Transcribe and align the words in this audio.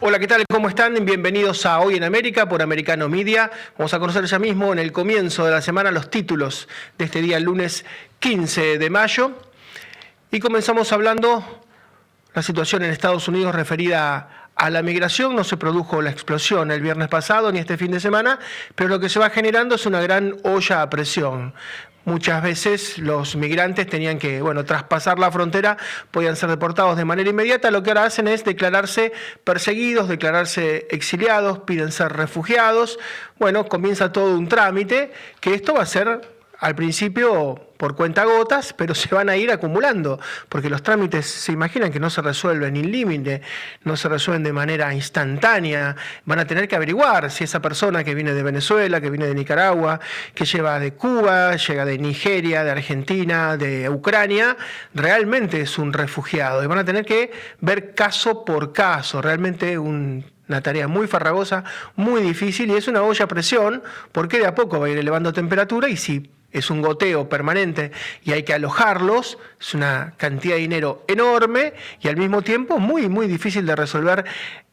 Hola, 0.00 0.18
¿qué 0.18 0.26
tal? 0.26 0.44
¿Cómo 0.50 0.68
están? 0.68 0.92
Bienvenidos 1.04 1.64
a 1.66 1.78
Hoy 1.78 1.94
en 1.94 2.02
América 2.02 2.48
por 2.48 2.60
Americano 2.62 3.08
Media. 3.08 3.48
Vamos 3.78 3.94
a 3.94 4.00
conocer 4.00 4.24
ya 4.24 4.40
mismo 4.40 4.72
en 4.72 4.80
el 4.80 4.90
comienzo 4.90 5.44
de 5.44 5.52
la 5.52 5.62
semana 5.62 5.92
los 5.92 6.10
títulos 6.10 6.68
de 6.98 7.04
este 7.04 7.22
día, 7.22 7.38
lunes 7.38 7.84
15 8.18 8.78
de 8.78 8.90
mayo. 8.90 9.30
Y 10.32 10.40
comenzamos 10.40 10.92
hablando 10.92 11.62
la 12.34 12.42
situación 12.42 12.82
en 12.82 12.90
Estados 12.90 13.28
Unidos 13.28 13.54
referida 13.54 14.50
a 14.56 14.68
la 14.68 14.82
migración. 14.82 15.36
No 15.36 15.44
se 15.44 15.56
produjo 15.56 16.02
la 16.02 16.10
explosión 16.10 16.72
el 16.72 16.80
viernes 16.80 17.08
pasado 17.08 17.52
ni 17.52 17.60
este 17.60 17.78
fin 17.78 17.92
de 17.92 18.00
semana, 18.00 18.40
pero 18.74 18.90
lo 18.90 18.98
que 18.98 19.08
se 19.08 19.20
va 19.20 19.30
generando 19.30 19.76
es 19.76 19.86
una 19.86 20.00
gran 20.00 20.34
olla 20.42 20.82
a 20.82 20.90
presión. 20.90 21.54
Muchas 22.04 22.42
veces 22.42 22.98
los 22.98 23.34
migrantes 23.34 23.86
tenían 23.86 24.18
que, 24.18 24.42
bueno, 24.42 24.64
traspasar 24.64 25.18
la 25.18 25.32
frontera, 25.32 25.78
podían 26.10 26.36
ser 26.36 26.50
deportados 26.50 26.98
de 26.98 27.04
manera 27.06 27.30
inmediata. 27.30 27.70
Lo 27.70 27.82
que 27.82 27.90
ahora 27.90 28.04
hacen 28.04 28.28
es 28.28 28.44
declararse 28.44 29.12
perseguidos, 29.42 30.08
declararse 30.08 30.86
exiliados, 30.90 31.60
piden 31.60 31.92
ser 31.92 32.12
refugiados. 32.12 32.98
Bueno, 33.38 33.66
comienza 33.68 34.12
todo 34.12 34.36
un 34.36 34.48
trámite 34.48 35.12
que 35.40 35.54
esto 35.54 35.74
va 35.74 35.82
a 35.82 35.86
ser 35.86 36.33
al 36.64 36.74
principio 36.74 37.60
por 37.76 37.94
cuenta 37.94 38.24
gotas, 38.24 38.72
pero 38.72 38.94
se 38.94 39.14
van 39.14 39.28
a 39.28 39.36
ir 39.36 39.50
acumulando, 39.52 40.18
porque 40.48 40.70
los 40.70 40.82
trámites 40.82 41.26
se 41.26 41.52
imaginan 41.52 41.92
que 41.92 42.00
no 42.00 42.08
se 42.08 42.22
resuelven 42.22 42.74
en 42.78 42.90
límite, 42.90 43.42
no 43.82 43.98
se 43.98 44.08
resuelven 44.08 44.44
de 44.44 44.54
manera 44.54 44.94
instantánea, 44.94 45.94
van 46.24 46.38
a 46.38 46.46
tener 46.46 46.66
que 46.66 46.74
averiguar 46.74 47.30
si 47.30 47.44
esa 47.44 47.60
persona 47.60 48.02
que 48.02 48.14
viene 48.14 48.32
de 48.32 48.42
Venezuela, 48.42 48.98
que 49.02 49.10
viene 49.10 49.26
de 49.26 49.34
Nicaragua, 49.34 50.00
que 50.34 50.46
lleva 50.46 50.78
de 50.78 50.94
Cuba, 50.94 51.56
llega 51.56 51.84
de 51.84 51.98
Nigeria, 51.98 52.64
de 52.64 52.70
Argentina, 52.70 53.58
de 53.58 53.90
Ucrania, 53.90 54.56
realmente 54.94 55.60
es 55.60 55.76
un 55.76 55.92
refugiado, 55.92 56.64
y 56.64 56.66
van 56.66 56.78
a 56.78 56.84
tener 56.86 57.04
que 57.04 57.30
ver 57.60 57.94
caso 57.94 58.46
por 58.46 58.72
caso, 58.72 59.20
realmente 59.20 59.78
un 59.78 60.24
una 60.48 60.60
tarea 60.60 60.88
muy 60.88 61.06
farragosa, 61.06 61.64
muy 61.96 62.22
difícil 62.22 62.70
y 62.70 62.74
es 62.74 62.88
una 62.88 63.02
olla 63.02 63.24
a 63.24 63.28
presión 63.28 63.82
porque 64.12 64.38
de 64.38 64.46
a 64.46 64.54
poco 64.54 64.78
va 64.78 64.86
a 64.86 64.90
ir 64.90 64.98
elevando 64.98 65.32
temperatura 65.32 65.88
y 65.88 65.96
si 65.96 66.30
es 66.54 66.70
un 66.70 66.80
goteo 66.80 67.28
permanente 67.28 67.90
y 68.22 68.32
hay 68.32 68.44
que 68.44 68.54
alojarlos, 68.54 69.36
es 69.60 69.74
una 69.74 70.14
cantidad 70.16 70.54
de 70.54 70.60
dinero 70.60 71.04
enorme 71.08 71.74
y 72.00 72.08
al 72.08 72.16
mismo 72.16 72.40
tiempo 72.42 72.78
muy, 72.78 73.08
muy 73.08 73.26
difícil 73.26 73.66
de 73.66 73.76
resolver 73.76 74.24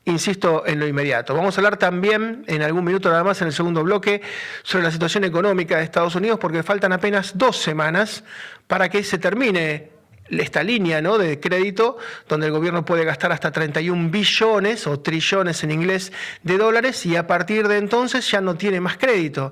insisto, 0.05 0.63
en 0.65 0.79
lo 0.79 0.87
inmediato. 0.87 1.35
Vamos 1.35 1.57
a 1.57 1.61
hablar 1.61 1.77
también 1.77 2.43
en 2.47 2.61
algún 2.61 2.83
minuto 2.83 3.09
nada 3.09 3.23
más 3.23 3.41
en 3.41 3.47
el 3.47 3.53
segundo 3.53 3.83
bloque 3.83 4.21
sobre 4.63 4.83
la 4.83 4.91
situación 4.91 5.23
económica 5.23 5.77
de 5.77 5.83
Estados 5.83 6.15
Unidos 6.15 6.39
porque 6.39 6.63
faltan 6.63 6.93
apenas 6.93 7.37
dos 7.37 7.57
semanas 7.57 8.23
para 8.67 8.89
que 8.89 9.03
se 9.03 9.17
termine 9.17 9.89
esta 10.29 10.63
línea 10.63 11.01
¿no? 11.01 11.17
de 11.17 11.39
crédito 11.39 11.97
donde 12.27 12.47
el 12.47 12.51
gobierno 12.51 12.85
puede 12.85 13.03
gastar 13.03 13.31
hasta 13.31 13.51
31 13.51 14.09
billones 14.09 14.87
o 14.87 14.99
trillones 14.99 15.63
en 15.63 15.71
inglés 15.71 16.13
de 16.43 16.57
dólares 16.57 17.05
y 17.05 17.15
a 17.15 17.27
partir 17.27 17.67
de 17.67 17.77
entonces 17.77 18.29
ya 18.29 18.41
no 18.41 18.55
tiene 18.55 18.79
más 18.79 18.97
crédito. 18.97 19.51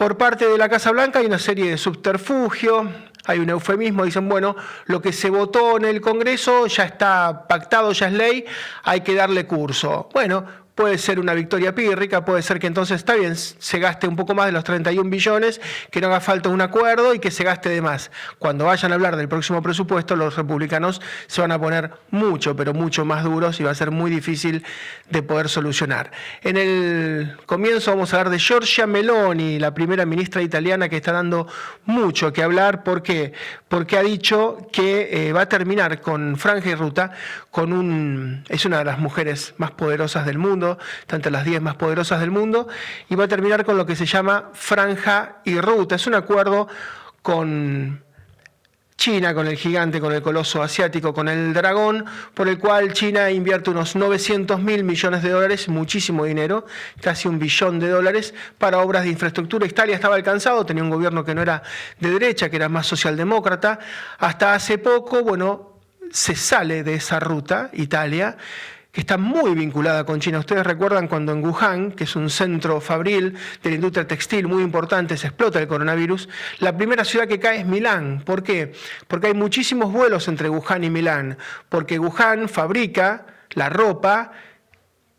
Por 0.00 0.16
parte 0.16 0.48
de 0.48 0.56
la 0.56 0.70
Casa 0.70 0.92
Blanca 0.92 1.18
hay 1.18 1.26
una 1.26 1.38
serie 1.38 1.68
de 1.68 1.76
subterfugios, 1.76 2.86
hay 3.26 3.38
un 3.38 3.50
eufemismo, 3.50 4.02
dicen, 4.02 4.30
bueno, 4.30 4.56
lo 4.86 5.02
que 5.02 5.12
se 5.12 5.28
votó 5.28 5.76
en 5.76 5.84
el 5.84 6.00
Congreso 6.00 6.66
ya 6.68 6.84
está 6.84 7.46
pactado, 7.46 7.92
ya 7.92 8.06
es 8.06 8.14
ley, 8.14 8.46
hay 8.82 9.02
que 9.02 9.14
darle 9.14 9.46
curso. 9.46 10.08
Bueno, 10.14 10.46
puede 10.80 10.96
ser 10.96 11.20
una 11.20 11.34
victoria 11.34 11.74
pírrica, 11.74 12.24
puede 12.24 12.40
ser 12.40 12.58
que 12.58 12.66
entonces 12.66 12.96
está 12.96 13.14
bien, 13.14 13.36
se 13.36 13.78
gaste 13.78 14.08
un 14.08 14.16
poco 14.16 14.34
más 14.34 14.46
de 14.46 14.52
los 14.52 14.64
31 14.64 15.10
billones, 15.10 15.60
que 15.90 16.00
no 16.00 16.06
haga 16.06 16.20
falta 16.20 16.48
un 16.48 16.62
acuerdo 16.62 17.12
y 17.12 17.18
que 17.18 17.30
se 17.30 17.44
gaste 17.44 17.68
de 17.68 17.82
más. 17.82 18.10
Cuando 18.38 18.64
vayan 18.64 18.90
a 18.90 18.94
hablar 18.94 19.16
del 19.16 19.28
próximo 19.28 19.60
presupuesto, 19.62 20.16
los 20.16 20.36
republicanos 20.36 21.02
se 21.26 21.42
van 21.42 21.52
a 21.52 21.58
poner 21.58 21.90
mucho, 22.10 22.56
pero 22.56 22.72
mucho 22.72 23.04
más 23.04 23.24
duros 23.24 23.60
y 23.60 23.62
va 23.62 23.72
a 23.72 23.74
ser 23.74 23.90
muy 23.90 24.10
difícil 24.10 24.64
de 25.10 25.22
poder 25.22 25.50
solucionar. 25.50 26.12
En 26.40 26.56
el 26.56 27.36
comienzo 27.44 27.90
vamos 27.90 28.14
a 28.14 28.16
hablar 28.16 28.32
de 28.32 28.38
Giorgia 28.38 28.86
Meloni, 28.86 29.58
la 29.58 29.74
primera 29.74 30.06
ministra 30.06 30.40
italiana 30.40 30.88
que 30.88 30.96
está 30.96 31.12
dando 31.12 31.46
mucho 31.84 32.32
que 32.32 32.42
hablar. 32.42 32.84
¿Por 32.84 33.02
qué? 33.02 33.34
Porque 33.68 33.98
ha 33.98 34.02
dicho 34.02 34.66
que 34.72 35.28
eh, 35.28 35.32
va 35.34 35.42
a 35.42 35.48
terminar 35.50 36.00
con 36.00 36.38
Franja 36.38 36.70
y 36.70 36.74
Ruta, 36.74 37.10
con 37.50 37.74
un, 37.74 38.44
es 38.48 38.64
una 38.64 38.78
de 38.78 38.84
las 38.84 38.98
mujeres 38.98 39.52
más 39.58 39.72
poderosas 39.72 40.24
del 40.24 40.38
mundo, 40.38 40.69
tanto 41.06 41.30
las 41.30 41.44
10 41.44 41.60
más 41.60 41.76
poderosas 41.76 42.20
del 42.20 42.30
mundo, 42.30 42.68
y 43.08 43.14
va 43.14 43.24
a 43.24 43.28
terminar 43.28 43.64
con 43.64 43.76
lo 43.76 43.86
que 43.86 43.96
se 43.96 44.06
llama 44.06 44.50
franja 44.52 45.38
y 45.44 45.60
ruta. 45.60 45.94
Es 45.94 46.06
un 46.06 46.14
acuerdo 46.14 46.68
con 47.22 48.02
China, 49.00 49.32
con 49.32 49.46
el 49.46 49.56
gigante, 49.56 49.98
con 49.98 50.12
el 50.12 50.20
coloso 50.20 50.62
asiático, 50.62 51.14
con 51.14 51.26
el 51.26 51.54
dragón, 51.54 52.04
por 52.34 52.48
el 52.48 52.58
cual 52.58 52.92
China 52.92 53.30
invierte 53.30 53.70
unos 53.70 53.96
900 53.96 54.60
mil 54.60 54.84
millones 54.84 55.22
de 55.22 55.30
dólares, 55.30 55.70
muchísimo 55.70 56.26
dinero, 56.26 56.66
casi 57.00 57.26
un 57.26 57.38
billón 57.38 57.80
de 57.80 57.88
dólares, 57.88 58.34
para 58.58 58.80
obras 58.80 59.04
de 59.04 59.08
infraestructura. 59.08 59.64
Italia 59.64 59.94
estaba 59.94 60.16
alcanzado, 60.16 60.66
tenía 60.66 60.82
un 60.82 60.90
gobierno 60.90 61.24
que 61.24 61.34
no 61.34 61.40
era 61.40 61.62
de 61.98 62.10
derecha, 62.10 62.50
que 62.50 62.56
era 62.56 62.68
más 62.68 62.86
socialdemócrata. 62.86 63.78
Hasta 64.18 64.52
hace 64.52 64.76
poco, 64.76 65.22
bueno, 65.22 65.78
se 66.10 66.36
sale 66.36 66.82
de 66.82 66.92
esa 66.92 67.20
ruta, 67.20 67.70
Italia, 67.72 68.36
que 68.92 69.00
está 69.00 69.16
muy 69.16 69.54
vinculada 69.54 70.04
con 70.04 70.20
China. 70.20 70.40
Ustedes 70.40 70.66
recuerdan 70.66 71.06
cuando 71.06 71.32
en 71.32 71.44
Wuhan, 71.44 71.92
que 71.92 72.04
es 72.04 72.16
un 72.16 72.28
centro 72.28 72.80
fabril 72.80 73.36
de 73.62 73.70
la 73.70 73.76
industria 73.76 74.06
textil 74.06 74.48
muy 74.48 74.62
importante, 74.62 75.16
se 75.16 75.28
explota 75.28 75.60
el 75.60 75.68
coronavirus, 75.68 76.28
la 76.58 76.76
primera 76.76 77.04
ciudad 77.04 77.28
que 77.28 77.38
cae 77.38 77.60
es 77.60 77.66
Milán. 77.66 78.22
¿Por 78.24 78.42
qué? 78.42 78.72
Porque 79.06 79.28
hay 79.28 79.34
muchísimos 79.34 79.92
vuelos 79.92 80.26
entre 80.28 80.48
Wuhan 80.48 80.84
y 80.84 80.90
Milán, 80.90 81.38
porque 81.68 81.98
Wuhan 81.98 82.48
fabrica 82.48 83.26
la 83.50 83.68
ropa 83.68 84.32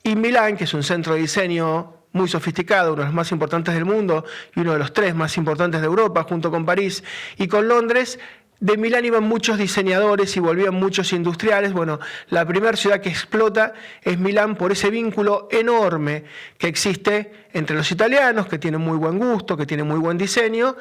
y 0.04 0.16
Milán, 0.16 0.58
que 0.58 0.66
es 0.66 0.74
un 0.74 0.84
centro 0.84 1.14
de 1.14 1.22
diseño 1.22 2.02
muy 2.14 2.28
sofisticado, 2.28 2.94
uno 2.94 3.04
de 3.04 3.06
los 3.06 3.14
más 3.14 3.32
importantes 3.32 3.74
del 3.74 3.86
mundo 3.86 4.26
y 4.56 4.60
uno 4.60 4.74
de 4.74 4.80
los 4.80 4.94
tres 4.94 5.16
más 5.16 5.38
importantes 5.38 5.80
de 5.80 5.88
Europa, 5.88 6.24
junto 6.24 6.52
con 6.52 6.66
París 6.66 7.04
y 7.38 7.48
con 7.48 7.68
Londres, 7.68 8.20
de 8.62 8.78
Milán 8.78 9.04
iban 9.04 9.24
muchos 9.24 9.58
diseñadores 9.58 10.38
y 10.38 10.40
volvían 10.40 10.76
muchos 10.76 11.12
industriales. 11.14 11.74
Bueno, 11.74 12.00
la 12.30 12.46
primera 12.46 12.78
ciudad 12.78 13.02
que 13.02 13.10
explota 13.10 13.74
es 14.04 14.20
Milán 14.20 14.56
por 14.56 14.72
ese 14.72 14.92
vínculo 14.92 15.50
enorme 15.52 16.24
que 16.60 16.68
existe 16.68 17.34
entre 17.54 17.76
los 17.76 17.92
italianos, 17.92 18.48
que 18.48 18.60
tienen 18.60 18.80
muy 18.80 18.98
buen 18.98 19.18
gusto, 19.18 19.58
que 19.58 19.66
tienen 19.66 19.88
muy 19.88 19.98
buen 19.98 20.18
diseño, 20.18 20.78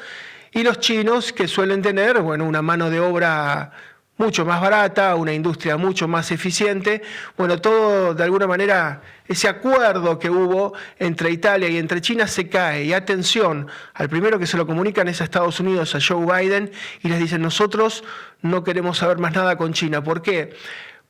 y 0.53 0.63
los 0.63 0.79
chinos, 0.79 1.33
que 1.33 1.49
suelen 1.49 1.81
tener 1.81 2.21
bueno, 2.21 2.45
una 2.45 2.61
mano 2.61 2.91
de 2.91 3.01
obra 3.01 3.73
mucho 4.21 4.45
más 4.45 4.61
barata, 4.61 5.15
una 5.15 5.33
industria 5.33 5.79
mucho 5.79 6.07
más 6.07 6.31
eficiente. 6.31 7.01
Bueno, 7.39 7.59
todo 7.59 8.13
de 8.13 8.23
alguna 8.23 8.47
manera, 8.47 9.01
ese 9.27 9.49
acuerdo 9.49 10.19
que 10.19 10.29
hubo 10.29 10.75
entre 10.99 11.31
Italia 11.31 11.71
y 11.71 11.79
entre 11.79 12.03
China 12.03 12.27
se 12.27 12.51
cae. 12.51 12.85
Y 12.85 12.93
atención, 12.93 13.67
al 13.95 14.11
primero 14.11 14.39
que 14.39 14.47
se 14.47 14.59
lo 14.59 14.67
comunican 14.67 15.09
es 15.09 15.23
a 15.23 15.25
Estados 15.25 15.59
Unidos, 15.59 15.95
a 15.95 16.01
Joe 16.07 16.27
Biden, 16.27 16.71
y 17.03 17.09
les 17.09 17.19
dicen, 17.19 17.41
nosotros 17.41 18.05
no 18.43 18.63
queremos 18.63 18.99
saber 18.99 19.17
más 19.17 19.35
nada 19.35 19.57
con 19.57 19.73
China. 19.73 20.05
¿Por 20.05 20.21
qué? 20.21 20.55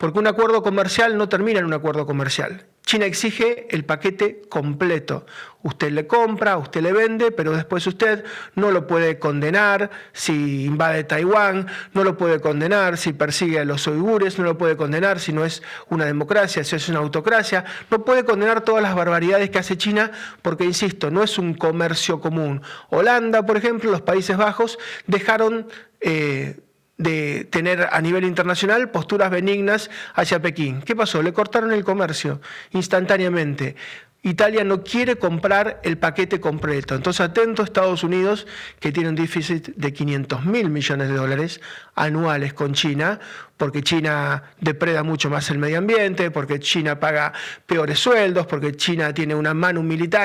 Porque 0.01 0.19
un 0.19 0.27
acuerdo 0.27 0.63
comercial 0.63 1.19
no 1.19 1.29
termina 1.29 1.59
en 1.59 1.67
un 1.67 1.75
acuerdo 1.75 2.07
comercial. 2.07 2.65
China 2.87 3.05
exige 3.05 3.67
el 3.69 3.85
paquete 3.85 4.41
completo. 4.49 5.27
Usted 5.63 5.91
le 5.93 6.07
compra, 6.07 6.57
usted 6.57 6.81
le 6.81 6.95
vende, 6.95 7.31
pero 7.31 7.53
después 7.53 7.87
usted 7.87 8.25
no 8.55 8.71
lo 8.71 8.87
puede 8.87 9.19
condenar 9.19 9.91
si 10.15 10.65
invade 10.65 11.05
Taiwán, 11.05 11.67
no 11.93 12.03
lo 12.03 12.17
puede 12.17 12.41
condenar 12.41 12.97
si 12.97 13.13
persigue 13.13 13.61
a 13.61 13.67
los 13.67 13.87
uigures, 13.87 14.39
no 14.39 14.47
lo 14.47 14.57
puede 14.57 14.75
condenar 14.75 15.21
si 15.21 15.35
no 15.35 15.45
es 15.45 15.63
una 15.91 16.07
democracia, 16.07 16.65
si 16.65 16.77
es 16.77 16.89
una 16.89 17.01
autocracia, 17.01 17.67
no 17.91 18.03
puede 18.03 18.25
condenar 18.25 18.63
todas 18.63 18.83
las 18.83 18.95
barbaridades 18.95 19.51
que 19.51 19.59
hace 19.59 19.77
China 19.77 20.13
porque, 20.41 20.65
insisto, 20.65 21.11
no 21.11 21.23
es 21.23 21.37
un 21.37 21.53
comercio 21.53 22.23
común. 22.23 22.63
Holanda, 22.89 23.45
por 23.45 23.59
ejemplo, 23.59 23.91
los 23.91 24.01
Países 24.01 24.39
Bajos 24.39 24.79
dejaron... 25.07 25.69
Eh, 26.01 26.59
de 27.01 27.47
tener 27.47 27.89
a 27.91 28.01
nivel 28.03 28.25
internacional 28.25 28.91
posturas 28.91 29.31
benignas 29.31 29.91
hacia 30.15 30.43
Pekín. 30.43 30.83
¿Qué 30.83 30.95
pasó? 30.95 31.23
Le 31.23 31.33
cortaron 31.33 31.73
el 31.73 31.83
comercio 31.83 32.43
instantáneamente. 32.73 33.75
Italia 34.23 34.65
no 34.65 34.83
quiere 34.83 35.17
comprar 35.17 35.81
el 35.83 35.97
paquete 35.97 36.41
completo. 36.41 36.95
Entonces, 36.95 37.21
atento 37.21 37.63
a 37.63 37.65
Estados 37.65 38.05
Unidos, 38.05 38.47
que 38.79 38.93
tiene 38.93 39.09
un 39.09 39.15
déficit 39.15 39.75
de 39.77 39.93
500 39.93 40.45
mil 40.45 40.69
millones 40.69 41.09
de 41.09 41.15
dólares 41.15 41.61
anuales 41.95 42.53
con 42.53 42.75
China, 42.75 43.19
porque 43.57 43.83
China 43.83 44.43
depreda 44.61 45.03
mucho 45.03 45.31
más 45.31 45.51
el 45.51 45.59
medio 45.59 45.79
ambiente, 45.79 46.31
porque 46.31 46.61
China 46.61 47.01
paga 47.01 47.33
peores 47.67 47.99
sueldos, 47.99 48.47
porque 48.47 48.77
China 48.77 49.13
tiene 49.15 49.35
una 49.35 49.55
mano 49.55 49.83
militar 49.83 50.21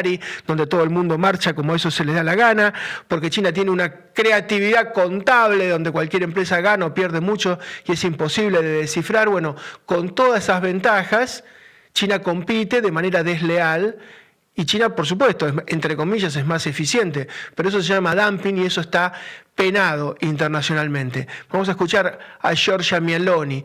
donde 0.45 0.67
todo 0.67 0.83
el 0.83 0.89
mundo 0.89 1.17
marcha 1.17 1.53
como 1.53 1.73
eso 1.73 1.89
se 1.89 2.03
le 2.03 2.13
da 2.13 2.23
la 2.23 2.35
gana, 2.35 2.73
porque 3.07 3.29
China 3.29 3.53
tiene 3.53 3.71
una 3.71 3.91
creatividad 4.13 4.91
contable 4.93 5.69
donde 5.69 5.91
cualquier 5.91 6.23
empresa 6.23 6.59
gana 6.59 6.87
o 6.87 6.93
pierde 6.93 7.21
mucho 7.21 7.59
y 7.85 7.93
es 7.93 8.03
imposible 8.03 8.61
de 8.61 8.79
descifrar. 8.81 9.29
Bueno, 9.29 9.55
con 9.85 10.13
todas 10.13 10.43
esas 10.43 10.61
ventajas, 10.61 11.45
China 11.95 12.21
compite 12.21 12.81
de 12.81 12.91
manera 12.91 13.23
desleal 13.23 13.97
y 14.53 14.65
China, 14.65 14.93
por 14.93 15.07
supuesto, 15.07 15.47
entre 15.65 15.95
comillas, 15.95 16.35
es 16.35 16.45
más 16.45 16.67
eficiente, 16.67 17.27
pero 17.55 17.69
eso 17.69 17.81
se 17.81 17.93
llama 17.93 18.13
dumping 18.13 18.57
y 18.57 18.65
eso 18.65 18.81
está 18.81 19.13
penado 19.55 20.15
internacionalmente. 20.19 21.27
Vamos 21.49 21.69
a 21.69 21.71
escuchar 21.71 22.19
a 22.41 22.53
Giorgia 22.53 22.99
Meloni, 22.99 23.63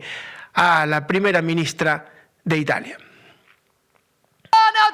a 0.53 0.85
la 0.85 1.05
primera 1.05 1.41
ministra 1.41 2.05
de 2.43 2.57
Italia. 2.57 2.97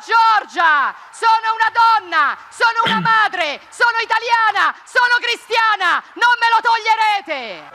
Giorgia, 0.05 0.93
sono 1.11 1.55
una 1.55 1.71
donna, 1.73 2.37
sono 2.49 2.83
una 2.85 2.99
madre, 2.99 3.59
sono 3.69 3.97
italiana, 4.01 4.75
sono 4.85 5.17
cristiana, 5.19 6.03
non 6.13 6.37
me 6.39 6.49
lo 6.53 6.61
toglierete. 6.61 7.69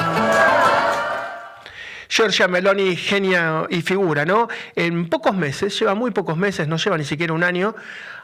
Giorgia 2.13 2.47
Meloni, 2.47 2.95
genia 2.95 3.65
y 3.71 3.81
figura, 3.81 4.27
¿no? 4.27 4.47
En 4.77 5.09
pocos 5.09 5.35
meses, 5.35 5.79
lleva 5.79 5.95
muy 5.95 6.11
pocos 6.11 6.37
meses, 6.37 6.69
no 6.69 6.77
lleva 6.77 6.99
ni 6.99 7.05
siquiera 7.05 7.33
un 7.33 7.43
año, 7.43 7.75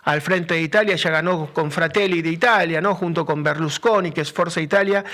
al 0.05 0.21
frente 0.21 0.53
de 0.53 0.61
Italia, 0.61 0.95
ya 0.95 1.09
ganó 1.09 1.55
con 1.55 1.71
Fratelli 1.71 2.21
de 2.21 2.29
Italia, 2.29 2.83
¿no? 2.83 2.95
Junto 2.95 3.25
con 3.25 3.43
Berlusconi, 3.43 4.13
que 4.13 4.21
es 4.21 4.31
Forza 4.31 4.61
Italia, 4.61 5.07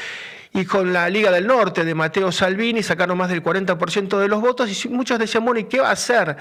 y 0.53 0.65
con 0.65 0.93
la 0.93 1.09
Liga 1.09 1.31
del 1.31 1.47
Norte 1.47 1.85
de 1.85 1.95
Matteo 1.95 2.33
Salvini, 2.33 2.83
sacaron 2.83 3.17
más 3.17 3.29
del 3.29 3.45
40% 3.45 4.19
de 4.19 4.27
los 4.27 4.41
votos, 4.41 4.85
y 4.85 4.89
muchos 4.89 5.21
decían, 5.21 5.45
bueno, 5.45 5.61
¿y 5.61 5.65
qué 5.65 5.79
va 5.79 5.91
a 5.91 5.93
hacer? 5.93 6.37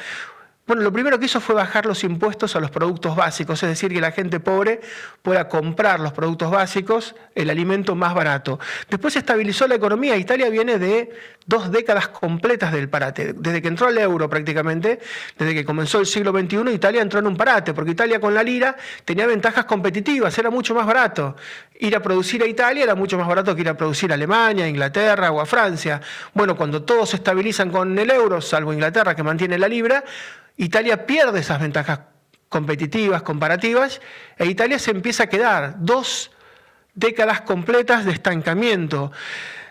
Bueno, 0.65 0.81
lo 0.81 0.94
primero 0.94 1.19
que 1.19 1.25
hizo 1.25 1.42
fue 1.42 1.56
bajar 1.56 1.86
los 1.86 2.06
impuestos 2.06 2.56
a 2.56 2.62
los 2.62 2.71
productos 2.71 3.18
básicos, 3.18 3.62
es 3.63 3.68
decir, 3.68 3.92
que 3.92 4.00
la 4.00 4.13
gente 4.13 4.39
pobre 4.39 4.80
pueda 5.21 5.50
comprar 5.50 6.00
los 6.00 6.13
productos 6.13 6.50
básicos, 6.50 7.15
el 7.36 7.50
alimento 7.50 7.95
más 7.95 8.13
barato. 8.13 8.62
Después 8.89 9.13
estabilizó 9.18 9.68
la 9.68 9.75
economía. 9.75 10.15
Italia 10.15 10.50
viene 10.50 10.80
de 10.80 11.12
dos 11.45 11.69
décadas 11.69 12.07
completas 12.07 12.71
del 12.71 12.88
parate. 12.88 13.33
Desde 13.33 13.62
que 13.62 13.68
entró 13.68 13.89
el 13.89 13.98
euro 13.98 14.30
prácticamente, 14.30 15.01
desde 15.38 15.54
que 15.54 15.65
comenzó 15.65 16.00
el 16.00 16.06
siglo 16.06 16.31
XXI, 16.31 16.74
Italia 16.74 17.01
entró 17.01 17.19
en 17.19 17.27
un 17.27 17.36
parate, 17.36 17.74
porque 17.74 17.92
Italia 17.92 18.21
con 18.21 18.33
la 18.33 18.42
lira 18.42 18.77
tenía 19.04 19.27
ventajas 19.27 19.66
competitivas, 19.66 20.38
era 20.38 20.50
mucho 20.50 20.74
más 20.74 20.86
barato. 20.86 21.36
Ir 21.77 21.94
a 21.94 22.01
producir 22.01 22.42
a 22.42 22.48
Italia 22.48 22.86
era 22.86 22.95
mucho 22.95 23.18
más 23.18 23.27
barato 23.27 23.54
que 23.54 23.59
ir 23.63 23.69
a 23.69 23.75
producir 23.75 24.12
a 24.12 24.13
Alemania, 24.13 24.66
Inglaterra 24.66 25.30
o 25.30 25.42
a 25.42 25.45
Francia. 25.45 26.00
Bueno, 26.33 26.56
cuando 26.56 26.83
todos 26.83 27.09
se 27.09 27.18
estabilizan 27.18 27.69
con 27.69 28.00
el 28.00 28.09
euro, 28.09 28.39
salvo 28.39 28.71
Inglaterra 28.71 29.13
que 29.13 29.24
mantiene 29.24 29.59
la 29.59 29.68
libra, 29.68 30.06
Italia 30.57 31.05
pierde 31.05 31.39
esas 31.39 31.59
ventajas 31.59 32.00
competitivas, 32.50 33.23
comparativas, 33.23 34.01
e 34.38 34.45
Italia 34.45 34.77
se 34.77 34.91
empieza 34.91 35.23
a 35.23 35.27
quedar 35.27 35.75
dos 35.79 36.31
décadas 36.94 37.41
completas 37.41 38.05
de 38.05 38.11
estancamiento, 38.11 39.11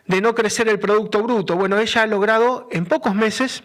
de 0.06 0.20
no 0.20 0.34
crecer 0.34 0.68
el 0.68 0.80
Producto 0.80 1.22
Bruto. 1.22 1.54
Bueno, 1.54 1.78
ella 1.78 2.02
ha 2.02 2.06
logrado 2.06 2.68
en 2.72 2.86
pocos 2.86 3.14
meses 3.14 3.62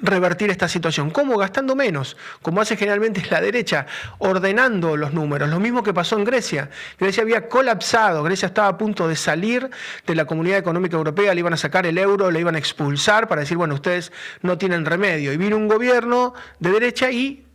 revertir 0.00 0.50
esta 0.50 0.66
situación. 0.68 1.10
¿Cómo? 1.10 1.36
Gastando 1.36 1.76
menos, 1.76 2.16
como 2.42 2.60
hace 2.60 2.76
generalmente 2.76 3.22
la 3.30 3.40
derecha, 3.40 3.86
ordenando 4.18 4.96
los 4.96 5.12
números. 5.12 5.48
Lo 5.50 5.60
mismo 5.60 5.82
que 5.82 5.92
pasó 5.92 6.16
en 6.16 6.24
Grecia. 6.24 6.70
Grecia 6.98 7.22
había 7.22 7.48
colapsado, 7.48 8.22
Grecia 8.22 8.46
estaba 8.46 8.68
a 8.68 8.78
punto 8.78 9.06
de 9.06 9.16
salir 9.16 9.70
de 10.06 10.14
la 10.14 10.24
Comunidad 10.24 10.58
Económica 10.58 10.96
Europea, 10.96 11.34
le 11.34 11.40
iban 11.40 11.52
a 11.52 11.58
sacar 11.58 11.86
el 11.86 11.98
euro, 11.98 12.30
le 12.30 12.40
iban 12.40 12.54
a 12.54 12.58
expulsar 12.58 13.28
para 13.28 13.42
decir, 13.42 13.56
bueno, 13.56 13.74
ustedes 13.74 14.10
no 14.42 14.56
tienen 14.56 14.86
remedio. 14.86 15.32
Y 15.32 15.36
vino 15.36 15.56
un 15.56 15.68
gobierno 15.68 16.34
de 16.60 16.70
derecha 16.70 17.10
y 17.10 17.46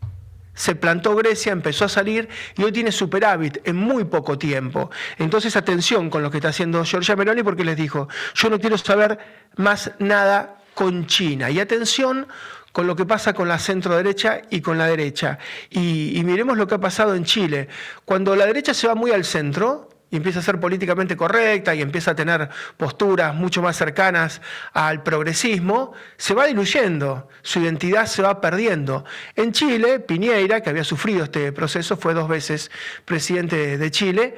se 0.54 0.76
plantó 0.76 1.16
Grecia, 1.16 1.52
empezó 1.52 1.86
a 1.86 1.90
salir 1.90 2.28
y 2.58 2.64
hoy 2.64 2.72
tiene 2.72 2.92
superávit 2.92 3.60
en 3.66 3.78
muy 3.78 4.04
poco 4.04 4.38
tiempo. 4.38 4.92
Entonces, 5.18 5.56
atención 5.56 6.10
con 6.10 6.22
lo 6.22 6.30
que 6.30 6.38
está 6.38 6.50
haciendo 6.50 6.84
Giorgia 6.84 7.16
Meloni 7.16 7.44
porque 7.44 7.64
les 7.64 7.78
dijo, 7.78 8.10
yo 8.36 8.50
no 8.50 8.60
quiero 8.60 8.78
saber 8.78 9.18
más 9.56 9.92
nada 10.00 10.59
con 10.80 11.08
China. 11.08 11.50
Y 11.50 11.60
atención 11.60 12.26
con 12.72 12.88
lo 12.88 12.96
que 12.96 13.06
pasa 13.06 13.34
con 13.34 13.50
la 13.50 13.60
centro 13.60 13.98
derecha 13.98 14.44
y 14.50 14.62
con 14.62 14.78
la 14.78 14.88
derecha. 14.88 15.38
Y, 15.70 16.22
miremos 16.24 16.58
lo 16.58 16.68
que 16.68 16.76
ha 16.76 16.80
pasado 16.80 17.16
en 17.16 17.26
Chile. 17.26 17.68
Cuando 18.06 18.34
la 18.34 18.46
derecha 18.46 18.74
se 18.74 18.88
va 18.88 18.96
muy 18.96 19.12
al 19.12 19.26
centro, 19.26 19.90
y 20.10 20.16
empieza 20.16 20.40
a 20.40 20.42
ser 20.42 20.58
políticamente 20.58 21.18
correcta 21.18 21.76
y 21.76 21.82
empieza 21.82 22.12
a 22.12 22.16
tener 22.16 22.50
posturas 22.78 23.36
mucho 23.36 23.62
más 23.62 23.76
cercanas 23.76 24.42
al 24.72 25.04
progresismo, 25.04 25.92
se 26.16 26.34
va 26.34 26.46
diluyendo, 26.46 27.28
su 27.42 27.60
identidad 27.60 28.06
se 28.06 28.22
va 28.22 28.40
perdiendo. 28.40 29.04
En 29.36 29.52
Chile, 29.52 30.00
Piñeira, 30.00 30.62
que 30.62 30.70
había 30.70 30.86
sufrido 30.86 31.26
este 31.26 31.52
proceso, 31.52 31.98
fue 31.98 32.14
dos 32.14 32.30
veces 32.30 32.72
presidente 33.04 33.78
de 33.78 33.92
Chile. 33.92 34.36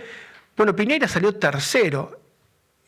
Bueno, 0.58 0.76
Piñeira 0.76 1.08
salió 1.08 1.36
tercero. 1.36 2.21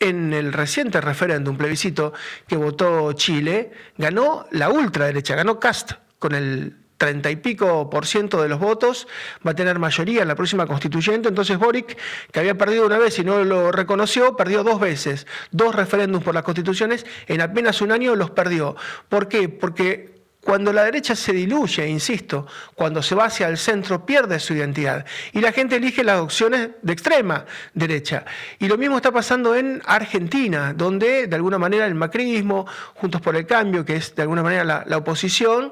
En 0.03 0.33
el 0.33 0.51
reciente 0.51 1.00
referéndum, 1.00 1.55
plebiscito 1.55 2.11
que 2.45 2.57
votó 2.57 3.13
Chile, 3.13 3.71
ganó 3.97 4.45
la 4.51 4.67
ultraderecha, 4.67 5.33
ganó 5.33 5.61
Cast 5.61 5.94
con 6.19 6.35
el 6.35 6.75
30 6.97 7.31
y 7.31 7.35
pico 7.38 7.89
por 7.89 8.05
ciento 8.05 8.41
de 8.41 8.50
los 8.50 8.59
votos, 8.59 9.07
va 9.47 9.51
a 9.51 9.55
tener 9.55 9.79
mayoría 9.79 10.23
en 10.23 10.27
la 10.27 10.35
próxima 10.35 10.67
constituyente. 10.67 11.29
Entonces 11.29 11.57
Boric, 11.57 11.97
que 12.33 12.39
había 12.41 12.57
perdido 12.57 12.85
una 12.85 12.97
vez 12.97 13.17
y 13.17 13.23
no 13.23 13.45
lo 13.45 13.71
reconoció, 13.71 14.35
perdió 14.35 14.65
dos 14.65 14.81
veces, 14.81 15.25
dos 15.51 15.73
referéndums 15.73 16.25
por 16.25 16.33
las 16.33 16.44
constituciones, 16.44 17.06
en 17.27 17.39
apenas 17.39 17.81
un 17.81 17.94
año 17.94 18.13
los 18.17 18.29
perdió. 18.29 18.75
¿Por 19.07 19.29
qué? 19.29 19.47
Porque 19.47 20.22
cuando 20.44 20.74
la 20.74 20.84
derecha 20.84 21.16
se 21.16 21.31
diluye, 21.31 21.88
insisto, 21.88 22.45
cuando 22.75 23.01
se 23.01 23.16
va 23.16 23.25
hacia 23.25 23.48
el 23.48 23.57
centro, 23.57 24.06
pierde 24.06 24.40
su 24.40 24.54
identidad. 24.54 25.06
Y 25.31 25.40
la 25.40 25.54
gente 25.54 25.78
elige 25.78 26.04
las 26.04 26.19
opciones 26.19 26.69
de 26.81 26.94
extrema 26.94 27.45
derecha. 27.74 28.25
Y 28.60 28.68
lo 28.68 28.78
mismo 28.78 28.98
está 28.98 29.12
pasando 29.12 29.56
en 29.56 29.81
Argentina, 29.86 30.74
donde 30.74 31.28
de 31.28 31.36
alguna 31.36 31.57
manera 31.57 31.86
el 31.86 31.95
macrismo, 31.95 32.66
Juntos 32.95 33.22
por 33.22 33.38
el 33.38 33.48
Cambio, 33.48 33.86
que 33.86 33.95
es 33.95 34.16
de 34.16 34.22
alguna 34.22 34.44
manera 34.44 34.84
la, 34.86 34.98
oposición, 34.98 35.72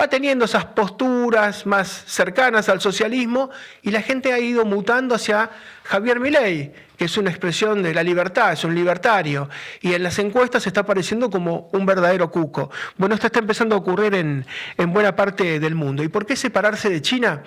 va 0.00 0.08
teniendo 0.08 0.46
esas 0.46 0.64
posturas 0.64 1.66
más 1.66 2.04
cercanas 2.06 2.70
al 2.70 2.80
socialismo 2.80 3.50
y 3.82 3.90
la 3.90 4.00
gente 4.00 4.32
ha 4.32 4.38
ido 4.38 4.64
mutando 4.64 5.14
hacia 5.14 5.50
Javier 5.84 6.20
Milei, 6.20 6.72
es 7.04 7.16
una 7.16 7.30
expresión 7.30 7.82
de 7.82 7.94
la 7.94 8.02
libertad, 8.02 8.52
es 8.52 8.64
un 8.64 8.74
libertario, 8.74 9.48
y 9.80 9.94
en 9.94 10.02
las 10.02 10.18
encuestas 10.18 10.66
está 10.66 10.80
apareciendo 10.80 11.30
como 11.30 11.68
un 11.72 11.86
verdadero 11.86 12.30
cuco. 12.30 12.70
Bueno, 12.96 13.14
esto 13.14 13.26
está 13.26 13.38
empezando 13.38 13.74
a 13.74 13.78
ocurrir 13.78 14.14
en, 14.14 14.46
en 14.76 14.92
buena 14.92 15.16
parte 15.16 15.60
del 15.60 15.74
mundo. 15.74 16.02
¿Y 16.02 16.08
por 16.08 16.26
qué 16.26 16.36
separarse 16.36 16.90
de 16.90 17.02
China? 17.02 17.42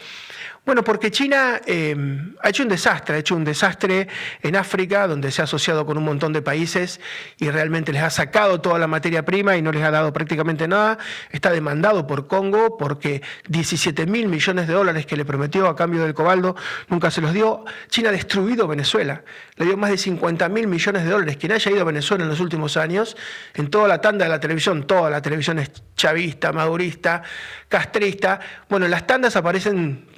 Bueno, 0.65 0.81
porque 0.81 1.11
China 1.11 1.59
eh, 1.65 1.93
ha 2.41 2.47
hecho 2.47 2.63
un 2.63 2.69
desastre, 2.69 3.15
ha 3.15 3.17
hecho 3.17 3.35
un 3.35 3.43
desastre 3.43 4.07
en 4.41 4.55
África, 4.55 5.07
donde 5.09 5.29
se 5.29 5.41
ha 5.41 5.43
asociado 5.43 5.85
con 5.85 5.97
un 5.97 6.05
montón 6.05 6.31
de 6.31 6.41
países 6.41 7.01
y 7.37 7.49
realmente 7.49 7.91
les 7.91 8.01
ha 8.01 8.09
sacado 8.09 8.61
toda 8.61 8.79
la 8.79 8.87
materia 8.87 9.25
prima 9.25 9.57
y 9.57 9.61
no 9.61 9.73
les 9.73 9.83
ha 9.83 9.91
dado 9.91 10.13
prácticamente 10.13 10.65
nada. 10.69 10.99
Está 11.31 11.51
demandado 11.51 12.07
por 12.07 12.27
Congo 12.27 12.77
porque 12.77 13.21
17 13.49 14.05
mil 14.05 14.29
millones 14.29 14.65
de 14.69 14.73
dólares 14.73 15.05
que 15.05 15.17
le 15.17 15.25
prometió 15.25 15.67
a 15.67 15.75
cambio 15.75 16.01
del 16.03 16.13
cobaldo 16.13 16.55
nunca 16.87 17.11
se 17.11 17.19
los 17.19 17.33
dio. 17.33 17.65
China 17.89 18.07
ha 18.07 18.13
destruido 18.13 18.65
Venezuela, 18.65 19.25
le 19.57 19.65
dio 19.65 19.75
más 19.75 19.89
de 19.89 19.97
50 19.97 20.47
mil 20.47 20.67
millones 20.67 21.03
de 21.03 21.09
dólares. 21.09 21.35
Quien 21.35 21.51
haya 21.51 21.71
ido 21.71 21.81
a 21.81 21.85
Venezuela 21.85 22.23
en 22.23 22.29
los 22.29 22.39
últimos 22.39 22.77
años, 22.77 23.17
en 23.53 23.69
toda 23.69 23.89
la 23.89 23.99
tanda 23.99 24.23
de 24.23 24.31
la 24.31 24.39
televisión, 24.39 24.87
toda 24.87 25.09
la 25.09 25.21
televisión 25.21 25.59
es 25.59 25.71
chavista, 25.97 26.53
madurista, 26.53 27.21
castrista. 27.67 28.39
Bueno, 28.69 28.85
en 28.85 28.91
las 28.91 29.05
tandas 29.05 29.35
aparecen 29.35 30.12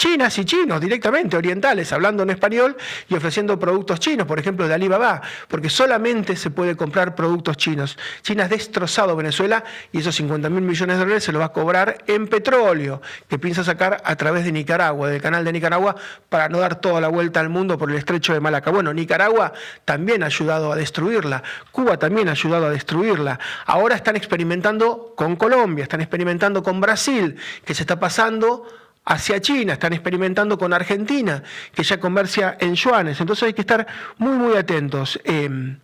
chinas 0.00 0.38
y 0.38 0.46
chinos 0.46 0.80
directamente, 0.80 1.36
orientales, 1.36 1.92
hablando 1.92 2.22
en 2.22 2.30
español 2.30 2.74
y 3.06 3.14
ofreciendo 3.16 3.58
productos 3.58 4.00
chinos, 4.00 4.26
por 4.26 4.38
ejemplo 4.38 4.66
de 4.66 4.72
Alibaba, 4.72 5.20
porque 5.46 5.68
solamente 5.68 6.36
se 6.36 6.48
puede 6.48 6.74
comprar 6.74 7.14
productos 7.14 7.58
chinos. 7.58 7.98
China 8.22 8.44
ha 8.44 8.48
destrozado 8.48 9.14
Venezuela 9.14 9.62
y 9.92 9.98
esos 9.98 10.16
50 10.16 10.48
mil 10.48 10.62
millones 10.62 10.96
de 10.96 11.00
dólares 11.04 11.24
se 11.24 11.32
los 11.32 11.42
va 11.42 11.46
a 11.46 11.52
cobrar 11.52 11.98
en 12.06 12.28
petróleo, 12.28 13.02
que 13.28 13.38
piensa 13.38 13.62
sacar 13.62 14.00
a 14.02 14.16
través 14.16 14.46
de 14.46 14.52
Nicaragua, 14.52 15.10
del 15.10 15.20
canal 15.20 15.44
de 15.44 15.52
Nicaragua, 15.52 15.94
para 16.30 16.48
no 16.48 16.60
dar 16.60 16.80
toda 16.80 17.02
la 17.02 17.08
vuelta 17.08 17.40
al 17.40 17.50
mundo 17.50 17.76
por 17.76 17.90
el 17.90 17.98
estrecho 17.98 18.32
de 18.32 18.40
Malaca. 18.40 18.70
Bueno, 18.70 18.94
Nicaragua 18.94 19.52
también 19.84 20.22
ha 20.22 20.26
ayudado 20.26 20.72
a 20.72 20.76
destruirla, 20.76 21.42
Cuba 21.72 21.98
también 21.98 22.30
ha 22.30 22.32
ayudado 22.32 22.64
a 22.64 22.70
destruirla. 22.70 23.38
Ahora 23.66 23.96
están 23.96 24.16
experimentando 24.16 25.12
con 25.14 25.36
Colombia, 25.36 25.82
están 25.82 26.00
experimentando 26.00 26.62
con 26.62 26.80
Brasil, 26.80 27.36
que 27.66 27.74
se 27.74 27.82
está 27.82 28.00
pasando 28.00 28.79
hacia 29.10 29.40
China, 29.40 29.72
están 29.72 29.92
experimentando 29.92 30.56
con 30.56 30.72
Argentina, 30.72 31.42
que 31.74 31.82
ya 31.82 31.98
comercia 31.98 32.56
en 32.60 32.76
yuanes. 32.76 33.20
Entonces 33.20 33.42
hay 33.42 33.52
que 33.52 33.62
estar 33.62 33.84
muy, 34.18 34.38
muy 34.38 34.56
atentos. 34.56 35.18
Em, 35.24 35.78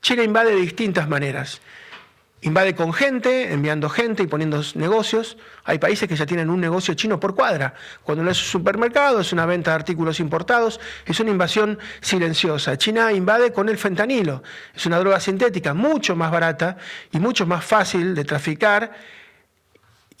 China 0.00 0.22
invade 0.22 0.54
de 0.54 0.62
distintas 0.62 1.06
maneras. 1.06 1.60
Invade 2.40 2.74
con 2.74 2.94
gente, 2.94 3.52
enviando 3.52 3.90
gente 3.90 4.22
y 4.22 4.26
poniendo 4.26 4.62
negocios. 4.76 5.36
Hay 5.64 5.78
países 5.78 6.08
que 6.08 6.16
ya 6.16 6.24
tienen 6.24 6.48
un 6.48 6.58
negocio 6.58 6.94
chino 6.94 7.20
por 7.20 7.34
cuadra. 7.34 7.74
Cuando 8.02 8.24
no 8.24 8.30
es 8.30 8.40
un 8.40 8.48
supermercado, 8.48 9.20
es 9.20 9.30
una 9.34 9.44
venta 9.44 9.72
de 9.72 9.74
artículos 9.74 10.18
importados, 10.18 10.80
es 11.04 11.20
una 11.20 11.32
invasión 11.32 11.78
silenciosa. 12.00 12.78
China 12.78 13.12
invade 13.12 13.52
con 13.52 13.68
el 13.68 13.76
fentanilo. 13.76 14.42
Es 14.74 14.86
una 14.86 14.98
droga 14.98 15.20
sintética 15.20 15.74
mucho 15.74 16.16
más 16.16 16.30
barata 16.30 16.78
y 17.12 17.18
mucho 17.18 17.44
más 17.44 17.62
fácil 17.62 18.14
de 18.14 18.24
traficar 18.24 19.19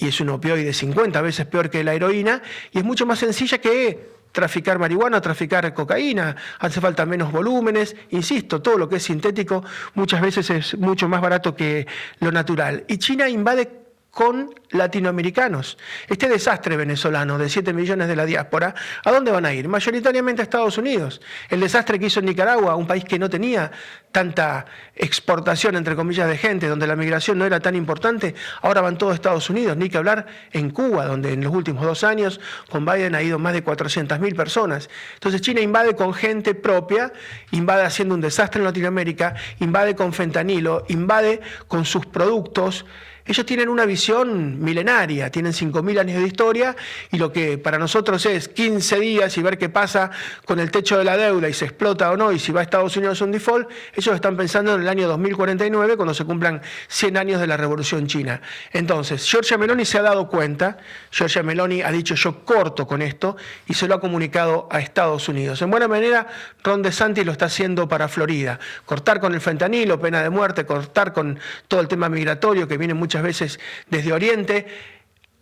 y 0.00 0.08
es 0.08 0.20
un 0.20 0.30
opioide 0.30 0.72
50 0.72 1.20
veces 1.20 1.46
peor 1.46 1.70
que 1.70 1.84
la 1.84 1.94
heroína, 1.94 2.42
y 2.72 2.78
es 2.78 2.84
mucho 2.84 3.06
más 3.06 3.18
sencilla 3.18 3.58
que 3.58 4.10
traficar 4.32 4.78
marihuana, 4.78 5.20
traficar 5.20 5.72
cocaína, 5.74 6.36
hace 6.58 6.80
falta 6.80 7.04
menos 7.04 7.30
volúmenes, 7.32 7.94
insisto, 8.10 8.62
todo 8.62 8.78
lo 8.78 8.88
que 8.88 8.96
es 8.96 9.02
sintético 9.02 9.64
muchas 9.94 10.20
veces 10.20 10.50
es 10.50 10.78
mucho 10.78 11.08
más 11.08 11.20
barato 11.20 11.54
que 11.54 11.86
lo 12.20 12.32
natural. 12.32 12.84
Y 12.88 12.98
China 12.98 13.28
invade 13.28 13.79
con 14.10 14.54
latinoamericanos. 14.70 15.78
Este 16.08 16.28
desastre 16.28 16.76
venezolano 16.76 17.38
de 17.38 17.48
7 17.48 17.72
millones 17.72 18.08
de 18.08 18.16
la 18.16 18.26
diáspora, 18.26 18.74
¿a 19.04 19.10
dónde 19.10 19.30
van 19.30 19.44
a 19.46 19.52
ir? 19.52 19.68
Mayoritariamente 19.68 20.42
a 20.42 20.44
Estados 20.44 20.78
Unidos. 20.78 21.20
El 21.48 21.60
desastre 21.60 21.98
que 21.98 22.06
hizo 22.06 22.20
en 22.20 22.26
Nicaragua, 22.26 22.76
un 22.76 22.86
país 22.86 23.04
que 23.04 23.18
no 23.18 23.30
tenía 23.30 23.70
tanta 24.12 24.66
exportación, 24.96 25.76
entre 25.76 25.94
comillas, 25.94 26.28
de 26.28 26.36
gente, 26.36 26.66
donde 26.66 26.86
la 26.86 26.96
migración 26.96 27.38
no 27.38 27.46
era 27.46 27.60
tan 27.60 27.76
importante, 27.76 28.34
ahora 28.62 28.80
van 28.80 28.98
todos 28.98 29.12
a 29.12 29.14
Estados 29.14 29.48
Unidos. 29.48 29.76
Ni 29.76 29.88
que 29.88 29.98
hablar 29.98 30.26
en 30.52 30.70
Cuba, 30.70 31.06
donde 31.06 31.32
en 31.32 31.44
los 31.44 31.54
últimos 31.54 31.84
dos 31.84 32.02
años 32.02 32.40
con 32.68 32.84
Biden 32.84 33.14
ha 33.14 33.22
ido 33.22 33.38
más 33.38 33.52
de 33.52 33.64
400.000 33.64 34.34
personas. 34.34 34.90
Entonces 35.14 35.40
China 35.40 35.60
invade 35.60 35.94
con 35.94 36.12
gente 36.12 36.54
propia, 36.54 37.12
invade 37.52 37.84
haciendo 37.84 38.14
un 38.14 38.20
desastre 38.20 38.60
en 38.60 38.64
Latinoamérica, 38.64 39.34
invade 39.60 39.94
con 39.94 40.12
fentanilo, 40.12 40.84
invade 40.88 41.40
con 41.68 41.84
sus 41.84 42.06
productos 42.06 42.84
ellos 43.26 43.46
tienen 43.46 43.68
una 43.68 43.84
visión 43.84 44.62
milenaria, 44.62 45.30
tienen 45.30 45.52
5.000 45.52 46.00
años 46.00 46.20
de 46.20 46.26
historia 46.26 46.76
y 47.10 47.18
lo 47.18 47.32
que 47.32 47.58
para 47.58 47.78
nosotros 47.78 48.24
es 48.26 48.48
15 48.48 49.00
días 49.00 49.36
y 49.36 49.42
ver 49.42 49.58
qué 49.58 49.68
pasa 49.68 50.10
con 50.44 50.58
el 50.60 50.70
techo 50.70 50.98
de 50.98 51.04
la 51.04 51.16
deuda 51.16 51.48
y 51.48 51.52
se 51.52 51.66
explota 51.66 52.10
o 52.10 52.16
no 52.16 52.32
y 52.32 52.38
si 52.38 52.52
va 52.52 52.60
a 52.60 52.62
Estados 52.62 52.96
Unidos 52.96 53.20
un 53.20 53.32
default, 53.32 53.68
ellos 53.94 54.14
están 54.14 54.36
pensando 54.36 54.74
en 54.74 54.82
el 54.82 54.88
año 54.88 55.08
2049 55.08 55.96
cuando 55.96 56.14
se 56.14 56.24
cumplan 56.24 56.62
100 56.88 57.16
años 57.16 57.40
de 57.40 57.46
la 57.46 57.56
Revolución 57.56 58.06
China. 58.06 58.40
Entonces, 58.72 59.24
Giorgia 59.24 59.58
Meloni 59.58 59.84
se 59.84 59.98
ha 59.98 60.02
dado 60.02 60.28
cuenta, 60.28 60.78
Giorgia 61.10 61.42
Meloni 61.42 61.82
ha 61.82 61.90
dicho 61.90 62.14
yo 62.14 62.44
corto 62.44 62.86
con 62.86 63.02
esto 63.02 63.36
y 63.66 63.74
se 63.74 63.86
lo 63.86 63.94
ha 63.94 64.00
comunicado 64.00 64.68
a 64.70 64.80
Estados 64.80 65.28
Unidos. 65.28 65.62
En 65.62 65.70
buena 65.70 65.88
manera, 65.88 66.26
Ron 66.62 66.82
DeSantis 66.82 67.24
lo 67.24 67.32
está 67.32 67.46
haciendo 67.46 67.88
para 67.88 68.08
Florida. 68.08 68.58
Cortar 68.84 69.20
con 69.20 69.34
el 69.34 69.40
fentanilo, 69.40 70.00
pena 70.00 70.22
de 70.22 70.30
muerte, 70.30 70.66
cortar 70.66 71.12
con 71.12 71.38
todo 71.68 71.80
el 71.80 71.88
tema 71.88 72.08
migratorio 72.08 72.68
que 72.68 72.78
viene 72.78 72.94
muchas 73.10 73.22
veces 73.24 73.60
desde 73.90 74.12
Oriente. 74.12 74.66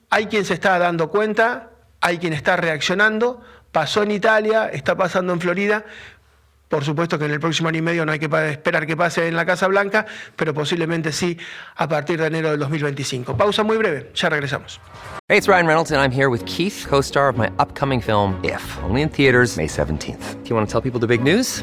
Hay 0.09 0.25
quien 0.27 0.47
se 0.47 0.55
está 0.55 0.79
dando 0.79 1.11
cuenta, 1.11 1.69
hay 2.01 2.17
quien 2.17 2.33
está 2.33 2.57
reaccionando, 2.57 3.43
pasó 3.73 4.03
en 4.03 4.13
Italia, 4.13 4.71
está 4.73 4.97
pasando 4.97 5.35
en 5.35 5.41
Florida. 5.41 5.85
Por 6.69 6.83
supuesto 6.83 7.19
que 7.19 7.27
en 7.27 7.33
el 7.33 7.41
próximo 7.41 7.69
año 7.69 7.79
y 7.79 7.83
medio 7.83 8.07
no 8.07 8.13
hay 8.13 8.19
que 8.19 8.31
esperar 8.51 8.87
que 8.87 8.97
pase 8.97 9.29
en 9.29 9.37
la 9.37 9.45
Casa 9.45 9.67
Blanca, 9.69 10.07
pero 10.35 10.55
posiblemente 10.55 11.13
sí 11.13 11.37
a 11.77 11.87
partir 11.87 12.19
de 12.19 12.29
enero 12.29 12.51
del 12.51 12.61
2025. 12.61 13.37
Pausa 13.37 13.63
muy 13.63 13.77
breve, 13.77 14.13
ya 14.15 14.31
regresamos. 14.31 14.81
Hey, 15.29 15.37
it's 15.37 15.47
Ryan 15.47 15.67
Reynolds 15.67 15.93
and 15.93 16.01
I'm 16.01 16.11
here 16.11 16.31
with 16.31 16.45
Keith, 16.47 16.87
co-star 16.89 17.29
of 17.29 17.37
my 17.37 17.51
upcoming 17.59 18.01
film 18.01 18.41
If, 18.43 18.63
only 18.83 19.03
in 19.03 19.11
theaters 19.11 19.59
May 19.59 19.67
17th. 19.67 20.43
Do 20.43 20.49
you 20.49 20.57
want 20.57 20.67
to 20.67 20.73
tell 20.73 20.81
people 20.81 21.01
the 21.01 21.07
big 21.07 21.23
news? 21.23 21.63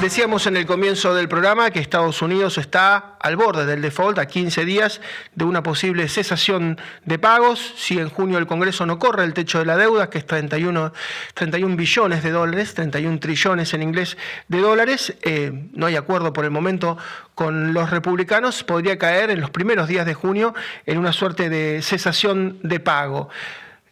Decíamos 0.00 0.46
en 0.46 0.56
el 0.56 0.64
comienzo 0.64 1.12
del 1.12 1.28
programa 1.28 1.72
que 1.72 1.80
Estados 1.80 2.22
Unidos 2.22 2.56
está 2.56 3.16
al 3.18 3.34
borde 3.34 3.66
del 3.66 3.82
default 3.82 4.20
a 4.20 4.26
15 4.26 4.64
días 4.64 5.00
de 5.34 5.44
una 5.44 5.64
posible 5.64 6.08
cesación 6.08 6.78
de 7.04 7.18
pagos. 7.18 7.74
Si 7.76 7.98
en 7.98 8.08
junio 8.08 8.38
el 8.38 8.46
Congreso 8.46 8.86
no 8.86 9.00
corre 9.00 9.24
el 9.24 9.34
techo 9.34 9.58
de 9.58 9.64
la 9.64 9.76
deuda, 9.76 10.08
que 10.08 10.18
es 10.18 10.26
31, 10.26 10.92
31 11.34 11.74
billones 11.74 12.22
de 12.22 12.30
dólares, 12.30 12.74
31 12.74 13.18
trillones 13.18 13.74
en 13.74 13.82
inglés 13.82 14.16
de 14.46 14.60
dólares, 14.60 15.16
eh, 15.22 15.68
no 15.72 15.86
hay 15.86 15.96
acuerdo 15.96 16.32
por 16.32 16.44
el 16.44 16.52
momento 16.52 16.96
con 17.34 17.74
los 17.74 17.90
republicanos, 17.90 18.62
podría 18.62 18.98
caer 18.98 19.30
en 19.30 19.40
los 19.40 19.50
primeros 19.50 19.88
días 19.88 20.06
de 20.06 20.14
junio 20.14 20.54
en 20.86 20.98
una 20.98 21.12
suerte 21.12 21.50
de 21.50 21.82
cesación 21.82 22.60
de 22.62 22.78
pago 22.78 23.30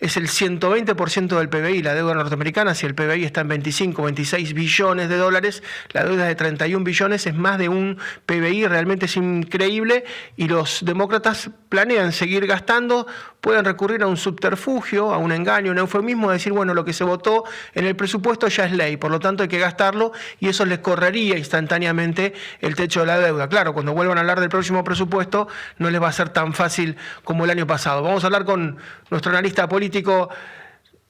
es 0.00 0.17
el 0.17 0.29
120% 0.29 1.38
del 1.38 1.49
PBI, 1.49 1.83
la 1.83 1.95
deuda 1.95 2.15
norteamericana, 2.15 2.75
si 2.75 2.87
el 2.87 2.95
PBI 2.95 3.25
está 3.25 3.41
en 3.43 3.49
25, 3.49 4.03
26 4.03 4.53
billones 4.53 5.09
de 5.09 5.17
dólares, 5.17 5.62
la 5.93 6.05
deuda 6.05 6.26
de 6.26 6.35
31 6.35 6.85
billones 6.85 7.26
es 7.26 7.35
más 7.35 7.59
de 7.59 7.69
un 7.69 7.99
PBI, 8.26 8.67
realmente 8.67 9.07
es 9.07 9.17
increíble. 9.17 10.05
Y 10.37 10.49
los 10.49 10.85
demócratas 10.85 11.50
planean 11.76 12.11
seguir 12.11 12.47
gastando, 12.47 13.06
pueden 13.42 13.62
recurrir 13.62 14.02
a 14.02 14.06
un 14.06 14.16
subterfugio, 14.16 15.12
a 15.12 15.18
un 15.18 15.30
engaño, 15.30 15.73
un 15.73 15.76
eufemismo, 15.76 16.30
decir, 16.30 16.54
bueno, 16.54 16.73
lo 16.73 16.87
que 16.87 16.95
se 16.95 17.04
votó 17.04 17.45
en 17.75 17.85
el 17.85 17.95
presupuesto 17.95 18.49
ya 18.49 18.64
es 18.64 18.73
ley, 18.73 18.97
por 18.97 19.11
lo 19.11 19.21
tanto 19.21 19.42
hay 19.42 19.50
que 19.50 19.59
gastarlo 19.59 20.12
y 20.40 20.49
eso 20.49 20.64
les 20.64 20.78
correría 20.78 21.37
instantáneamente 21.37 22.33
el 22.62 22.75
techo 22.75 23.00
de 23.00 23.06
la 23.09 23.18
deuda. 23.18 23.47
Claro, 23.50 23.75
cuando 23.75 23.92
vuelvan 23.92 24.16
a 24.16 24.23
hablar 24.23 24.40
del 24.40 24.49
próximo 24.49 24.83
presupuesto 24.85 25.49
no 25.76 25.90
les 25.90 26.00
va 26.00 26.09
a 26.09 26.12
ser 26.12 26.30
tan 26.30 26.54
fácil 26.54 26.97
como 27.25 27.45
el 27.45 27.50
año 27.50 27.66
pasado. 27.66 28.02
Vamos 28.02 28.25
a 28.25 28.28
hablar 28.28 28.47
con 28.47 28.78
nuestro 29.11 29.33
analista 29.33 29.68
político 29.68 30.30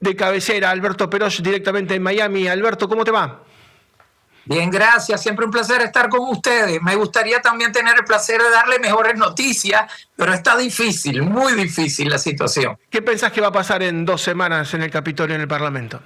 de 0.01 0.17
cabecera, 0.17 0.71
Alberto 0.71 1.09
Perosh, 1.09 1.43
directamente 1.43 1.95
en 1.95 2.03
Miami. 2.03 2.49
Alberto, 2.49 2.89
¿cómo 2.89 3.05
te 3.05 3.13
va? 3.13 3.45
Bien, 4.47 4.71
gracias. 4.71 5.21
Siempre 5.21 5.45
un 5.45 5.51
placer 5.51 5.83
estar 5.83 6.09
con 6.09 6.21
ustedes. 6.29 6.81
Me 6.81 6.95
gustaría 6.95 7.43
también 7.43 7.73
tener 7.73 7.97
el 7.99 8.05
placer 8.05 8.41
de 8.41 8.51
darle 8.51 8.79
mejores 8.79 9.17
noticias, 9.19 9.91
pero 10.15 10.33
está 10.33 10.57
difícil, 10.57 11.23
muy 11.23 11.55
difícil 11.55 12.09
la 12.09 12.19
situación. 12.19 12.79
¿Qué 12.89 13.03
pensás 13.03 13.33
que 13.33 13.41
va 13.41 13.49
a 13.49 13.53
pasar 13.53 13.83
en 13.83 14.05
dos 14.05 14.23
semanas 14.23 14.73
en 14.75 14.83
el 14.83 14.91
Capitolio, 14.91 15.35
en 15.35 15.43
el 15.43 15.49
Parlamento? 15.49 16.01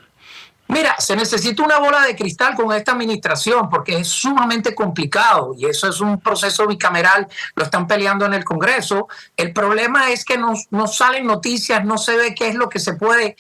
Mira, 0.69 0.95
se 1.01 1.17
necesita 1.17 1.65
una 1.65 1.79
bola 1.79 2.03
de 2.03 2.15
cristal 2.15 2.55
con 2.55 2.73
esta 2.73 2.93
administración 2.93 3.69
porque 3.69 3.99
es 3.99 4.07
sumamente 4.07 4.73
complicado 4.73 5.53
y 5.59 5.67
eso 5.67 5.89
es 5.89 6.01
un 6.01 6.21
proceso 6.21 6.65
bicameral, 6.65 7.27
lo 7.57 7.65
están 7.65 7.89
peleando 7.89 8.25
en 8.25 8.35
el 8.35 8.45
Congreso. 8.45 9.09
El 9.37 9.53
problema 9.53 10.11
es 10.13 10.25
que 10.25 10.39
no, 10.39 10.55
no 10.71 10.87
salen 10.87 11.27
noticias, 11.27 11.85
no 11.85 11.99
se 11.99 12.17
ve 12.17 12.37
qué 12.37 12.49
es 12.49 12.55
lo 12.55 12.69
que 12.69 12.79
se 12.79 12.93
puede 12.93 13.37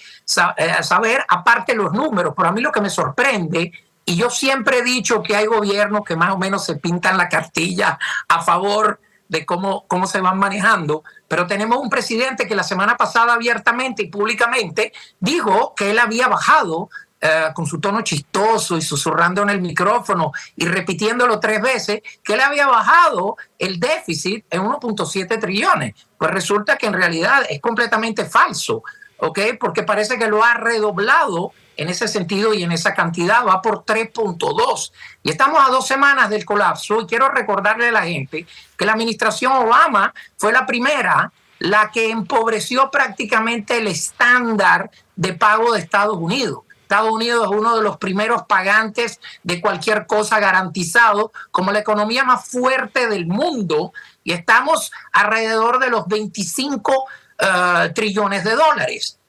eh, 0.57 0.83
saber, 0.83 1.25
aparte 1.28 1.76
los 1.76 1.92
números. 1.92 2.35
Pero 2.37 2.49
a 2.49 2.52
mí 2.52 2.61
lo 2.61 2.73
que 2.73 2.80
me 2.80 2.90
sorprende, 2.90 3.73
y 4.04 4.16
yo 4.16 4.30
siempre 4.30 4.78
he 4.78 4.83
dicho 4.83 5.23
que 5.23 5.37
hay 5.37 5.47
gobiernos 5.47 6.04
que 6.04 6.16
más 6.16 6.33
o 6.33 6.38
menos 6.38 6.64
se 6.64 6.76
pintan 6.76 7.16
la 7.16 7.28
cartilla 7.28 7.99
a 8.28 8.42
favor 8.42 9.00
de 9.28 9.47
cómo, 9.47 9.85
cómo 9.87 10.07
se 10.07 10.21
van 10.21 10.38
manejando, 10.38 11.04
pero 11.28 11.47
tenemos 11.47 11.78
un 11.78 11.88
presidente 11.88 12.49
que 12.49 12.57
la 12.57 12.64
semana 12.64 12.97
pasada 12.97 13.35
abiertamente 13.35 14.02
y 14.02 14.09
públicamente 14.09 14.92
dijo 15.21 15.75
que 15.76 15.92
él 15.92 16.00
había 16.00 16.26
bajado 16.26 16.90
eh, 17.23 17.49
con 17.54 17.66
su 17.66 17.78
tono 17.78 18.00
chistoso 18.00 18.78
y 18.78 18.83
susurrando 18.83 19.42
en 19.42 19.50
el 19.50 19.61
micrófono 19.61 20.33
y 20.57 20.64
repitiéndolo 20.64 21.38
tres 21.38 21.61
veces, 21.61 22.00
que 22.25 22.33
él 22.33 22.40
había 22.40 22.66
bajado 22.66 23.37
el 23.59 23.78
déficit 23.78 24.47
en 24.49 24.62
1.7 24.62 25.38
trillones. 25.38 25.95
Pues 26.16 26.30
resulta 26.30 26.78
que 26.78 26.87
en 26.87 26.95
realidad 26.95 27.42
es 27.50 27.61
completamente 27.61 28.25
falso, 28.25 28.83
¿ok? 29.19 29.38
Porque 29.61 29.83
parece 29.83 30.19
que 30.19 30.28
lo 30.28 30.42
ha 30.42 30.54
redoblado 30.54 31.52
en 31.80 31.88
ese 31.88 32.08
sentido 32.08 32.52
y 32.52 32.62
en 32.62 32.72
esa 32.72 32.92
cantidad, 32.92 33.42
va 33.46 33.62
por 33.62 33.87
3.2. 33.87 34.92
Y 35.22 35.30
estamos 35.30 35.66
a 35.66 35.70
dos 35.70 35.87
semanas 35.87 36.28
del 36.28 36.44
colapso 36.44 37.00
y 37.00 37.06
quiero 37.06 37.30
recordarle 37.30 37.88
a 37.88 37.92
la 37.92 38.02
gente 38.02 38.46
que 38.76 38.84
la 38.84 38.92
administración 38.92 39.52
Obama 39.52 40.12
fue 40.37 40.52
la 40.52 40.66
primera 40.66 41.32
la 41.58 41.90
que 41.90 42.10
empobreció 42.10 42.90
prácticamente 42.90 43.78
el 43.78 43.87
estándar 43.87 44.90
de 45.16 45.32
pago 45.32 45.72
de 45.72 45.80
Estados 45.80 46.18
Unidos. 46.18 46.64
Estados 46.82 47.12
Unidos 47.12 47.49
es 47.50 47.58
uno 47.58 47.75
de 47.75 47.82
los 47.82 47.96
primeros 47.96 48.42
pagantes 48.42 49.18
de 49.42 49.62
cualquier 49.62 50.06
cosa 50.06 50.38
garantizado 50.38 51.32
como 51.50 51.72
la 51.72 51.78
economía 51.78 52.25
más 52.25 52.46
fuerte 52.46 53.08
del 53.08 53.26
mundo 53.26 53.94
y 54.22 54.32
estamos 54.32 54.92
alrededor 55.12 55.78
de 55.78 55.88
los 55.88 56.06
25 56.08 57.04
eh, 57.38 57.92
trillones 57.94 58.44
de 58.44 58.54
dólares. 58.54 59.19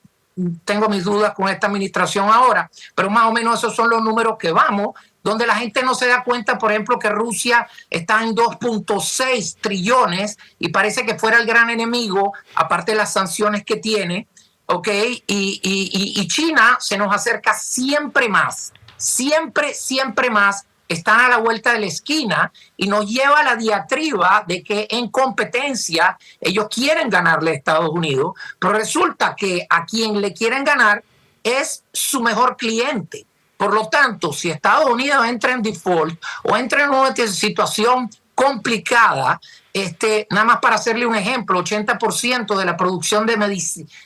Tengo 0.64 0.88
mis 0.88 1.04
dudas 1.04 1.34
con 1.34 1.50
esta 1.50 1.68
administración 1.68 2.30
ahora, 2.30 2.70
pero 2.96 3.10
más 3.10 3.26
o 3.26 3.32
menos 3.32 3.60
esos 3.60 3.76
son 3.76 3.90
los 3.90 4.02
números 4.02 4.38
que 4.40 4.52
vamos, 4.52 4.96
donde 5.24 5.46
la 5.46 5.56
gente 5.56 5.84
no 5.84 5.94
se 5.94 6.08
da 6.08 6.24
cuenta, 6.24 6.58
por 6.58 6.72
ejemplo, 6.72 6.98
que 6.98 7.10
Rusia 7.10 7.68
está 7.90 8.24
en 8.24 8.36
2.6 8.36 9.58
trillones 9.62 10.38
y 10.58 10.70
parece 10.70 11.06
que 11.06 11.18
fuera 11.20 11.38
el 11.38 11.46
gran 11.46 11.70
enemigo, 11.70 12.34
aparte 12.56 12.94
de 12.94 12.98
las 12.98 13.14
sanciones 13.14 13.64
que 13.64 13.76
tiene, 13.76 14.28
¿ok? 14.66 14.88
Y, 15.28 16.28
China 16.28 16.78
se 16.80 16.98
nos 16.98 17.14
acerca 17.14 17.54
siempre 17.54 18.30
más, 18.30 18.74
siempre, 18.98 19.74
siempre 19.74 20.30
más. 20.30 20.66
Están 20.92 21.22
a 21.22 21.30
la 21.30 21.38
vuelta 21.38 21.72
de 21.72 21.80
la 21.80 21.86
esquina 21.86 22.52
y 22.76 22.88
nos 22.88 23.10
lleva 23.10 23.44
la 23.44 23.56
diatriba 23.56 24.44
de 24.46 24.62
que 24.62 24.88
en 24.90 25.08
competencia 25.08 26.18
ellos 26.42 26.68
quieren 26.70 27.10
ganarle 27.10 27.52
a 27.52 27.54
Estados 27.54 27.90
Unidos, 27.90 28.34
pero 28.60 28.74
resulta 28.74 29.34
que 29.34 29.66
a 29.70 29.86
quien 29.86 30.20
le 30.20 30.34
quieren 30.34 30.66
ganar 30.66 31.02
es 31.44 31.86
su 31.94 32.22
mejor 32.22 32.58
cliente. 32.58 33.26
Por 33.56 33.74
lo 33.74 33.88
tanto, 33.88 34.34
si 34.34 34.50
Estados 34.50 34.90
Unidos 34.90 35.26
entra 35.26 35.54
en 35.54 35.62
default 35.62 36.22
o 36.44 36.58
entra 36.58 36.84
en 36.84 36.90
una 36.90 37.16
situación 37.16 38.10
complicada, 38.36 39.40
este, 39.72 40.28
nada 40.30 40.44
más 40.44 40.60
para 40.60 40.76
hacerle 40.76 41.06
un 41.06 41.16
ejemplo, 41.16 41.64
80% 41.64 42.58
de 42.58 42.66
la 42.66 42.76
producción 42.76 43.26
de, 43.26 43.38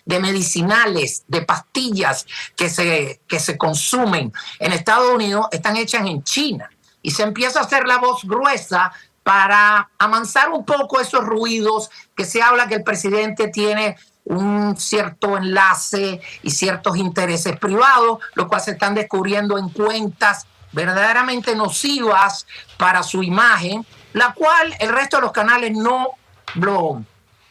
de 0.06 0.20
medicinales, 0.20 1.24
de 1.28 1.42
pastillas 1.42 2.28
que 2.56 2.70
se, 2.70 3.22
que 3.28 3.40
se 3.40 3.58
consumen 3.58 4.32
en 4.60 4.72
Estados 4.72 5.12
Unidos 5.12 5.48
están 5.52 5.78
hechas 5.78 6.06
en 6.06 6.24
China. 6.24 6.70
Y 7.06 7.12
se 7.12 7.22
empieza 7.22 7.60
a 7.60 7.64
hacer 7.64 7.86
la 7.86 8.00
voz 8.00 8.24
gruesa 8.24 8.92
para 9.22 9.92
amansar 10.00 10.50
un 10.50 10.66
poco 10.66 11.00
esos 11.00 11.24
ruidos 11.24 11.92
que 12.16 12.26
se 12.26 12.42
habla 12.42 12.68
que 12.68 12.74
el 12.74 12.84
presidente 12.84 13.50
tiene 13.50 13.96
un 14.24 14.76
cierto 14.76 15.38
enlace 15.38 16.20
y 16.42 16.50
ciertos 16.50 16.98
intereses 16.98 17.60
privados, 17.60 18.18
lo 18.34 18.48
cual 18.48 18.60
se 18.60 18.72
están 18.72 18.96
descubriendo 18.96 19.60
en 19.60 19.70
cuentas 19.70 20.48
verdaderamente 20.72 21.56
nocivas 21.56 22.48
para 22.76 23.04
su 23.04 23.22
imagen, 23.22 23.86
la 24.14 24.34
cual 24.34 24.76
el 24.80 24.90
resto 24.90 25.18
de 25.18 25.22
los 25.22 25.32
canales 25.32 25.74
no 25.74 26.08
lo, 26.56 27.04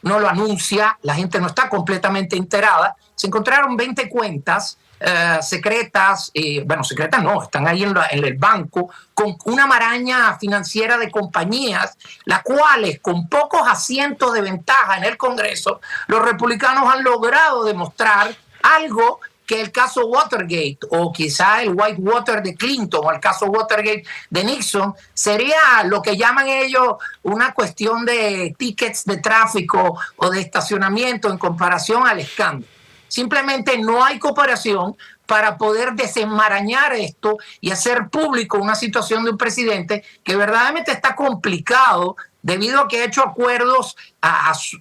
no 0.02 0.18
lo 0.18 0.28
anuncia, 0.28 0.98
la 1.02 1.14
gente 1.14 1.40
no 1.40 1.46
está 1.46 1.68
completamente 1.68 2.36
enterada. 2.36 2.96
Se 3.14 3.28
encontraron 3.28 3.76
20 3.76 4.08
cuentas 4.08 4.78
eh, 5.06 5.38
secretas, 5.42 6.32
bueno, 6.64 6.82
secretas 6.84 7.22
no, 7.22 7.42
están 7.42 7.66
ahí 7.66 7.82
en, 7.82 7.94
en, 8.10 8.24
el 8.24 8.34
banco, 8.34 8.90
con 9.12 9.36
una 9.44 9.66
maraña 9.66 10.38
financiera 10.38 10.98
de 10.98 11.10
compañías, 11.10 11.96
las 12.24 12.42
cuales 12.42 13.00
con 13.00 13.28
pocos 13.28 13.62
asientos 13.66 14.32
de 14.32 14.40
ventaja 14.40 14.96
en 14.96 15.04
el 15.04 15.16
Congreso, 15.16 15.80
los 16.06 16.22
republicanos 16.22 16.92
han 16.92 17.04
logrado 17.04 17.64
demostrar 17.64 18.34
algo 18.62 19.20
que 19.46 19.60
el 19.60 19.70
caso 19.70 20.06
Watergate 20.06 20.78
o 20.90 21.12
quizá 21.12 21.62
el 21.62 21.74
Whitewater 21.74 22.42
de 22.42 22.54
Clinton 22.54 23.00
o 23.04 23.12
el 23.12 23.20
caso 23.20 23.46
Watergate 23.46 24.04
de 24.30 24.44
Nixon 24.44 24.94
sería 25.12 25.82
lo 25.84 26.00
que 26.00 26.16
llaman 26.16 26.48
ellos 26.48 26.94
una 27.22 27.52
cuestión 27.52 28.04
de 28.04 28.54
tickets 28.58 29.04
de 29.04 29.18
tráfico 29.18 29.98
o 30.16 30.30
de 30.30 30.40
estacionamiento 30.40 31.30
en 31.30 31.38
comparación 31.38 32.06
al 32.06 32.20
escándalo. 32.20 32.73
Simplemente 33.08 33.78
no 33.78 34.04
hay 34.04 34.18
cooperación 34.18 34.96
para 35.26 35.56
poder 35.56 35.92
desenmarañar 35.94 36.92
esto 36.92 37.38
y 37.60 37.70
hacer 37.70 38.08
público 38.08 38.58
una 38.58 38.74
situación 38.74 39.24
de 39.24 39.30
un 39.30 39.38
presidente 39.38 40.04
que 40.22 40.36
verdaderamente 40.36 40.92
está 40.92 41.14
complicado 41.14 42.16
debido 42.42 42.80
a 42.80 42.88
que 42.88 43.00
ha 43.00 43.04
hecho 43.06 43.22
acuerdos 43.22 43.96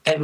eh, 0.05 0.17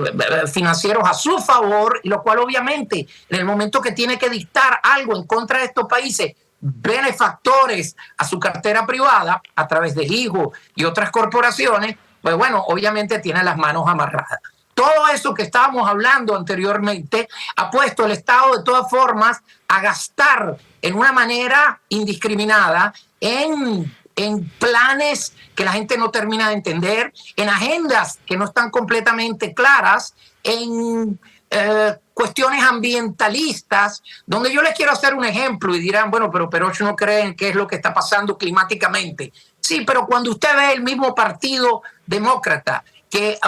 financieros 0.52 1.04
a 1.08 1.14
su 1.14 1.40
favor, 1.40 2.02
lo 2.04 2.22
cual 2.22 2.40
obviamente 2.40 3.08
en 3.30 3.40
el 3.40 3.46
momento 3.46 3.82
que 3.82 3.94
tiene 3.94 4.20
que 4.20 4.30
dictar 4.30 4.80
algo 4.84 5.16
en 5.16 5.26
contra 5.26 5.60
de 5.60 5.66
estos 5.66 5.86
países 5.86 6.36
benefactores 6.60 7.96
a 8.18 8.26
su 8.26 8.40
cartera 8.40 8.86
privada 8.86 9.42
a 9.56 9.68
través 9.68 9.96
de 9.96 10.04
hijo 10.04 10.52
y 10.76 10.84
otras 10.84 11.12
corporaciones, 11.12 11.96
pues 12.22 12.36
bueno, 12.36 12.64
obviamente 12.68 13.20
tiene 13.20 13.42
las 13.42 13.56
manos 13.56 13.88
amarradas. 13.88 14.40
Todo 14.80 15.10
eso 15.14 15.34
que 15.34 15.44
estábamos 15.44 15.90
hablando 15.90 16.34
anteriormente 16.34 17.28
ha 17.58 17.70
puesto 17.70 18.06
el 18.06 18.14
Estado 18.14 18.56
de 18.56 18.64
todas 18.64 18.90
formas 18.90 19.42
a 19.68 19.82
gastar 19.82 20.56
en 20.82 20.96
una 20.96 21.12
manera 21.12 21.82
indiscriminada 21.90 22.94
en 23.20 23.94
en 24.16 24.50
planes 24.58 25.34
que 25.54 25.66
la 25.66 25.74
gente 25.74 25.98
no 25.98 26.12
termina 26.12 26.48
de 26.48 26.54
entender, 26.56 27.14
en 27.36 27.50
agendas 27.50 28.20
que 28.26 28.38
no 28.38 28.46
están 28.46 28.70
completamente 28.70 29.54
claras, 29.54 30.14
en 30.44 31.20
eh, 31.50 31.96
cuestiones 32.14 32.64
ambientalistas, 32.64 34.02
donde 34.26 34.54
yo 34.54 34.62
les 34.62 34.76
quiero 34.76 34.94
hacer 34.94 35.14
un 35.14 35.26
ejemplo 35.26 35.76
y 35.76 35.80
dirán, 35.80 36.10
bueno, 36.10 36.32
pero 36.32 36.50
pero 36.50 36.72
no 36.80 36.96
creen 36.96 37.36
qué 37.36 37.50
es 37.50 37.56
lo 37.56 37.68
que 37.68 37.76
está 37.76 37.94
pasando 37.94 38.38
climáticamente. 38.38 39.34
Sí, 39.60 39.84
pero 39.86 40.06
cuando 40.06 40.32
usted 40.32 40.56
ve 40.56 40.72
el 40.72 40.84
mismo 40.84 41.14
partido 41.14 41.82
demócrata 42.06 42.84
que 43.10 43.40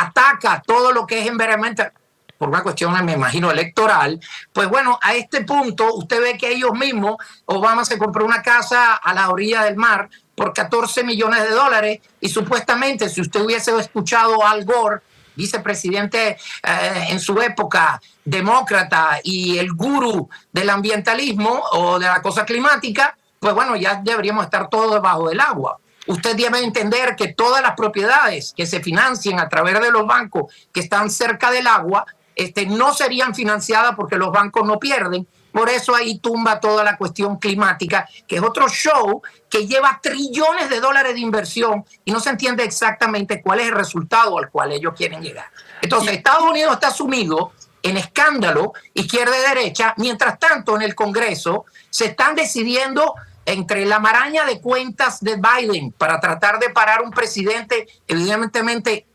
ataca 0.00 0.62
todo 0.66 0.92
lo 0.92 1.06
que 1.06 1.20
es 1.20 1.26
environmental, 1.26 1.92
por 2.38 2.48
una 2.48 2.62
cuestión, 2.62 3.04
me 3.04 3.12
imagino, 3.12 3.50
electoral, 3.50 4.20
pues 4.52 4.68
bueno, 4.68 4.98
a 5.02 5.14
este 5.14 5.44
punto 5.44 5.92
usted 5.94 6.20
ve 6.20 6.38
que 6.38 6.52
ellos 6.52 6.72
mismos, 6.72 7.16
Obama 7.46 7.84
se 7.84 7.98
compró 7.98 8.24
una 8.24 8.42
casa 8.42 8.94
a 8.94 9.12
la 9.12 9.28
orilla 9.28 9.64
del 9.64 9.76
mar 9.76 10.08
por 10.36 10.52
14 10.52 11.02
millones 11.02 11.42
de 11.42 11.50
dólares 11.50 12.00
y 12.20 12.28
supuestamente 12.28 13.08
si 13.08 13.20
usted 13.20 13.40
hubiese 13.40 13.76
escuchado 13.76 14.44
a 14.44 14.52
Al 14.52 14.64
Gore, 14.64 15.00
vicepresidente 15.34 16.30
eh, 16.62 17.04
en 17.10 17.20
su 17.20 17.40
época, 17.40 18.00
demócrata 18.24 19.20
y 19.22 19.58
el 19.58 19.72
gurú 19.72 20.28
del 20.52 20.70
ambientalismo 20.70 21.62
o 21.72 21.98
de 21.98 22.06
la 22.06 22.22
cosa 22.22 22.44
climática, 22.44 23.16
pues 23.38 23.54
bueno, 23.54 23.76
ya 23.76 24.00
deberíamos 24.02 24.44
estar 24.44 24.68
todos 24.68 24.94
debajo 24.94 25.28
del 25.28 25.40
agua. 25.40 25.78
Usted 26.08 26.36
debe 26.36 26.64
entender 26.64 27.14
que 27.16 27.34
todas 27.34 27.62
las 27.62 27.74
propiedades 27.74 28.54
que 28.56 28.66
se 28.66 28.80
financien 28.80 29.38
a 29.38 29.48
través 29.48 29.80
de 29.80 29.90
los 29.90 30.06
bancos 30.06 30.52
que 30.72 30.80
están 30.80 31.10
cerca 31.10 31.50
del 31.50 31.66
agua 31.66 32.06
este, 32.34 32.66
no 32.66 32.94
serían 32.94 33.34
financiadas 33.34 33.94
porque 33.94 34.16
los 34.16 34.32
bancos 34.32 34.66
no 34.66 34.78
pierden. 34.78 35.26
Por 35.52 35.68
eso 35.68 35.94
ahí 35.94 36.18
tumba 36.18 36.60
toda 36.60 36.84
la 36.84 36.96
cuestión 36.96 37.36
climática, 37.36 38.08
que 38.26 38.36
es 38.36 38.42
otro 38.42 38.68
show 38.68 39.22
que 39.50 39.66
lleva 39.66 39.98
trillones 40.02 40.70
de 40.70 40.80
dólares 40.80 41.14
de 41.14 41.20
inversión 41.20 41.84
y 42.04 42.12
no 42.12 42.20
se 42.20 42.30
entiende 42.30 42.64
exactamente 42.64 43.42
cuál 43.42 43.60
es 43.60 43.66
el 43.66 43.74
resultado 43.74 44.38
al 44.38 44.50
cual 44.50 44.72
ellos 44.72 44.94
quieren 44.96 45.20
llegar. 45.20 45.46
Entonces, 45.82 46.12
Estados 46.12 46.48
Unidos 46.48 46.74
está 46.74 46.90
sumido 46.90 47.52
en 47.82 47.96
escándalo 47.96 48.72
izquierda 48.94 49.36
y 49.36 49.54
derecha, 49.54 49.94
mientras 49.96 50.38
tanto 50.38 50.76
en 50.76 50.82
el 50.82 50.94
Congreso 50.94 51.64
se 51.90 52.06
están 52.06 52.34
decidiendo 52.34 53.14
entre 53.48 53.86
la 53.86 53.98
maraña 53.98 54.44
de 54.44 54.60
cuentas 54.60 55.20
de 55.20 55.36
Biden 55.36 55.90
para 55.92 56.20
tratar 56.20 56.58
de 56.58 56.68
parar 56.68 57.00
un 57.00 57.10
presidente 57.10 57.88
evidentemente 58.06 59.06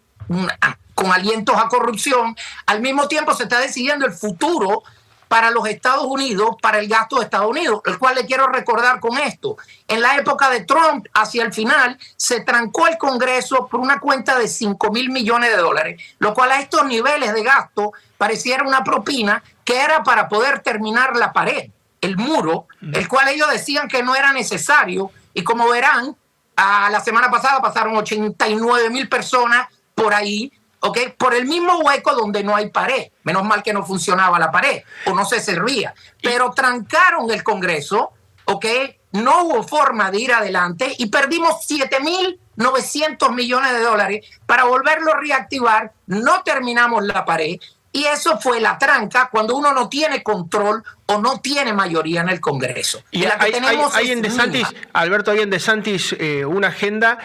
con 0.95 1.11
alientos 1.11 1.55
a 1.55 1.67
corrupción, 1.67 2.35
al 2.65 2.81
mismo 2.81 3.07
tiempo 3.07 3.35
se 3.35 3.43
está 3.43 3.59
decidiendo 3.59 4.07
el 4.07 4.11
futuro 4.11 4.81
para 5.27 5.51
los 5.51 5.67
Estados 5.67 6.05
Unidos, 6.05 6.55
para 6.61 6.79
el 6.79 6.87
gasto 6.87 7.17
de 7.17 7.25
Estados 7.25 7.49
Unidos, 7.49 7.81
el 7.85 7.99
cual 7.99 8.15
le 8.15 8.25
quiero 8.25 8.47
recordar 8.47 8.99
con 8.99 9.19
esto. 9.19 9.57
En 9.87 10.01
la 10.01 10.15
época 10.15 10.49
de 10.49 10.61
Trump, 10.61 11.05
hacia 11.13 11.43
el 11.43 11.53
final, 11.53 11.99
se 12.15 12.41
trancó 12.41 12.87
el 12.87 12.97
Congreso 12.97 13.67
por 13.67 13.79
una 13.79 13.99
cuenta 13.99 14.37
de 14.37 14.47
5 14.47 14.91
mil 14.91 15.11
millones 15.11 15.51
de 15.51 15.57
dólares, 15.57 16.01
lo 16.17 16.33
cual 16.33 16.51
a 16.51 16.59
estos 16.59 16.85
niveles 16.85 17.33
de 17.33 17.43
gasto 17.43 17.93
pareciera 18.17 18.63
una 18.63 18.83
propina 18.83 19.43
que 19.63 19.79
era 19.79 20.03
para 20.03 20.27
poder 20.27 20.59
terminar 20.61 21.15
la 21.15 21.33
pared, 21.33 21.69
el 22.03 22.17
muro, 22.17 22.67
el 22.81 23.07
cual 23.07 23.29
ellos 23.29 23.49
decían 23.49 23.87
que 23.87 24.03
no 24.03 24.15
era 24.15 24.31
necesario. 24.33 25.11
Y 25.33 25.43
como 25.43 25.69
verán, 25.69 26.15
a 26.55 26.89
la 26.89 26.99
semana 26.99 27.31
pasada 27.31 27.61
pasaron 27.61 27.95
89 27.95 28.89
mil 28.89 29.09
personas 29.09 29.67
por 29.95 30.13
ahí 30.13 30.51
¿ok? 30.83 30.97
Por 31.17 31.33
el 31.33 31.45
mismo 31.45 31.79
hueco 31.79 32.13
donde 32.13 32.43
no 32.43 32.55
hay 32.55 32.69
pared. 32.69 33.07
Menos 33.23 33.43
mal 33.43 33.63
que 33.63 33.73
no 33.73 33.85
funcionaba 33.85 34.37
la 34.37 34.51
pared 34.51 34.83
o 35.05 35.13
no 35.13 35.25
se 35.25 35.39
servía. 35.39 35.93
Pero 36.21 36.51
trancaron 36.51 37.31
el 37.31 37.41
Congreso, 37.43 38.11
¿ok? 38.45 38.65
No 39.13 39.43
hubo 39.43 39.63
forma 39.63 40.11
de 40.11 40.19
ir 40.19 40.33
adelante 40.33 40.93
y 40.97 41.07
perdimos 41.07 41.67
7.900 41.69 43.33
millones 43.33 43.71
de 43.71 43.79
dólares 43.79 44.25
para 44.45 44.65
volverlo 44.65 45.13
a 45.13 45.19
reactivar. 45.19 45.93
No 46.07 46.43
terminamos 46.43 47.03
la 47.03 47.23
pared. 47.23 47.57
Y 47.95 48.05
eso 48.05 48.39
fue 48.39 48.59
la 48.59 48.77
tranca 48.77 49.29
cuando 49.31 49.55
uno 49.55 49.71
no 49.71 49.87
tiene 49.87 50.23
control 50.23 50.83
o 51.05 51.19
no 51.19 51.39
tiene 51.39 51.73
mayoría 51.73 52.21
en 52.21 52.29
el 52.29 52.41
Congreso. 52.41 53.03
Y 53.11 53.21
la 53.21 53.37
que 53.37 53.55
hay, 53.93 54.11
en 54.11 54.21
DeSantis, 54.23 54.67
Alberto, 54.93 55.29
hay 55.29 55.41
en 55.41 55.51
DeSantis 55.51 56.15
eh, 56.19 56.43
una 56.43 56.69
agenda 56.69 57.19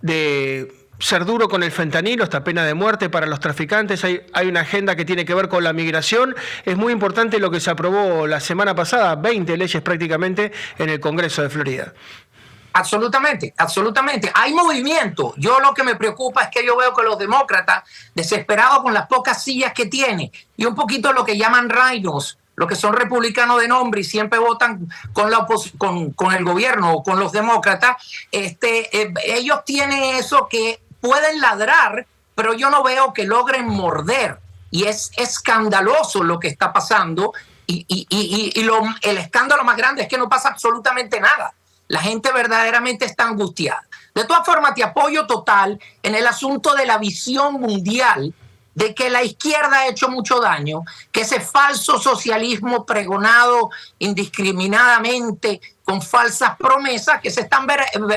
de 0.00 0.72
ser 1.00 1.24
duro 1.24 1.48
con 1.48 1.64
el 1.64 1.72
fentanilo, 1.72 2.22
esta 2.22 2.44
pena 2.44 2.64
de 2.64 2.74
muerte 2.74 3.10
para 3.10 3.26
los 3.26 3.40
traficantes, 3.40 4.04
hay, 4.04 4.20
hay, 4.32 4.46
una 4.46 4.60
agenda 4.60 4.94
que 4.94 5.04
tiene 5.04 5.24
que 5.24 5.34
ver 5.34 5.48
con 5.48 5.64
la 5.64 5.72
migración. 5.72 6.36
Es 6.64 6.76
muy 6.76 6.92
importante 6.92 7.40
lo 7.40 7.50
que 7.50 7.58
se 7.58 7.70
aprobó 7.70 8.28
la 8.28 8.38
semana 8.38 8.74
pasada, 8.74 9.16
20 9.16 9.56
leyes 9.56 9.82
prácticamente 9.82 10.52
en 10.78 10.90
el 10.90 11.00
Congreso 11.00 11.42
de 11.42 11.50
Florida. 11.50 11.92
Absolutamente, 12.76 13.54
absolutamente. 13.56 14.32
Hay 14.34 14.52
movimiento. 14.52 15.32
Yo 15.36 15.60
lo 15.60 15.72
que 15.72 15.84
me 15.84 15.94
preocupa 15.94 16.42
es 16.42 16.48
que 16.50 16.66
yo 16.66 16.76
veo 16.76 16.92
que 16.92 17.04
los 17.04 17.16
demócratas, 17.16 17.84
desesperados 18.16 18.82
con 18.82 18.92
las 18.92 19.06
pocas 19.06 19.44
sillas 19.44 19.72
que 19.72 19.86
tienen, 19.86 20.32
y 20.56 20.64
un 20.64 20.74
poquito 20.74 21.12
lo 21.12 21.24
que 21.24 21.38
llaman 21.38 21.70
rhinos, 21.70 22.36
los 22.56 22.68
que 22.68 22.74
son 22.74 22.94
republicanos 22.94 23.60
de 23.60 23.68
nombre 23.68 24.00
y 24.00 24.04
siempre 24.04 24.40
votan 24.40 24.88
con, 25.12 25.30
la 25.30 25.46
con, 25.78 26.10
con 26.14 26.34
el 26.34 26.44
gobierno 26.44 26.94
o 26.94 27.04
con 27.04 27.20
los 27.20 27.30
demócratas, 27.30 27.96
este, 28.32 29.02
eh, 29.02 29.14
ellos 29.24 29.60
tienen 29.64 30.16
eso 30.16 30.48
que 30.48 30.80
pueden 31.00 31.40
ladrar, 31.40 32.08
pero 32.34 32.54
yo 32.54 32.70
no 32.70 32.82
veo 32.82 33.12
que 33.12 33.24
logren 33.24 33.68
morder. 33.68 34.40
Y 34.72 34.86
es 34.86 35.12
escandaloso 35.16 36.24
lo 36.24 36.40
que 36.40 36.48
está 36.48 36.72
pasando. 36.72 37.32
Y, 37.68 37.86
y, 37.86 38.06
y, 38.10 38.60
y 38.60 38.64
lo, 38.64 38.82
el 39.02 39.18
escándalo 39.18 39.62
más 39.62 39.76
grande 39.76 40.02
es 40.02 40.08
que 40.08 40.18
no 40.18 40.28
pasa 40.28 40.48
absolutamente 40.48 41.20
nada. 41.20 41.54
La 41.88 42.00
gente 42.00 42.32
verdaderamente 42.32 43.04
está 43.04 43.24
angustiada. 43.24 43.86
De 44.14 44.24
todas 44.24 44.46
formas, 44.46 44.74
te 44.74 44.84
apoyo 44.84 45.26
total 45.26 45.78
en 46.02 46.14
el 46.14 46.26
asunto 46.26 46.74
de 46.74 46.86
la 46.86 46.98
visión 46.98 47.54
mundial 47.54 48.34
de 48.74 48.94
que 48.94 49.08
la 49.08 49.22
izquierda 49.22 49.80
ha 49.80 49.88
hecho 49.88 50.08
mucho 50.08 50.40
daño, 50.40 50.82
que 51.12 51.22
ese 51.22 51.40
falso 51.40 52.00
socialismo 52.00 52.84
pregonado 52.84 53.70
indiscriminadamente 53.98 55.60
con 55.84 56.02
falsas 56.02 56.56
promesas 56.56 57.20
que 57.20 57.30
se 57.30 57.42
están 57.42 57.66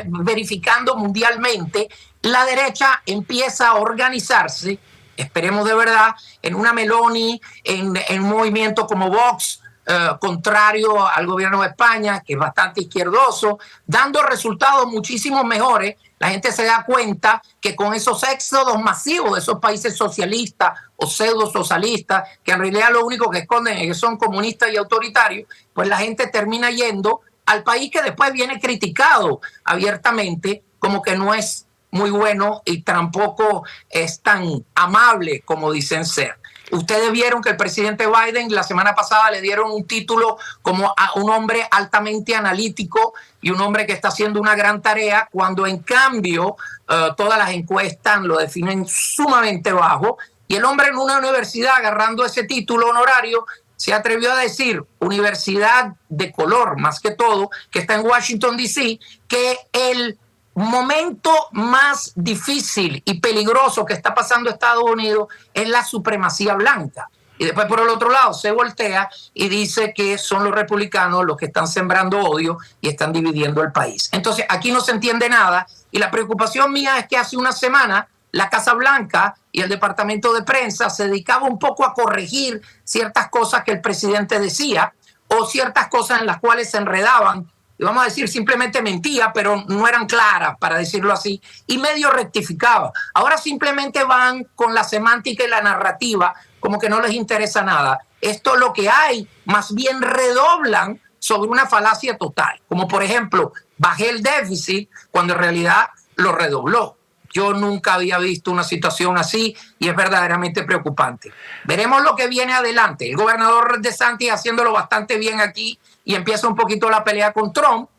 verificando 0.06 0.96
mundialmente, 0.96 1.90
la 2.24 2.46
derecha 2.46 3.02
empieza 3.06 3.70
a 3.70 3.76
organizarse, 3.76 4.80
esperemos 5.16 5.68
de 5.68 5.76
verdad, 5.76 6.16
en 6.42 6.56
una 6.56 6.74
Meloni, 6.74 7.40
en, 7.64 7.94
en 8.08 8.24
un 8.24 8.30
movimiento 8.30 8.88
como 8.88 9.10
Vox, 9.10 9.62
eh, 9.90 10.10
contrario 10.20 11.08
al 11.08 11.26
gobierno 11.26 11.62
de 11.62 11.70
España, 11.70 12.22
que 12.22 12.34
es 12.34 12.40
bastante 12.40 12.82
izquierdoso, 12.82 13.58
dando 13.86 14.22
resultados 14.22 14.86
muchísimo 14.88 15.46
mejores. 15.46 15.96
La 16.20 16.30
gente 16.30 16.52
se 16.52 16.66
da 16.66 16.84
cuenta 16.86 17.42
que 17.62 17.74
con 17.74 17.94
esos 17.94 18.22
éxodos 18.24 18.82
masivos 18.82 19.36
de 19.36 19.40
esos 19.40 19.60
países 19.60 19.96
socialistas 19.96 20.78
o 20.98 21.08
pseudo 21.08 21.50
socialistas, 21.50 22.28
que 22.44 22.52
en 22.52 22.60
realidad 22.60 22.90
lo 22.92 23.06
único 23.06 23.30
que 23.30 23.40
esconden 23.40 23.78
es 23.78 23.88
que 23.88 23.94
son 23.94 24.18
comunistas 24.18 24.74
y 24.74 24.76
autoritarios, 24.76 25.48
pues 25.74 25.88
la 25.88 25.96
gente 25.96 26.28
termina 26.28 26.70
yendo 26.70 27.22
al 27.46 27.64
país 27.64 27.90
que 27.90 28.02
después 28.02 28.34
viene 28.34 28.60
criticado 28.60 29.40
abiertamente 29.64 30.64
como 30.80 31.02
que 31.02 31.16
no 31.16 31.34
es 31.34 31.66
muy 31.92 32.10
bueno 32.10 32.62
y 32.66 32.82
tampoco 32.82 33.64
es 33.90 34.22
tan 34.22 34.66
amable 34.76 35.44
como 35.46 35.72
dicen 35.72 36.06
ser. 36.06 36.38
Ustedes 36.72 37.12
vieron 37.12 37.42
que 37.42 37.50
el 37.50 37.58
presidente 37.58 38.08
Biden 38.08 38.54
la 38.54 38.64
semana 38.64 38.94
pasada 38.94 39.32
le 39.32 39.42
dieron 39.42 39.72
un 39.72 39.86
título 39.86 40.38
como 40.62 40.94
a 40.98 41.14
un 41.16 41.30
hombre 41.30 41.68
altamente 41.72 42.36
analítico 42.36 43.14
y 43.42 43.52
un 43.52 43.62
hombre 43.62 43.86
que 43.86 43.94
está 43.94 44.10
haciendo 44.10 44.42
una 44.42 44.56
gran 44.56 44.82
tarea, 44.82 45.30
cuando 45.32 45.66
en 45.66 45.80
cambio 45.80 46.58
eh, 46.90 47.10
todas 47.16 47.38
las 47.38 47.52
encuestas 47.52 48.22
lo 48.22 48.38
definen 48.38 48.86
sumamente 48.86 49.72
bajo. 49.72 50.18
Y 50.48 50.56
el 50.56 50.66
hombre 50.66 50.88
en 50.88 50.98
una 50.98 51.20
universidad 51.20 51.76
agarrando 51.76 52.26
ese 52.26 52.44
título 52.44 52.90
honorario 52.90 53.46
se 53.78 53.94
atrevió 53.94 54.34
a 54.34 54.38
decir, 54.38 54.84
universidad 55.00 55.94
de 56.10 56.32
color 56.32 56.80
más 56.80 57.00
que 57.00 57.12
todo, 57.12 57.50
que 57.72 57.80
está 57.80 57.94
en 57.94 58.06
Washington, 58.06 58.58
D.C., 58.58 59.00
que 59.28 59.58
el 59.72 60.18
momento 60.58 61.32
más 61.52 62.14
difícil 62.16 63.04
y 63.06 63.20
peligroso 63.20 63.86
que 63.86 63.94
está 63.94 64.16
pasando 64.16 64.50
Estados 64.50 64.84
Unidos 64.84 65.28
es 65.54 65.70
la 65.70 65.84
supremacía 65.84 66.56
blanca. 66.56 67.10
Y 67.38 67.46
después 67.46 67.68
por 67.68 67.80
el 67.80 67.90
otro 67.90 68.10
lado 68.10 68.34
se 68.34 68.50
voltea 68.50 69.08
y 69.36 69.50
dice 69.50 69.94
que 69.94 70.18
son 70.18 70.44
los 70.44 70.56
republicanos 70.56 71.24
los 71.26 71.38
que 71.38 71.46
están 71.46 71.68
sembrando 71.68 72.20
odio 72.20 72.58
y 72.82 72.90
están 72.90 73.14
dividiendo 73.14 73.62
el 73.62 73.72
país. 73.72 74.10
Entonces 74.12 74.46
aquí 74.50 74.72
no 74.72 74.82
se 74.82 74.94
entiende 74.94 75.30
nada 75.30 75.68
y 75.92 76.00
la 76.00 76.10
preocupación 76.10 76.74
mía 76.74 76.98
es 76.98 77.08
que 77.08 77.18
hace 77.18 77.38
una 77.38 77.52
semana 77.52 78.08
la 78.32 78.50
Casa 78.50 78.74
Blanca 78.74 79.36
y 79.52 79.62
el 79.62 79.70
Departamento 79.70 80.34
de 80.34 80.42
Prensa 80.42 80.90
se 80.90 81.08
dedicaba 81.08 81.48
un 81.48 81.60
poco 81.60 81.86
a 81.86 81.94
corregir 81.94 82.62
ciertas 82.84 83.30
cosas 83.30 83.64
que 83.64 83.74
el 83.74 83.82
presidente 83.82 84.40
decía 84.40 84.94
o 85.28 85.46
ciertas 85.46 85.88
cosas 85.90 86.22
en 86.22 86.26
las 86.26 86.40
cuales 86.40 86.72
se 86.72 86.78
enredaban 86.78 87.48
vamos 87.86 88.02
a 88.02 88.06
decir, 88.06 88.28
simplemente 88.28 88.82
mentía, 88.82 89.32
pero 89.34 89.64
no 89.68 89.88
eran 89.88 90.08
claras, 90.08 90.58
para 90.60 90.78
decirlo 90.78 91.14
así, 91.14 91.42
y 91.68 91.78
medio 91.78 92.10
rectificaba. 92.10 92.92
Ahora 93.14 93.38
simplemente 93.38 94.04
van 94.04 94.46
con 94.56 94.74
la 94.74 94.84
semántica 94.84 95.44
y 95.44 95.50
la 95.50 95.62
narrativa, 95.62 96.34
como 96.60 96.80
que 96.80 96.90
no 96.90 97.02
les 97.02 97.14
interesa 97.14 97.62
nada. 97.62 98.00
Esto 98.20 98.56
lo 98.56 98.74
que 98.74 98.90
hay, 98.90 99.28
más 99.46 99.74
bien 99.74 100.02
redoblan 100.02 101.00
sobre 101.20 101.50
una 101.50 101.68
falacia 101.68 102.18
total, 102.18 102.62
como 102.68 102.88
por 102.88 103.04
ejemplo, 103.04 103.54
bajé 103.78 104.10
el 104.10 104.24
déficit 104.24 104.90
cuando 105.12 105.34
en 105.34 105.40
realidad 105.40 105.90
lo 106.16 106.32
redobló. 106.32 106.98
Yo 107.34 107.54
nunca 107.54 107.96
había 107.96 108.18
visto 108.18 108.52
una 108.52 108.64
situación 108.64 109.18
así 109.18 109.56
y 109.78 109.90
es 109.90 109.96
verdaderamente 109.96 110.64
preocupante. 110.64 111.32
Veremos 111.66 112.02
lo 112.02 112.16
que 112.16 112.28
viene 112.28 112.54
adelante. 112.54 113.10
El 113.10 113.16
gobernador 113.16 113.80
de 113.80 113.92
Santi 113.92 114.30
haciéndolo 114.30 114.72
bastante 114.72 115.18
bien 115.18 115.40
aquí 115.42 115.78
y 116.08 116.16
empieza 116.16 116.48
un 116.48 116.56
poquito 116.56 116.90
la 116.90 117.04
pelea 117.04 117.34
con 117.34 117.52
Trump. 117.52 117.90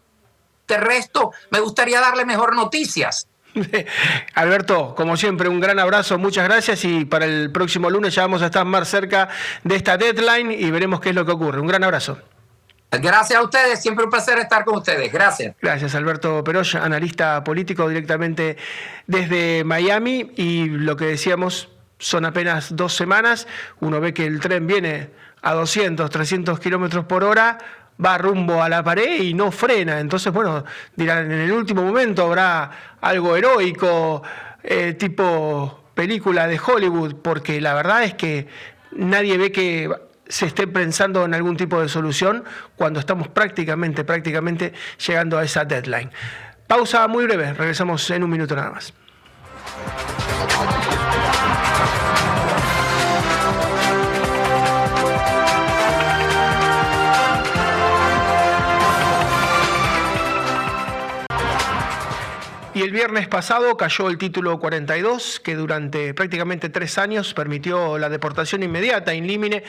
De 0.66 0.78
resto, 0.78 1.32
me 1.50 1.60
gustaría 1.60 2.00
darle 2.00 2.24
mejor 2.24 2.56
noticias. 2.56 3.28
Alberto, 4.34 4.94
como 4.94 5.18
siempre, 5.18 5.46
un 5.50 5.60
gran 5.60 5.78
abrazo, 5.78 6.16
muchas 6.18 6.44
gracias 6.44 6.86
y 6.86 7.04
para 7.04 7.26
el 7.26 7.52
próximo 7.52 7.90
lunes 7.90 8.14
ya 8.14 8.22
vamos 8.22 8.40
a 8.40 8.46
estar 8.46 8.64
más 8.64 8.88
cerca 8.88 9.28
de 9.62 9.76
esta 9.76 9.98
deadline 9.98 10.52
y 10.52 10.70
veremos 10.70 11.00
qué 11.00 11.10
es 11.10 11.14
lo 11.14 11.26
que 11.26 11.32
ocurre. 11.32 11.60
Un 11.60 11.66
gran 11.66 11.84
abrazo. 11.84 12.18
Gracias 12.90 13.38
a 13.38 13.42
ustedes, 13.42 13.82
siempre 13.82 14.06
un 14.06 14.10
placer 14.10 14.38
estar 14.38 14.64
con 14.64 14.76
ustedes. 14.76 15.12
Gracias. 15.12 15.54
Gracias, 15.60 15.94
Alberto 15.94 16.42
Perosh, 16.42 16.76
analista 16.76 17.44
político 17.44 17.86
directamente 17.90 18.56
desde 19.06 19.64
Miami. 19.64 20.32
Y 20.36 20.70
lo 20.70 20.96
que 20.96 21.04
decíamos, 21.04 21.68
son 21.98 22.24
apenas 22.24 22.74
dos 22.74 22.94
semanas. 22.94 23.46
Uno 23.80 24.00
ve 24.00 24.14
que 24.14 24.24
el 24.24 24.40
tren 24.40 24.66
viene 24.66 25.10
a 25.42 25.52
200, 25.52 26.08
300 26.08 26.58
kilómetros 26.58 27.04
por 27.04 27.24
hora 27.24 27.58
va 28.04 28.18
rumbo 28.18 28.62
a 28.62 28.68
la 28.68 28.82
pared 28.82 29.22
y 29.22 29.34
no 29.34 29.50
frena. 29.50 30.00
Entonces, 30.00 30.32
bueno, 30.32 30.64
dirán, 30.96 31.30
en 31.30 31.40
el 31.40 31.52
último 31.52 31.82
momento 31.82 32.24
habrá 32.24 32.70
algo 33.00 33.36
heroico, 33.36 34.22
eh, 34.62 34.94
tipo 34.94 35.84
película 35.94 36.46
de 36.46 36.60
Hollywood, 36.64 37.16
porque 37.16 37.60
la 37.60 37.74
verdad 37.74 38.04
es 38.04 38.14
que 38.14 38.46
nadie 38.92 39.36
ve 39.36 39.50
que 39.50 39.90
se 40.28 40.46
esté 40.46 40.66
pensando 40.66 41.24
en 41.24 41.34
algún 41.34 41.56
tipo 41.56 41.80
de 41.80 41.88
solución 41.88 42.44
cuando 42.76 43.00
estamos 43.00 43.28
prácticamente, 43.28 44.04
prácticamente 44.04 44.72
llegando 45.04 45.38
a 45.38 45.44
esa 45.44 45.64
deadline. 45.64 46.10
Pausa 46.66 47.08
muy 47.08 47.24
breve, 47.24 47.54
regresamos 47.54 48.08
en 48.10 48.22
un 48.22 48.30
minuto 48.30 48.54
nada 48.54 48.70
más. 48.70 48.92
Y 62.78 62.82
el 62.82 62.92
viernes 62.92 63.26
pasado 63.26 63.76
cayó 63.76 64.08
el 64.08 64.18
título 64.18 64.60
42, 64.60 65.40
que 65.40 65.56
durante 65.56 66.14
prácticamente 66.14 66.68
tres 66.68 66.96
años 66.96 67.34
permitió 67.34 67.98
la 67.98 68.08
deportación 68.08 68.62
inmediata, 68.62 69.10
límite 69.10 69.64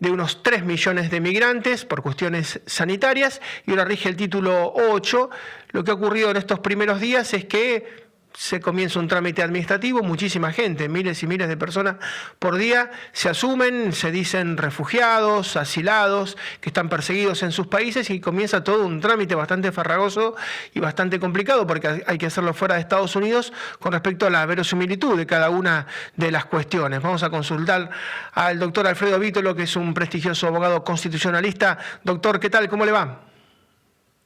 de 0.00 0.10
unos 0.10 0.42
3 0.42 0.64
millones 0.64 1.10
de 1.10 1.20
migrantes 1.20 1.84
por 1.84 2.00
cuestiones 2.00 2.62
sanitarias. 2.64 3.42
Y 3.66 3.72
ahora 3.72 3.84
rige 3.84 4.08
el 4.08 4.16
título 4.16 4.72
8. 4.74 5.28
Lo 5.72 5.84
que 5.84 5.90
ha 5.90 5.94
ocurrido 5.94 6.30
en 6.30 6.38
estos 6.38 6.60
primeros 6.60 6.98
días 6.98 7.34
es 7.34 7.44
que 7.44 8.05
se 8.36 8.60
comienza 8.60 9.00
un 9.00 9.08
trámite 9.08 9.42
administrativo, 9.42 10.02
muchísima 10.02 10.52
gente, 10.52 10.90
miles 10.90 11.22
y 11.22 11.26
miles 11.26 11.48
de 11.48 11.56
personas 11.56 11.96
por 12.38 12.56
día 12.56 12.90
se 13.12 13.30
asumen, 13.30 13.94
se 13.94 14.10
dicen 14.10 14.58
refugiados, 14.58 15.56
asilados, 15.56 16.36
que 16.60 16.68
están 16.68 16.90
perseguidos 16.90 17.42
en 17.42 17.50
sus 17.50 17.66
países 17.68 18.10
y 18.10 18.20
comienza 18.20 18.62
todo 18.62 18.84
un 18.84 19.00
trámite 19.00 19.34
bastante 19.34 19.72
farragoso 19.72 20.36
y 20.74 20.80
bastante 20.80 21.18
complicado 21.18 21.66
porque 21.66 22.04
hay 22.06 22.18
que 22.18 22.26
hacerlo 22.26 22.52
fuera 22.52 22.74
de 22.74 22.82
Estados 22.82 23.16
Unidos 23.16 23.54
con 23.80 23.92
respecto 23.92 24.26
a 24.26 24.30
la 24.30 24.44
verosimilitud 24.44 25.16
de 25.16 25.26
cada 25.26 25.48
una 25.48 25.86
de 26.14 26.30
las 26.30 26.44
cuestiones. 26.44 27.00
Vamos 27.00 27.22
a 27.22 27.30
consultar 27.30 27.90
al 28.34 28.58
doctor 28.58 28.86
Alfredo 28.86 29.18
Vítolo, 29.18 29.56
que 29.56 29.62
es 29.62 29.76
un 29.76 29.94
prestigioso 29.94 30.46
abogado 30.46 30.84
constitucionalista. 30.84 31.78
Doctor, 32.04 32.38
¿qué 32.38 32.50
tal? 32.50 32.68
¿Cómo 32.68 32.84
le 32.84 32.92
va? 32.92 33.25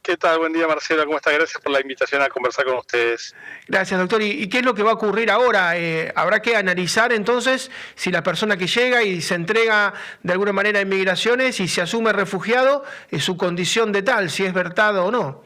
¿Qué 0.03 0.17
tal? 0.17 0.39
Buen 0.39 0.55
día, 0.55 0.67
Marcelo. 0.67 1.05
¿Cómo 1.05 1.19
está? 1.19 1.31
Gracias 1.31 1.63
por 1.63 1.71
la 1.71 1.81
invitación 1.81 2.23
a 2.23 2.29
conversar 2.31 2.65
con 2.65 2.79
ustedes. 2.79 3.35
Gracias, 3.69 4.01
doctor. 4.01 4.23
¿Y, 4.23 4.49
qué 4.49 4.61
es 4.61 4.65
lo 4.65 4.75
que 4.75 4.83
va 4.83 4.93
a 4.93 4.95
ocurrir 4.95 5.31
ahora? 5.31 5.77
Eh, 5.77 6.11
habrá 6.17 6.41
que 6.41 6.57
analizar 6.57 7.13
entonces 7.13 7.71
si 7.97 8.11
la 8.11 8.23
persona 8.23 8.57
que 8.57 8.67
llega 8.67 9.03
y 9.03 9.21
se 9.21 9.35
entrega 9.35 9.93
de 10.23 10.33
alguna 10.33 10.55
manera 10.55 10.79
a 10.79 10.83
inmigraciones 10.83 11.61
y 11.61 11.69
se 11.69 11.83
asume 11.83 12.15
refugiado, 12.15 12.83
es 13.11 13.25
su 13.25 13.37
condición 13.37 13.93
de 13.93 14.03
tal, 14.03 14.31
si 14.31 14.47
es 14.47 14.55
verdad 14.55 14.97
o 15.01 15.11
no. 15.11 15.45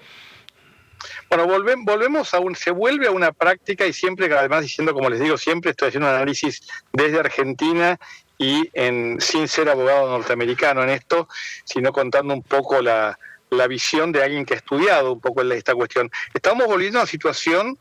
Bueno, 1.28 1.48
volvemos 1.84 2.32
a 2.32 2.38
un, 2.38 2.54
se 2.54 2.70
vuelve 2.70 3.08
a 3.08 3.10
una 3.10 3.32
práctica 3.32 3.84
y 3.86 3.92
siempre, 3.92 4.32
además 4.32 4.62
diciendo, 4.62 4.94
como 4.94 5.10
les 5.10 5.18
digo, 5.18 5.36
siempre 5.36 5.72
estoy 5.72 5.88
haciendo 5.88 6.08
un 6.08 6.14
análisis 6.14 6.62
desde 6.92 7.18
Argentina 7.18 7.98
y 8.38 8.70
en, 8.72 9.20
sin 9.20 9.48
ser 9.48 9.68
abogado 9.68 10.08
norteamericano 10.10 10.84
en 10.84 10.90
esto, 10.90 11.28
sino 11.64 11.92
contando 11.92 12.34
un 12.34 12.42
poco 12.42 12.80
la, 12.80 13.18
la 13.56 13.66
visión 13.66 14.12
de 14.12 14.22
alguien 14.22 14.44
que 14.44 14.54
ha 14.54 14.58
estudiado 14.58 15.12
un 15.12 15.20
poco 15.20 15.42
esta 15.42 15.74
cuestión. 15.74 16.10
Estamos 16.32 16.66
volviendo 16.66 16.98
a 16.98 17.02
una 17.02 17.10
situación, 17.10 17.78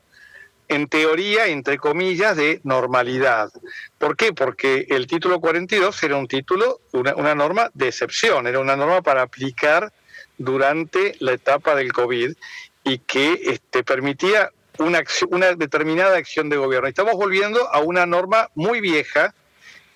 en 0.67 0.87
teoría, 0.87 1.47
entre 1.47 1.77
comillas, 1.77 2.37
de 2.37 2.61
normalidad. 2.63 3.51
¿Por 3.97 4.15
qué? 4.15 4.33
Porque 4.33 4.87
el 4.89 5.07
título 5.07 5.39
42 5.39 6.01
era 6.03 6.15
un 6.15 6.27
título, 6.27 6.79
una, 6.91 7.35
norma 7.35 7.69
de 7.73 7.89
excepción, 7.89 8.47
era 8.47 8.59
una 8.59 8.75
norma 8.75 9.01
para 9.01 9.21
aplicar 9.21 9.91
durante 10.37 11.15
la 11.19 11.33
etapa 11.33 11.75
del 11.75 11.91
COVID 11.91 12.33
y 12.83 12.97
que 12.99 13.39
este, 13.43 13.83
permitía 13.83 14.49
una, 14.79 15.03
una 15.29 15.53
determinada 15.53 16.17
acción 16.17 16.49
de 16.49 16.57
gobierno. 16.57 16.87
Estamos 16.87 17.13
volviendo 17.13 17.69
a 17.73 17.79
una 17.79 18.05
norma 18.05 18.49
muy 18.55 18.81
vieja, 18.81 19.33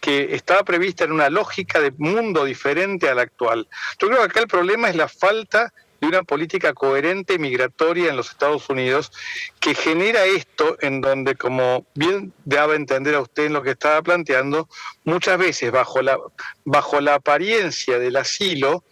que 0.07 0.33
estaba 0.35 0.63
prevista 0.63 1.03
en 1.03 1.11
una 1.11 1.29
lógica 1.29 1.81
de 1.81 1.91
mundo 1.97 2.45
diferente 2.45 3.09
a 3.09 3.13
la 3.13 3.23
actual. 3.23 3.67
Yo 3.99 4.07
creo 4.07 4.19
que 4.19 4.23
acá 4.23 4.39
el 4.39 4.47
problema 4.47 4.87
es 4.87 4.95
la 4.95 5.09
falta 5.09 5.73
de 5.99 6.07
una 6.07 6.23
política 6.23 6.71
coherente 6.73 7.37
migratoria 7.37 8.09
en 8.09 8.15
los 8.15 8.29
Estados 8.29 8.69
Unidos 8.69 9.11
que 9.59 9.75
genera 9.75 10.23
esto 10.23 10.77
en 10.79 11.01
donde, 11.01 11.35
como 11.35 11.85
bien 11.93 12.31
daba 12.45 12.75
entender 12.75 13.15
a 13.15 13.19
usted 13.19 13.47
en 13.47 13.53
lo 13.53 13.63
que 13.63 13.71
estaba 13.71 14.01
planteando, 14.01 14.69
muchas 15.03 15.37
veces 15.37 15.73
bajo 15.73 16.01
la, 16.01 16.17
bajo 16.63 17.01
la 17.01 17.15
apariencia 17.15 17.99
del 17.99 18.15
asilo, 18.15 18.85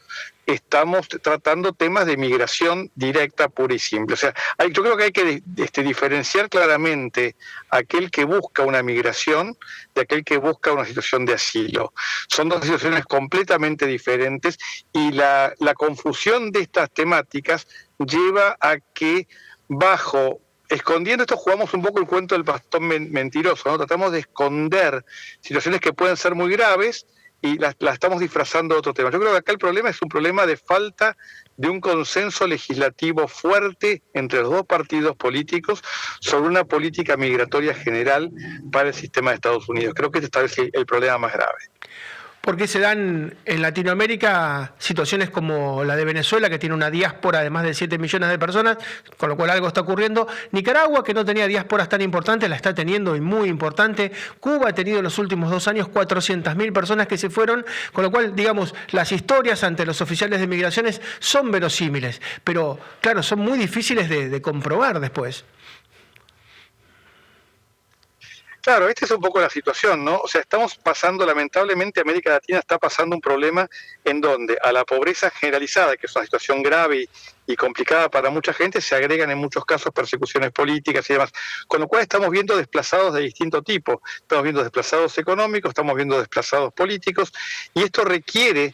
estamos 0.45 1.08
tratando 1.08 1.73
temas 1.73 2.05
de 2.05 2.17
migración 2.17 2.91
directa, 2.95 3.49
pura 3.49 3.73
y 3.73 3.79
simple. 3.79 4.13
O 4.13 4.17
sea, 4.17 4.34
yo 4.71 4.84
creo 4.84 4.97
que 4.97 5.03
hay 5.05 5.12
que 5.12 5.43
este, 5.58 5.84
diferenciar 5.84 6.49
claramente 6.49 7.36
aquel 7.69 8.12
que 8.12 8.25
busca 8.25 8.63
una 8.63 8.84
migración 8.84 9.58
de 9.95 10.01
aquel 10.01 10.23
que 10.23 10.38
busca 10.38 10.71
una 10.71 10.86
situación 10.86 11.25
de 11.25 11.34
asilo. 11.34 11.93
Son 12.27 12.49
dos 12.49 12.62
situaciones 12.62 13.05
completamente 13.05 13.88
diferentes 13.88 14.58
y 14.93 15.12
la, 15.12 15.53
confusión 15.75 16.51
de 16.51 16.62
estas 16.62 16.89
temáticas 16.91 17.67
lleva 17.97 18.55
a 18.62 18.77
que 18.93 19.27
bajo 19.67 20.39
escondiendo 20.69 21.23
esto 21.23 21.38
jugamos 21.38 21.73
un 21.73 21.81
poco 21.81 21.99
el 21.99 22.08
cuento 22.08 22.34
del 22.34 22.43
bastón 22.43 22.88
mentiroso, 22.88 23.69
¿no? 23.69 23.77
Tratamos 23.77 24.12
de 24.12 24.19
esconder 24.19 25.05
situaciones 25.41 25.81
que 25.81 25.93
pueden 25.93 26.17
ser 26.17 26.34
muy 26.34 26.51
graves 26.51 27.05
y 27.45 27.58
la, 27.58 27.75
estamos 27.91 28.19
disfrazando 28.19 28.75
de 28.75 28.79
otro 28.79 28.93
tema. 28.93 29.12
Yo 29.12 29.19
creo 29.19 29.31
que 29.31 29.38
acá 29.38 29.51
el 29.51 29.58
problema 29.58 29.89
es 29.89 30.01
un 30.01 30.10
problema 30.10 30.45
de 30.45 30.58
falta 30.58 31.15
de 31.58 31.69
un 31.69 31.79
consenso 31.79 32.47
legislativo 32.47 33.27
fuerte 33.27 34.01
entre 34.13 34.41
los 34.41 34.51
dos 34.51 34.65
partidos 34.65 35.15
políticos 35.15 35.84
sobre 36.19 36.49
una 36.49 36.63
política 36.63 37.15
migratoria 37.17 37.73
general 37.73 38.31
para 38.71 38.89
el 38.89 38.93
sistema 38.93 39.31
de 39.31 39.36
Estados 39.36 39.69
Unidos. 39.69 39.93
Creo 39.95 40.12
que 40.12 40.19
este 40.19 40.43
es 40.43 40.58
el 40.73 40.86
problema 40.86 41.17
más 41.17 41.34
grave 41.34 41.69
porque 42.45 42.67
se 42.67 42.79
dan 42.79 43.34
en 43.43 43.62
Latinoamérica 43.63 44.73
situaciones 44.77 45.31
como 45.31 45.84
la 45.84 45.95
de 45.95 46.05
Venezuela, 46.05 46.47
que 46.47 46.60
tiene 46.60 46.75
una 46.75 46.91
diáspora 46.91 47.41
de 47.41 47.49
más 47.49 47.63
de 47.63 47.73
7 47.73 47.97
millones 47.97 48.29
de 48.29 48.38
personas, 48.38 48.77
con 49.17 49.29
lo 49.29 49.36
cual 49.36 49.49
algo 49.49 49.67
está 49.67 49.81
ocurriendo. 49.81 50.27
Nicaragua, 50.51 51.03
que 51.03 51.15
no 51.15 51.25
tenía 51.25 51.47
diásporas 51.47 51.89
tan 51.89 52.03
importantes, 52.03 52.47
la 52.47 52.55
está 52.55 52.75
teniendo 52.75 53.15
y 53.15 53.19
muy 53.19 53.49
importante. 53.49 54.12
Cuba 54.39 54.69
ha 54.69 54.75
tenido 54.75 54.99
en 54.99 55.05
los 55.05 55.17
últimos 55.17 55.49
dos 55.49 55.67
años 55.67 55.88
400.000 55.88 56.71
personas 56.71 57.08
que 57.08 57.17
se 57.17 57.31
fueron, 57.31 57.65
con 57.91 58.03
lo 58.03 58.12
cual, 58.12 58.36
digamos, 58.36 58.75
las 58.91 59.12
historias 59.12 59.63
ante 59.63 59.84
los 59.84 59.99
oficiales 60.01 60.39
de 60.39 60.45
migraciones 60.45 61.01
son 61.17 61.49
verosímiles, 61.49 62.21
pero 62.43 62.77
claro, 63.01 63.23
son 63.23 63.39
muy 63.39 63.58
difíciles 63.58 64.08
de, 64.08 64.29
de 64.29 64.41
comprobar 64.43 64.99
después. 64.99 65.45
Claro, 68.65 68.89
esta 68.89 69.06
es 69.06 69.12
un 69.12 69.21
poco 69.21 69.39
la 69.39 69.49
situación, 69.51 70.04
¿no? 70.04 70.17
O 70.17 70.28
sea, 70.28 70.41
estamos 70.41 70.75
pasando, 70.78 71.23
lamentablemente, 71.23 72.01
América 72.01 72.32
Latina 72.32 72.58
está 72.58 72.80
pasando 72.80 73.15
un 73.15 73.21
problema 73.21 73.69
en 74.04 74.19
donde 74.19 74.58
a 74.60 74.71
la 74.71 74.84
pobreza 74.84 75.30
generalizada, 75.30 75.95
que 75.97 76.08
es 76.08 76.15
una 76.15 76.25
situación 76.25 76.63
grave 76.63 77.08
y, 77.45 77.56
complicada 77.56 78.10
para 78.10 78.32
mucha 78.32 78.54
gente, 78.54 78.82
se 78.82 78.95
agregan 78.95 79.30
en 79.30 79.38
muchos 79.38 79.65
casos 79.65 79.93
persecuciones 79.93 80.51
políticas 80.51 81.08
y 81.12 81.13
demás. 81.13 81.32
Con 81.67 81.80
lo 81.80 81.88
cual 81.88 82.01
estamos 82.01 82.32
viendo 82.32 82.58
desplazados 82.58 83.13
de 83.13 83.21
distinto 83.21 83.62
tipo. 83.62 84.01
Estamos 84.15 84.41
viendo 84.41 84.63
desplazados 84.63 85.15
económicos, 85.19 85.69
estamos 85.69 85.95
viendo 85.95 86.17
desplazados 86.17 86.73
políticos, 86.73 87.32
y 87.75 87.84
esto 87.84 88.04
requiere 88.04 88.73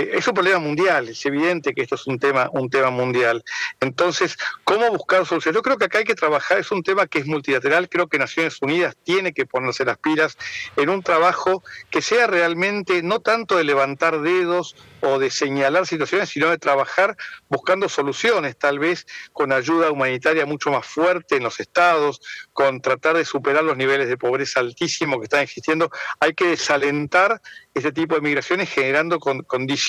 es 0.00 0.26
un 0.28 0.34
problema 0.34 0.58
mundial, 0.58 1.08
es 1.08 1.24
evidente 1.26 1.74
que 1.74 1.82
esto 1.82 1.94
es 1.94 2.06
un 2.06 2.18
tema, 2.18 2.50
un 2.52 2.68
tema 2.68 2.90
mundial. 2.90 3.44
Entonces, 3.80 4.36
¿cómo 4.64 4.90
buscar 4.90 5.26
soluciones? 5.26 5.56
Yo 5.56 5.62
creo 5.62 5.76
que 5.76 5.86
acá 5.86 5.98
hay 5.98 6.04
que 6.04 6.14
trabajar, 6.14 6.58
es 6.58 6.70
un 6.70 6.82
tema 6.82 7.06
que 7.06 7.18
es 7.18 7.26
multilateral, 7.26 7.88
creo 7.88 8.08
que 8.08 8.18
Naciones 8.18 8.60
Unidas 8.60 8.96
tiene 9.04 9.32
que 9.32 9.46
ponerse 9.46 9.84
las 9.84 9.98
pilas 9.98 10.36
en 10.76 10.88
un 10.88 11.02
trabajo 11.02 11.62
que 11.90 12.02
sea 12.02 12.26
realmente 12.26 13.02
no 13.02 13.20
tanto 13.20 13.56
de 13.56 13.64
levantar 13.64 14.20
dedos 14.20 14.76
o 15.02 15.18
de 15.18 15.30
señalar 15.30 15.86
situaciones, 15.86 16.30
sino 16.30 16.50
de 16.50 16.58
trabajar 16.58 17.16
buscando 17.48 17.88
soluciones, 17.88 18.56
tal 18.56 18.78
vez 18.78 19.06
con 19.32 19.52
ayuda 19.52 19.90
humanitaria 19.90 20.46
mucho 20.46 20.70
más 20.70 20.86
fuerte 20.86 21.36
en 21.36 21.44
los 21.44 21.60
estados, 21.60 22.20
con 22.52 22.80
tratar 22.80 23.16
de 23.16 23.24
superar 23.24 23.62
los 23.62 23.76
niveles 23.76 24.08
de 24.08 24.16
pobreza 24.16 24.60
altísimos 24.60 25.18
que 25.18 25.24
están 25.24 25.40
existiendo. 25.40 25.90
Hay 26.18 26.34
que 26.34 26.48
desalentar 26.48 27.40
este 27.74 27.92
tipo 27.92 28.14
de 28.14 28.22
migraciones 28.22 28.70
generando 28.70 29.20
condiciones 29.20 29.85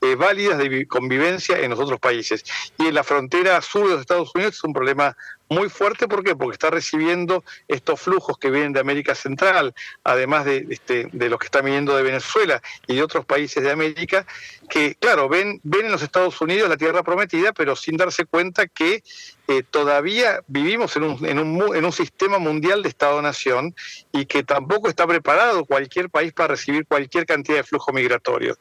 eh, 0.00 0.14
válidas 0.14 0.58
de 0.58 0.86
convivencia 0.86 1.58
en 1.58 1.70
los 1.70 1.78
otros 1.80 2.00
países. 2.00 2.44
Y 2.78 2.86
en 2.86 2.94
la 2.94 3.04
frontera 3.04 3.60
sur 3.62 3.84
de 3.84 3.92
los 3.92 4.00
Estados 4.00 4.30
Unidos 4.34 4.56
es 4.56 4.64
un 4.64 4.72
problema 4.72 5.16
muy 5.48 5.68
fuerte. 5.68 6.08
¿Por 6.08 6.22
qué? 6.22 6.36
Porque 6.36 6.54
está 6.54 6.70
recibiendo 6.70 7.44
estos 7.66 8.00
flujos 8.00 8.38
que 8.38 8.50
vienen 8.50 8.72
de 8.72 8.80
América 8.80 9.14
Central, 9.14 9.74
además 10.04 10.44
de, 10.44 10.66
este, 10.70 11.08
de 11.12 11.28
los 11.28 11.38
que 11.38 11.46
están 11.46 11.64
viniendo 11.64 11.96
de 11.96 12.02
Venezuela 12.02 12.60
y 12.86 12.96
de 12.96 13.02
otros 13.02 13.24
países 13.24 13.62
de 13.62 13.70
América, 13.70 14.26
que, 14.68 14.94
claro, 14.96 15.28
ven, 15.28 15.60
ven 15.62 15.86
en 15.86 15.92
los 15.92 16.02
Estados 16.02 16.40
Unidos 16.40 16.68
la 16.68 16.76
tierra 16.76 17.02
prometida, 17.02 17.52
pero 17.52 17.76
sin 17.76 17.96
darse 17.96 18.26
cuenta 18.26 18.66
que 18.66 19.02
eh, 19.50 19.62
todavía 19.62 20.42
vivimos 20.46 20.94
en 20.96 21.04
un, 21.04 21.24
en, 21.24 21.38
un, 21.38 21.74
en 21.74 21.84
un 21.84 21.92
sistema 21.92 22.38
mundial 22.38 22.82
de 22.82 22.90
Estado-Nación 22.90 23.74
y 24.12 24.26
que 24.26 24.42
tampoco 24.42 24.90
está 24.90 25.06
preparado 25.06 25.64
cualquier 25.64 26.10
país 26.10 26.34
para 26.34 26.48
recibir 26.48 26.86
cualquier 26.86 27.24
cantidad 27.24 27.56
de 27.56 27.64
flujo 27.64 27.90
migratorio. 27.92 28.58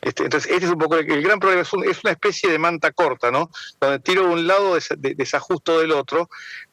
Este, 0.00 0.24
entonces, 0.24 0.50
este 0.50 0.64
es 0.64 0.72
un 0.72 0.78
poco 0.78 0.96
el, 0.96 1.22
gran 1.22 1.38
problema, 1.38 1.62
es, 1.62 1.72
una 1.72 2.12
especie 2.12 2.50
de 2.50 2.58
manta 2.58 2.92
corta, 2.92 3.30
¿no? 3.30 3.50
Donde 3.78 3.98
tiro 3.98 4.22
de 4.22 4.28
un 4.28 4.46
lado, 4.46 4.78
desajusto 4.98 5.80
del 5.80 5.92
otro, 5.92 6.21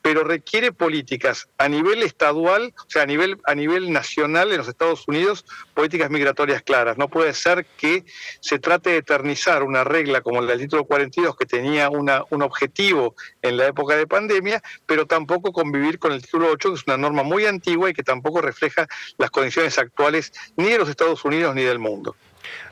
pero 0.01 0.23
requiere 0.23 0.71
políticas 0.71 1.49
a 1.57 1.67
nivel 1.67 2.03
estadual, 2.03 2.73
o 2.77 2.89
sea, 2.89 3.03
a 3.03 3.05
nivel, 3.05 3.39
a 3.45 3.55
nivel 3.55 3.91
nacional 3.91 4.51
en 4.51 4.57
los 4.57 4.67
Estados 4.67 5.07
Unidos, 5.07 5.45
políticas 5.73 6.09
migratorias 6.09 6.61
claras. 6.61 6.97
No 6.97 7.07
puede 7.07 7.33
ser 7.33 7.65
que 7.77 8.05
se 8.39 8.59
trate 8.59 8.91
de 8.91 8.97
eternizar 8.97 9.63
una 9.63 9.83
regla 9.83 10.21
como 10.21 10.41
la 10.41 10.51
del 10.51 10.61
título 10.61 10.85
42 10.85 11.35
que 11.35 11.45
tenía 11.45 11.89
una, 11.89 12.23
un 12.29 12.41
objetivo 12.41 13.15
en 13.41 13.57
la 13.57 13.67
época 13.67 13.95
de 13.95 14.07
pandemia, 14.07 14.61
pero 14.85 15.05
tampoco 15.05 15.51
convivir 15.51 15.99
con 15.99 16.11
el 16.11 16.21
título 16.21 16.49
8, 16.51 16.69
que 16.69 16.75
es 16.75 16.87
una 16.87 16.97
norma 16.97 17.23
muy 17.23 17.45
antigua 17.45 17.89
y 17.89 17.93
que 17.93 18.03
tampoco 18.03 18.41
refleja 18.41 18.87
las 19.17 19.31
condiciones 19.31 19.77
actuales 19.77 20.31
ni 20.55 20.69
de 20.69 20.77
los 20.77 20.89
Estados 20.89 21.23
Unidos 21.25 21.55
ni 21.55 21.63
del 21.63 21.79
mundo. 21.79 22.15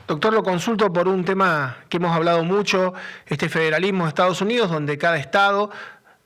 Doctor, 0.06 0.32
lo 0.32 0.42
consulto 0.42 0.90
por 0.90 1.06
un 1.06 1.24
tema 1.24 1.76
que 1.90 1.98
hemos 1.98 2.16
hablado 2.16 2.42
mucho, 2.42 2.94
este 3.26 3.48
federalismo 3.48 4.04
de 4.04 4.08
Estados 4.08 4.40
Unidos, 4.40 4.70
donde 4.70 4.96
cada 4.96 5.18
estado 5.18 5.70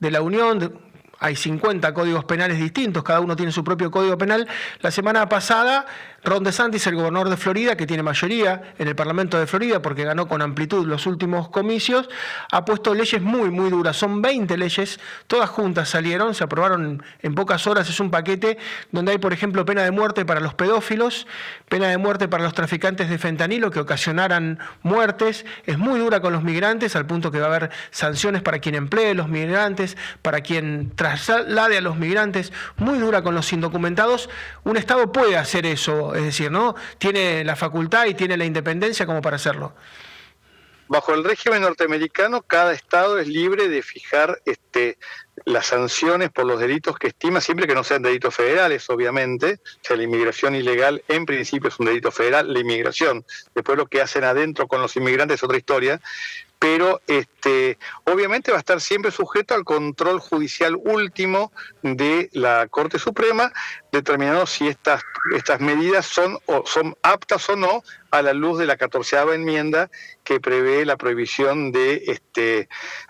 de 0.03 0.11
la 0.11 0.21
Unión, 0.21 0.81
hay 1.21 1.37
50 1.37 1.95
códigos 1.95 2.25
penales 2.25 2.59
distintos, 2.59 3.05
cada 3.05 3.21
uno 3.21 3.37
tiene 3.37 3.53
su 3.53 3.62
propio 3.62 3.93
código 3.93 4.19
penal. 4.19 4.49
La 4.81 4.91
semana 4.91 5.29
pasada 5.29 5.87
Ron 6.24 6.44
DeSantis, 6.44 6.87
el 6.87 6.94
gobernador 6.94 7.30
de 7.30 7.37
Florida, 7.37 7.76
que 7.76 7.85
tiene 7.85 8.04
mayoría 8.04 8.74
en 8.78 8.87
el 8.87 8.94
Parlamento 8.94 9.40
de 9.40 9.48
Florida 9.48 9.82
porque 9.82 10.04
ganó 10.04 10.28
con 10.28 10.40
amplitud 10.40 10.87
los 10.87 11.06
últimos 11.06 11.48
comicios, 11.48 12.08
ha 12.52 12.64
puesto 12.64 12.94
leyes 12.94 13.20
muy, 13.20 13.50
muy 13.50 13.70
duras. 13.70 13.96
Son 13.96 14.22
20 14.22 14.56
leyes, 14.56 15.00
todas 15.26 15.50
juntas 15.50 15.88
salieron, 15.88 16.35
se 16.35 16.44
aprobaron 16.44 17.02
en 17.22 17.35
pocas 17.35 17.66
horas. 17.66 17.90
Es 17.90 17.98
un 17.98 18.12
paquete 18.12 18.56
donde 18.92 19.12
hay, 19.12 19.18
por 19.18 19.32
ejemplo, 19.32 19.64
pena 19.64 19.82
de 19.82 19.90
muerte 19.90 20.24
para 20.24 20.38
los 20.38 20.54
pedófilos, 20.54 21.26
pena 21.68 21.88
de 21.88 21.98
muerte 21.98 22.28
para 22.28 22.44
los 22.44 22.54
traficantes 22.54 23.11
de 23.11 23.18
fentanilo 23.18 23.72
que 23.72 23.80
ocasionaran 23.80 24.61
muertes. 24.82 25.44
Es 25.66 25.76
muy 25.76 25.98
dura 25.98 26.20
con 26.20 26.32
los 26.32 26.44
migrantes, 26.44 26.94
al 26.94 27.04
punto 27.04 27.32
que 27.32 27.40
va 27.40 27.46
a 27.46 27.48
haber 27.48 27.70
sanciones 27.90 28.42
para 28.42 28.61
quien 28.61 28.76
emplee 28.76 29.14
los 29.14 29.28
migrantes, 29.28 29.96
para 30.22 30.40
quien 30.40 30.92
traslade 30.94 31.78
a 31.78 31.80
los 31.80 31.96
migrantes. 31.96 32.52
Muy 32.76 33.00
dura 33.00 33.22
con 33.22 33.35
los 33.35 33.52
indocumentados. 33.52 34.30
Un 34.62 34.76
Estado 34.76 35.11
puede 35.11 35.37
hacer 35.37 35.66
eso 35.66 36.12
es 36.14 36.25
decir, 36.25 36.51
¿no? 36.51 36.75
Tiene 36.98 37.44
la 37.44 37.57
facultad 37.57 38.07
y 38.07 38.14
tiene 38.14 38.37
la 38.37 38.44
independencia 38.44 39.07
como 39.07 39.22
para 39.22 39.37
hacerlo. 39.37 39.75
Bajo 40.92 41.14
el 41.14 41.25
régimen 41.25 41.62
norteamericano, 41.62 42.42
cada 42.42 42.75
estado 42.75 43.18
es 43.18 43.27
libre 43.27 43.68
de 43.68 43.81
fijar 43.81 44.42
este, 44.44 44.98
las 45.46 45.68
sanciones 45.68 46.31
por 46.31 46.44
los 46.44 46.61
delitos 46.61 46.98
que 46.98 47.07
estima, 47.07 47.40
siempre 47.40 47.66
que 47.66 47.75
no 47.75 47.83
sean 47.83 48.03
delitos 48.03 48.35
federales, 48.35 48.90
obviamente. 48.90 49.61
O 49.64 49.79
sea, 49.81 49.96
la 49.96 50.03
inmigración 50.03 50.55
ilegal 50.55 51.03
en 51.09 51.25
principio 51.25 51.68
es 51.68 51.79
un 51.79 51.87
delito 51.87 52.11
federal, 52.12 52.53
la 52.53 52.59
inmigración. 52.59 53.25
Después 53.55 53.79
lo 53.79 53.87
que 53.87 54.03
hacen 54.03 54.25
adentro 54.25 54.68
con 54.68 54.83
los 54.83 54.94
inmigrantes 54.94 55.37
es 55.37 55.44
otra 55.44 55.57
historia 55.57 55.98
pero 56.62 57.01
este, 57.09 57.77
obviamente 58.05 58.53
va 58.53 58.59
a 58.59 58.61
estar 58.61 58.81
siempre 58.81 59.11
sujeto 59.11 59.53
al 59.53 59.64
control 59.64 60.20
judicial 60.20 60.77
último 60.77 61.51
de 61.83 62.31
la 62.35 62.68
Corte 62.68 63.01
Suprema, 63.01 63.53
determinando 63.90 64.46
si 64.46 64.68
estas, 64.68 65.03
estas 65.35 65.59
medidas 65.59 66.07
son, 66.07 66.38
o, 66.46 66.62
son 66.64 66.96
aptas 67.03 67.48
o 67.48 67.57
no 67.57 67.83
a 68.12 68.22
la 68.22 68.33
luz 68.33 68.61
de 68.61 68.66
la 68.66 68.77
catorceava 68.77 69.35
enmienda 69.35 69.90
que 70.22 70.38
prevé 70.38 70.87
la 70.87 70.96
prohibición 70.96 71.72
de, 71.72 72.05
este, 72.07 72.68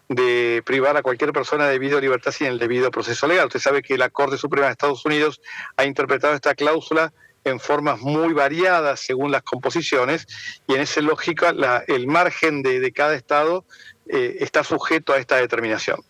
de 0.09 0.63
privar 0.65 0.97
a 0.97 1.03
cualquier 1.03 1.35
persona 1.35 1.67
de 1.67 1.73
debido 1.73 1.99
a 1.99 2.01
libertad 2.01 2.33
sin 2.33 2.47
el 2.47 2.59
debido 2.59 2.91
proceso 2.91 3.27
legal. 3.27 3.49
Usted 3.49 3.61
sabe 3.61 3.83
que 3.83 3.99
la 3.99 4.09
Corte 4.09 4.39
Suprema 4.39 4.69
de 4.69 4.73
Estados 4.73 5.05
Unidos 5.05 5.43
ha 5.77 5.85
interpretado 5.85 6.33
esta 6.33 6.55
cláusula 6.55 7.13
en 7.45 7.61
formas 7.61 8.01
muy 8.01 8.33
variadas 8.33 9.01
según 9.01 9.31
las 9.31 9.43
composiciones 9.43 10.27
y 10.67 10.75
en 10.75 10.83
esa 10.83 11.01
lógica 11.01 11.53
la, 11.53 11.85
el 11.87 12.07
margen 12.07 12.63
de, 12.63 12.81
de, 12.81 12.93
cada 12.93 13.15
estado 13.15 13.65
eh, 14.09 14.39
está 14.41 14.65
sujeto 14.65 15.13
a 15.13 15.19
esta 15.19 15.37
determinación. 15.37 16.01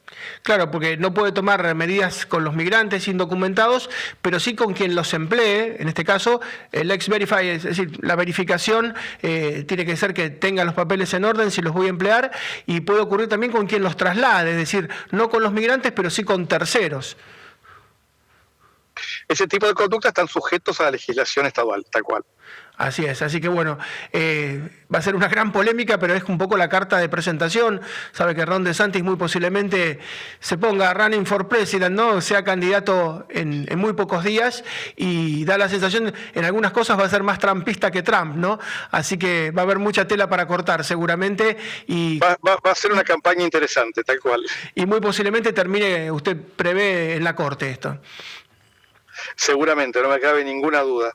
Claro, 0.42 0.70
porque 0.70 0.96
no 0.96 1.12
puede 1.12 1.30
tomar 1.30 1.74
medidas 1.74 2.26
con 2.26 2.42
los 2.42 2.54
migrantes 2.54 3.06
indocumentados, 3.06 3.90
pero 4.22 4.40
sí 4.40 4.54
con 4.54 4.72
quien 4.72 4.94
los 4.94 5.12
emplee, 5.14 5.76
en 5.78 5.88
este 5.88 6.04
caso 6.04 6.40
el 6.72 6.90
ex 6.90 7.08
verify, 7.08 7.48
es 7.48 7.62
decir, 7.62 8.02
la 8.02 8.16
verificación 8.16 8.94
eh, 9.22 9.64
tiene 9.68 9.84
que 9.84 9.96
ser 9.96 10.14
que 10.14 10.30
tenga 10.30 10.64
los 10.64 10.74
papeles 10.74 11.12
en 11.14 11.24
orden 11.24 11.50
si 11.50 11.60
los 11.60 11.72
voy 11.74 11.86
a 11.86 11.90
emplear 11.90 12.30
y 12.66 12.80
puede 12.80 13.00
ocurrir 13.00 13.28
también 13.28 13.52
con 13.52 13.66
quien 13.66 13.82
los 13.82 13.96
traslade, 13.96 14.52
es 14.52 14.56
decir, 14.56 14.88
no 15.10 15.28
con 15.28 15.42
los 15.42 15.52
migrantes, 15.52 15.92
pero 15.92 16.10
sí 16.10 16.24
con 16.24 16.46
terceros. 16.46 17.16
Ese 19.28 19.46
tipo 19.46 19.66
de 19.66 19.74
conductas 19.74 20.10
están 20.10 20.28
sujetos 20.28 20.80
a 20.80 20.84
la 20.84 20.92
legislación 20.92 21.46
estatal, 21.46 21.84
tal 21.90 22.02
cual. 22.02 22.24
Así 22.78 23.04
es, 23.04 23.20
así 23.20 23.40
que 23.40 23.48
bueno, 23.48 23.78
eh, 24.12 24.60
va 24.92 24.98
a 24.98 25.02
ser 25.02 25.14
una 25.14 25.28
gran 25.28 25.52
polémica, 25.52 25.98
pero 25.98 26.14
es 26.14 26.24
un 26.24 26.38
poco 26.38 26.56
la 26.56 26.68
carta 26.68 26.96
de 26.96 27.08
presentación. 27.08 27.80
Sabe 28.12 28.34
que 28.34 28.46
Ron 28.46 28.64
DeSantis 28.64 29.04
muy 29.04 29.16
posiblemente 29.16 30.00
se 30.40 30.56
ponga 30.56 30.92
running 30.94 31.26
for 31.26 31.48
president, 31.48 31.94
¿no? 31.94 32.20
Sea 32.22 32.42
candidato 32.42 33.26
en, 33.28 33.68
muy 33.78 33.92
pocos 33.92 34.24
días 34.24 34.64
y 34.96 35.44
da 35.44 35.58
la 35.58 35.68
sensación, 35.68 36.12
en 36.34 36.44
algunas 36.44 36.72
cosas 36.72 36.98
va 36.98 37.04
a 37.04 37.10
ser 37.10 37.22
más 37.22 37.38
trumpista 37.38 37.90
que 37.90 38.02
Trump, 38.02 38.36
¿no? 38.36 38.58
Así 38.90 39.18
que 39.18 39.50
va 39.50 39.62
a 39.62 39.64
haber 39.64 39.78
mucha 39.78 40.08
tela 40.08 40.28
para 40.28 40.46
cortar 40.46 40.82
seguramente. 40.82 41.58
Y, 41.86 42.18
va, 42.18 42.36
va 42.42 42.72
a 42.72 42.74
ser 42.74 42.90
una 42.90 43.04
campaña 43.04 43.44
interesante, 43.44 44.02
tal 44.02 44.18
cual. 44.18 44.40
Y 44.74 44.86
muy 44.86 45.00
posiblemente 45.00 45.52
termine, 45.52 46.10
usted 46.10 46.36
prevé 46.56 47.16
en 47.16 47.22
la 47.22 47.36
corte 47.36 47.70
esto. 47.70 47.98
Seguramente, 49.36 50.02
no 50.02 50.08
me 50.08 50.20
cabe 50.20 50.44
ninguna 50.44 50.80
duda. 50.82 51.12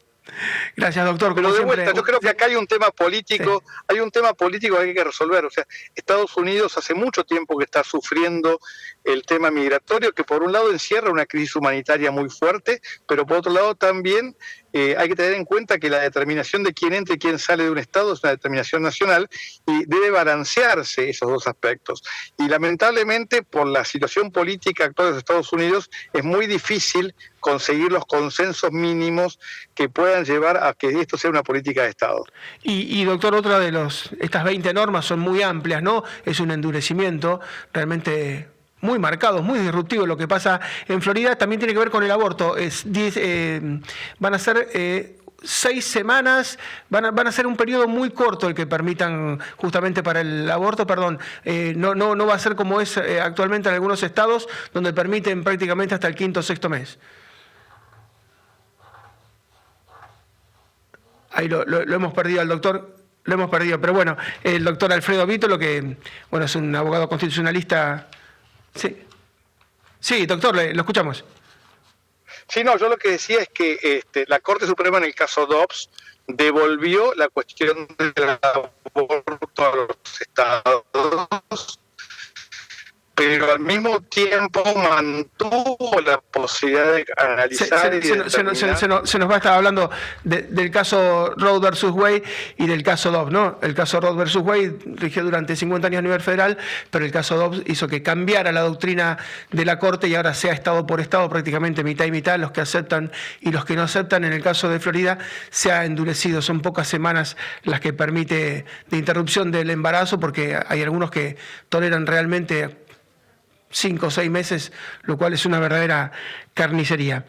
Gracias, 0.75 1.05
doctor. 1.05 1.33
Pero 1.33 1.53
de 1.53 1.61
vuelta, 1.61 1.93
yo 1.93 2.03
creo 2.03 2.19
que 2.19 2.29
acá 2.29 2.45
hay 2.45 2.55
un 2.55 2.67
tema 2.67 2.91
político, 2.91 3.63
hay 3.87 3.99
un 3.99 4.11
tema 4.11 4.33
político 4.33 4.75
que 4.77 4.83
hay 4.83 4.93
que 4.93 5.03
resolver. 5.03 5.45
O 5.45 5.49
sea, 5.49 5.65
Estados 5.95 6.35
Unidos 6.37 6.77
hace 6.77 6.93
mucho 6.93 7.23
tiempo 7.23 7.57
que 7.57 7.65
está 7.65 7.83
sufriendo 7.83 8.59
el 9.03 9.23
tema 9.23 9.51
migratorio, 9.51 10.11
que 10.11 10.23
por 10.23 10.43
un 10.43 10.51
lado 10.51 10.71
encierra 10.71 11.11
una 11.11 11.25
crisis 11.25 11.55
humanitaria 11.55 12.11
muy 12.11 12.29
fuerte, 12.29 12.81
pero 13.07 13.25
por 13.25 13.37
otro 13.37 13.53
lado 13.53 13.75
también 13.75 14.35
eh, 14.73 14.95
hay 14.97 15.09
que 15.09 15.15
tener 15.15 15.33
en 15.33 15.45
cuenta 15.45 15.79
que 15.79 15.89
la 15.89 15.99
determinación 15.99 16.63
de 16.63 16.73
quién 16.73 16.93
entra 16.93 17.15
y 17.15 17.17
quién 17.17 17.39
sale 17.39 17.63
de 17.63 17.71
un 17.71 17.77
Estado 17.77 18.13
es 18.13 18.23
una 18.23 18.31
determinación 18.31 18.81
nacional 18.81 19.27
y 19.65 19.85
debe 19.85 20.11
balancearse 20.11 21.09
esos 21.09 21.29
dos 21.29 21.47
aspectos. 21.47 22.03
Y 22.37 22.47
lamentablemente, 22.47 23.43
por 23.43 23.67
la 23.67 23.85
situación 23.85 24.31
política 24.31 24.85
actual 24.85 25.07
de 25.07 25.11
los 25.11 25.19
Estados 25.19 25.53
Unidos, 25.53 25.89
es 26.13 26.23
muy 26.23 26.47
difícil 26.47 27.15
conseguir 27.39 27.91
los 27.91 28.05
consensos 28.05 28.71
mínimos 28.71 29.39
que 29.73 29.89
puedan 29.89 30.25
llevar 30.25 30.57
a 30.57 30.73
que 30.73 30.89
esto 30.99 31.17
sea 31.17 31.29
una 31.29 31.43
política 31.43 31.83
de 31.83 31.89
Estado. 31.89 32.25
Y, 32.63 33.03
doctor, 33.05 33.35
otra 33.35 33.59
de 33.59 33.71
los, 33.71 34.09
estas 34.19 34.43
20 34.43 34.73
normas 34.73 35.05
son 35.05 35.19
muy 35.19 35.41
amplias, 35.41 35.81
¿no? 35.81 36.03
Es 36.25 36.39
un 36.39 36.51
endurecimiento 36.51 37.39
realmente 37.71 38.56
muy 38.81 38.99
marcado, 38.99 39.41
muy 39.41 39.59
disruptivo 39.59 40.05
lo 40.05 40.17
que 40.17 40.27
pasa 40.27 40.59
en 40.87 41.01
Florida. 41.01 41.35
También 41.35 41.59
tiene 41.59 41.73
que 41.73 41.79
ver 41.79 41.89
con 41.89 42.03
el 42.03 42.11
aborto. 42.11 42.57
Es, 42.57 42.85
eh, 42.93 43.79
van 44.19 44.33
a 44.33 44.39
ser 44.39 44.69
eh, 44.73 45.17
seis 45.41 45.85
semanas, 45.85 46.59
van 46.89 47.05
a, 47.05 47.11
van 47.11 47.27
a, 47.27 47.31
ser 47.31 47.47
un 47.47 47.55
periodo 47.55 47.87
muy 47.87 48.11
corto 48.11 48.47
el 48.47 48.55
que 48.55 48.67
permitan 48.67 49.39
justamente 49.57 50.03
para 50.03 50.21
el 50.21 50.49
aborto, 50.49 50.85
perdón, 50.85 51.19
eh, 51.45 51.73
no, 51.75 51.95
no, 51.95 52.15
no 52.15 52.25
va 52.25 52.35
a 52.35 52.39
ser 52.39 52.55
como 52.55 52.81
es 52.81 52.97
actualmente 52.97 53.69
en 53.69 53.75
algunos 53.75 54.01
estados 54.03 54.47
donde 54.73 54.93
permiten 54.93 55.43
prácticamente 55.43 55.95
hasta 55.95 56.07
el 56.07 56.15
quinto 56.15 56.39
o 56.39 56.43
sexto 56.43 56.69
mes. 56.69 56.97
Ahí 61.31 61.47
lo, 61.47 61.65
lo 61.65 61.95
hemos 61.95 62.13
perdido 62.13 62.41
al 62.41 62.47
doctor 62.47 62.97
lo 63.27 63.33
hemos 63.33 63.49
perdido. 63.49 63.79
Pero 63.79 63.93
bueno, 63.93 64.17
el 64.41 64.63
doctor 64.63 64.91
Alfredo 64.91 65.25
Vito, 65.27 65.47
lo 65.47 65.59
que, 65.59 65.97
bueno, 66.31 66.45
es 66.45 66.55
un 66.55 66.73
abogado 66.73 67.07
constitucionalista 67.07 68.07
Sí. 68.77 69.03
Sí, 69.99 70.25
doctor, 70.25 70.55
lo 70.55 70.81
escuchamos. 70.81 71.23
Sí, 72.47 72.63
no, 72.63 72.77
yo 72.77 72.87
lo 72.87 72.97
que 72.97 73.11
decía 73.11 73.41
es 73.41 73.49
que 73.49 73.77
este, 73.81 74.25
la 74.27 74.39
Corte 74.39 74.65
Suprema 74.65 74.99
en 74.99 75.05
el 75.05 75.15
caso 75.15 75.45
Dobbs 75.45 75.89
devolvió 76.27 77.13
la 77.15 77.29
cuestión 77.29 77.87
del 77.97 78.39
aborto 78.41 79.65
a 79.65 79.75
los 79.75 80.21
estados 80.21 81.79
pero 83.17 83.51
al 83.51 83.59
mismo 83.59 83.99
tiempo 84.01 84.63
mantuvo 84.75 85.99
la 86.05 86.21
posibilidad 86.21 86.93
de 86.93 87.05
analizar. 87.17 87.67
Se, 87.99 88.29
se, 88.29 89.17
nos, 89.17 89.29
va 89.29 89.33
a 89.33 89.37
estar 89.37 89.53
hablando 89.53 89.89
del 90.23 90.69
caso 90.69 91.33
Road 91.35 91.59
versus 91.59 91.89
Way 91.89 92.21
y 92.57 92.67
del 92.67 92.83
caso 92.83 93.09
Dobbs, 93.09 93.31
¿no? 93.31 93.57
El 93.63 93.73
caso 93.73 93.99
Road 93.99 94.17
versus 94.17 94.43
Way 94.43 94.77
rigió 94.97 95.23
durante 95.23 95.55
50 95.55 95.87
años 95.87 95.97
a 95.97 96.01
nivel 96.03 96.21
federal, 96.21 96.59
pero 96.91 97.05
el 97.05 97.11
caso 97.11 97.37
Dobbs 97.37 97.63
hizo 97.65 97.87
que 97.87 98.03
cambiara 98.03 98.51
la 98.51 98.61
doctrina 98.61 99.17
de 99.49 99.65
la 99.65 99.79
Corte 99.79 100.07
y 100.07 100.13
ahora 100.13 100.35
sea 100.35 100.53
Estado 100.53 100.85
por 100.85 101.01
Estado, 101.01 101.27
prácticamente 101.27 101.83
mitad 101.83 102.05
y 102.05 102.11
mitad, 102.11 102.37
los 102.37 102.51
que 102.51 102.61
aceptan 102.61 103.11
y 103.41 103.51
los 103.51 103.65
que 103.65 103.75
no 103.75 103.81
aceptan. 103.81 104.25
En 104.25 104.33
el 104.33 104.43
caso 104.43 104.69
de 104.69 104.79
Florida 104.79 105.17
se 105.49 105.71
ha 105.71 105.85
endurecido, 105.85 106.43
son 106.43 106.61
pocas 106.61 106.87
semanas 106.87 107.35
las 107.63 107.79
que 107.79 107.93
permite 107.93 108.65
de 108.91 108.97
interrupción 108.97 109.49
del 109.51 109.71
embarazo, 109.71 110.19
porque 110.19 110.59
hay 110.67 110.83
algunos 110.83 111.09
que 111.09 111.35
toleran 111.69 112.05
realmente 112.05 112.85
cinco 113.77 114.07
o 114.07 114.11
seis 114.11 114.29
meses, 114.29 114.71
lo 115.03 115.17
cual 115.17 115.33
es 115.33 115.45
una 115.45 115.59
verdadera 115.59 116.11
carnicería. 116.53 117.25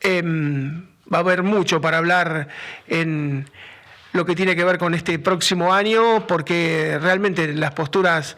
Em, 0.00 0.86
va 1.12 1.18
a 1.18 1.20
haber 1.20 1.42
mucho 1.42 1.80
para 1.80 1.98
hablar 1.98 2.48
en 2.86 3.48
lo 4.12 4.24
que 4.26 4.34
tiene 4.34 4.54
que 4.54 4.64
ver 4.64 4.78
con 4.78 4.94
este 4.94 5.18
próximo 5.18 5.72
año, 5.72 6.26
porque 6.26 6.98
realmente 7.00 7.52
las 7.54 7.72
posturas 7.72 8.36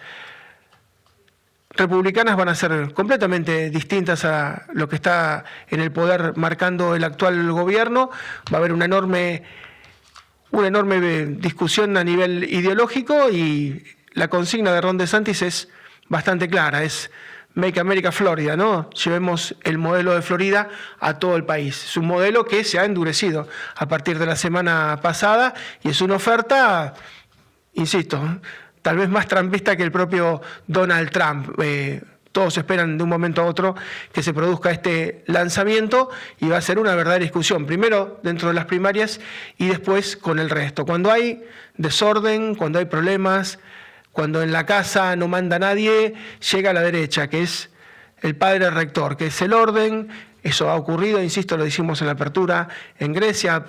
republicanas 1.70 2.36
van 2.36 2.48
a 2.48 2.54
ser 2.54 2.92
completamente 2.92 3.70
distintas 3.70 4.24
a 4.24 4.66
lo 4.72 4.88
que 4.88 4.96
está 4.96 5.44
en 5.68 5.80
el 5.80 5.92
poder 5.92 6.36
marcando 6.36 6.94
el 6.94 7.04
actual 7.04 7.50
gobierno. 7.52 8.10
Va 8.52 8.58
a 8.58 8.60
haber 8.60 8.72
una 8.72 8.84
enorme, 8.84 9.42
una 10.50 10.68
enorme 10.68 11.26
discusión 11.26 11.96
a 11.96 12.04
nivel 12.04 12.44
ideológico 12.44 13.30
y 13.30 13.84
la 14.12 14.28
consigna 14.28 14.72
de 14.72 14.80
Ron 14.80 14.98
DeSantis 14.98 15.42
es 15.42 15.68
bastante 16.08 16.48
clara, 16.48 16.82
es 16.82 17.10
Make 17.54 17.80
America 17.80 18.12
Florida, 18.12 18.56
¿no? 18.56 18.90
Llevemos 18.90 19.56
el 19.64 19.76
modelo 19.76 20.14
de 20.14 20.22
Florida 20.22 20.68
a 21.00 21.18
todo 21.18 21.36
el 21.36 21.44
país. 21.44 21.84
Es 21.84 21.96
un 21.96 22.06
modelo 22.06 22.44
que 22.44 22.62
se 22.64 22.78
ha 22.78 22.84
endurecido 22.84 23.48
a 23.74 23.88
partir 23.88 24.18
de 24.18 24.26
la 24.26 24.36
semana 24.36 25.00
pasada 25.02 25.54
y 25.82 25.88
es 25.88 26.00
una 26.00 26.14
oferta, 26.14 26.94
insisto, 27.74 28.40
tal 28.82 28.98
vez 28.98 29.08
más 29.08 29.26
trampista 29.26 29.76
que 29.76 29.82
el 29.82 29.90
propio 29.90 30.40
Donald 30.66 31.10
Trump. 31.10 31.58
Eh, 31.60 32.00
todos 32.32 32.56
esperan 32.56 32.96
de 32.96 33.02
un 33.02 33.10
momento 33.10 33.42
a 33.42 33.46
otro 33.46 33.74
que 34.12 34.22
se 34.22 34.32
produzca 34.32 34.70
este 34.70 35.24
lanzamiento 35.26 36.10
y 36.38 36.48
va 36.48 36.58
a 36.58 36.60
ser 36.60 36.78
una 36.78 36.94
verdadera 36.94 37.22
discusión, 37.22 37.66
primero 37.66 38.20
dentro 38.22 38.48
de 38.48 38.54
las 38.54 38.66
primarias 38.66 39.20
y 39.58 39.66
después 39.66 40.16
con 40.16 40.38
el 40.38 40.48
resto. 40.48 40.86
Cuando 40.86 41.10
hay 41.10 41.42
desorden, 41.76 42.54
cuando 42.54 42.78
hay 42.78 42.84
problemas, 42.84 43.58
cuando 44.20 44.42
en 44.42 44.52
la 44.52 44.66
casa 44.66 45.16
no 45.16 45.28
manda 45.28 45.58
nadie, 45.58 46.12
llega 46.52 46.68
a 46.68 46.72
la 46.74 46.82
derecha, 46.82 47.30
que 47.30 47.40
es 47.40 47.70
el 48.20 48.36
padre 48.36 48.68
rector, 48.68 49.16
que 49.16 49.28
es 49.28 49.40
el 49.40 49.54
orden. 49.54 50.10
Eso 50.42 50.68
ha 50.68 50.74
ocurrido, 50.74 51.22
insisto, 51.22 51.56
lo 51.56 51.64
decimos 51.64 52.02
en 52.02 52.06
la 52.06 52.12
apertura, 52.12 52.68
en 52.98 53.14
Grecia, 53.14 53.64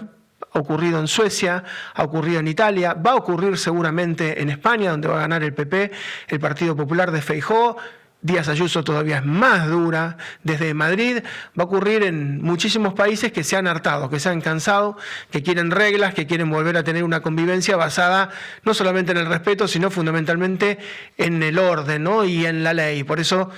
ha 0.52 0.60
ocurrido 0.60 1.00
en 1.00 1.08
Suecia, 1.08 1.64
ha 1.94 2.04
ocurrido 2.04 2.42
en 2.42 2.50
Italia, 2.50 2.96
va 2.96 3.12
a 3.12 3.16
ocurrir 3.16 3.58
seguramente 3.58 4.42
en 4.42 4.50
España, 4.50 4.92
donde 4.92 5.08
va 5.08 5.20
a 5.20 5.22
ganar 5.22 5.42
el 5.42 5.54
PP, 5.54 5.90
el 6.28 6.40
Partido 6.42 6.76
Popular 6.76 7.12
de 7.12 7.22
Feijó, 7.22 7.78
Díaz 8.22 8.48
Ayuso 8.50 8.84
todavía 8.84 9.18
es 9.18 9.26
más 9.26 9.68
dura. 9.68 10.18
Desde 10.44 10.74
Madrid 10.74 11.24
va 11.58 11.64
a 11.64 11.66
ocurrir 11.66 12.04
en 12.04 12.42
muchísimos 12.42 12.94
países 12.94 13.32
que 13.32 13.44
se 13.44 13.56
han 13.56 13.68
hartado, 13.68 14.10
que 14.10 14.20
se 14.20 14.30
han 14.30 14.42
cansado, 14.42 14.98
que 15.32 15.42
quieren 15.42 15.72
reglas, 15.72 16.14
que 16.14 16.28
quieren 16.28 16.50
volver 16.50 16.78
a 16.78 16.84
tener 16.84 17.04
una 17.04 17.22
convivencia 17.22 17.76
basada 17.78 18.30
no 18.64 18.74
solamente 18.74 19.12
en 19.12 19.18
el 19.18 19.26
respeto, 19.26 19.68
sino 19.68 19.90
fundamentalmente 19.90 20.78
en 21.18 21.42
el 21.42 21.58
orden 21.58 22.08
y 22.28 22.46
en 22.46 22.64
la 22.64 22.74
ley. 22.74 23.04
Por 23.04 23.20
eso 23.20 23.50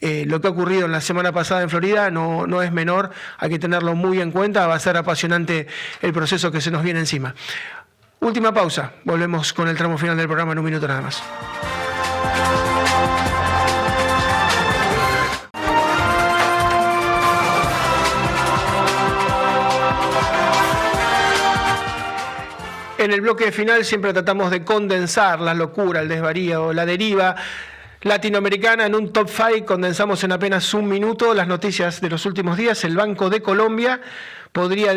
eh, 0.00 0.24
lo 0.26 0.40
que 0.40 0.48
ha 0.48 0.50
ocurrido 0.50 0.86
en 0.86 0.92
la 0.92 1.00
semana 1.00 1.32
pasada 1.32 1.62
en 1.62 1.70
Florida 1.70 2.10
no, 2.10 2.46
no 2.46 2.62
es 2.62 2.72
menor, 2.72 3.10
hay 3.38 3.50
que 3.50 3.58
tenerlo 3.58 3.94
muy 3.94 4.20
en 4.20 4.32
cuenta, 4.32 4.66
va 4.66 4.74
a 4.74 4.80
ser 4.80 4.96
apasionante 4.96 5.66
el 6.00 6.12
proceso 6.12 6.50
que 6.50 6.60
se 6.60 6.70
nos 6.70 6.82
viene 6.82 7.00
encima. 7.00 7.34
Última 8.20 8.52
pausa, 8.52 8.92
volvemos 9.04 9.52
con 9.52 9.68
el 9.68 9.76
tramo 9.76 9.98
final 9.98 10.16
del 10.16 10.26
programa 10.26 10.52
en 10.52 10.58
un 10.58 10.64
minuto 10.64 10.86
nada 10.88 11.02
más. 11.02 11.22
En 23.02 23.12
el 23.12 23.20
bloque 23.20 23.50
final 23.50 23.84
siempre 23.84 24.12
tratamos 24.12 24.52
de 24.52 24.62
condensar 24.62 25.40
la 25.40 25.54
locura, 25.54 26.02
el 26.02 26.08
desvarío, 26.08 26.72
la 26.72 26.86
deriva 26.86 27.34
latinoamericana 28.02 28.86
en 28.86 28.94
un 28.94 29.12
top 29.12 29.28
5. 29.28 29.66
Condensamos 29.66 30.22
en 30.22 30.30
apenas 30.30 30.72
un 30.72 30.86
minuto 30.86 31.34
las 31.34 31.48
noticias 31.48 32.00
de 32.00 32.08
los 32.08 32.24
últimos 32.26 32.56
días. 32.56 32.84
El 32.84 32.94
Banco 32.94 33.28
de 33.28 33.42
Colombia 33.42 34.00
podría 34.52 34.92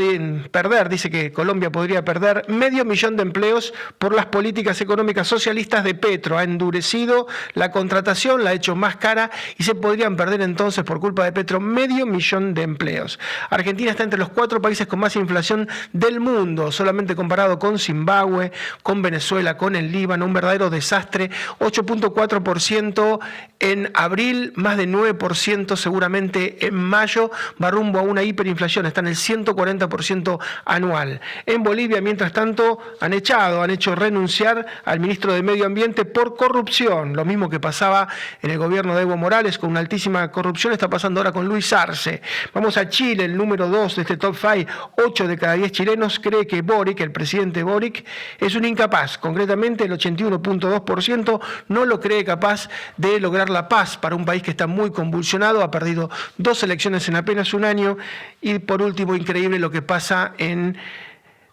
perder, 0.52 0.90
dice 0.90 1.10
que 1.10 1.32
Colombia 1.32 1.72
podría 1.72 2.04
perder 2.04 2.46
medio 2.50 2.84
millón 2.84 3.16
de 3.16 3.24
empleos 3.24 3.74
por 3.98 4.14
las 4.14 4.26
políticas 4.28 4.82
económicas 4.82 5.28
socialistas 5.28 5.84
de 5.84 5.96
Petro. 5.96 6.38
Ha 6.38 6.44
endurecido 6.44 7.28
la 7.54 7.72
contratación, 7.72 8.44
la 8.44 8.50
ha 8.52 8.54
hecho 8.54 8.76
más 8.76 8.98
cara 8.98 9.32
y 9.58 9.64
se 9.64 9.74
podrían 9.74 10.18
perder 10.18 10.42
entonces 10.42 10.84
por 10.84 11.00
culpa 11.00 11.24
de 11.24 11.32
Petro 11.32 11.60
medio 11.60 12.06
millón 12.06 12.54
de 12.54 12.64
empleos. 12.64 13.18
Argentina 13.50 13.92
está 13.92 14.04
entre 14.04 14.20
los 14.20 14.30
cuatro 14.30 14.62
países 14.62 14.88
con 14.88 15.00
más 15.00 15.16
inflación 15.16 15.70
del 15.94 16.20
mundo, 16.20 16.72
solamente 16.72 17.16
comparado 17.16 17.58
con 17.58 17.80
Zimbabue, 17.80 18.52
con 18.84 19.02
Venezuela, 19.02 19.58
con 19.58 19.76
el 19.76 19.92
Líbano, 19.92 20.26
un 20.26 20.34
verdadero 20.34 20.70
desastre, 20.70 21.32
8.4% 21.60 23.20
en 23.60 23.92
abril, 23.94 24.52
más 24.56 24.78
de 24.78 24.88
9% 24.88 25.76
seguramente 25.78 26.66
en 26.68 26.76
mayo, 26.76 27.32
va 27.62 27.72
rumbo 27.72 28.00
a 28.00 28.02
una 28.02 28.24
hiperinflación, 28.24 28.86
está 28.86 29.00
en 29.00 29.08
el 29.08 29.16
140% 29.46 30.40
anual. 30.66 31.22
En 31.46 31.64
Bolivia, 31.64 32.02
mientras 32.02 32.34
tanto, 32.34 32.80
han 33.00 33.14
echado, 33.14 33.62
han 33.62 33.70
hecho 33.70 33.96
renunciar 33.96 34.66
al 34.86 35.00
ministro 35.00 35.34
de 35.34 35.44
Medio 35.44 35.66
Ambiente 35.66 36.06
por 36.06 36.36
corrupción, 36.36 37.16
lo 37.16 37.26
mismo 37.26 37.50
que 37.50 37.60
pasaba 37.60 38.08
en 38.42 38.52
el 38.52 38.58
gobierno 38.58 38.96
de 38.96 39.04
Evo 39.04 39.18
Morales 39.18 39.58
con 39.58 39.70
una 39.70 39.80
altísima 39.80 40.32
corrupción, 40.32 40.74
está 40.74 40.90
pasando 40.90 41.20
ahora 41.20 41.32
con 41.32 41.48
Luis 41.48 41.72
Arce. 41.74 42.22
Vamos 42.54 42.78
a 42.78 42.90
Chile, 42.90 43.26
el 43.26 43.38
número 43.38 43.68
2 43.68 43.96
de 43.96 44.02
este 44.02 44.18
top 44.18 44.36
5, 44.36 44.92
8 44.98 45.28
de 45.28 45.38
cada 45.38 45.54
10 45.54 45.72
chilenos 45.72 46.20
cree 46.20 46.48
que 46.48 46.62
Boric, 46.62 47.00
el 47.02 47.12
presidente 47.12 47.64
Boric, 47.64 48.06
es 48.40 48.56
un 48.56 48.66
incapaz. 48.66 49.18
Concretamente, 49.18 49.86
el 49.86 49.92
81.2% 49.92 51.40
no 51.70 51.86
lo 51.86 52.00
cree 52.00 52.24
capaz 52.24 52.70
de 52.98 53.20
lograr 53.20 53.50
la 53.50 53.68
paz 53.68 53.98
para 53.98 54.16
un 54.16 54.26
país 54.26 54.44
que 54.44 54.52
está 54.52 54.68
muy 54.68 54.92
convulsionado, 54.92 55.62
ha 55.62 55.72
perdido 55.72 56.10
dos 56.38 56.64
elecciones 56.64 57.08
en 57.08 57.16
apenas 57.16 57.54
un 57.54 57.66
año 57.66 57.98
y 58.42 58.60
por 58.60 58.82
último, 58.82 59.16
increíble 59.16 59.35
lo 59.36 59.70
que 59.70 59.82
pasa 59.82 60.34
en 60.38 60.78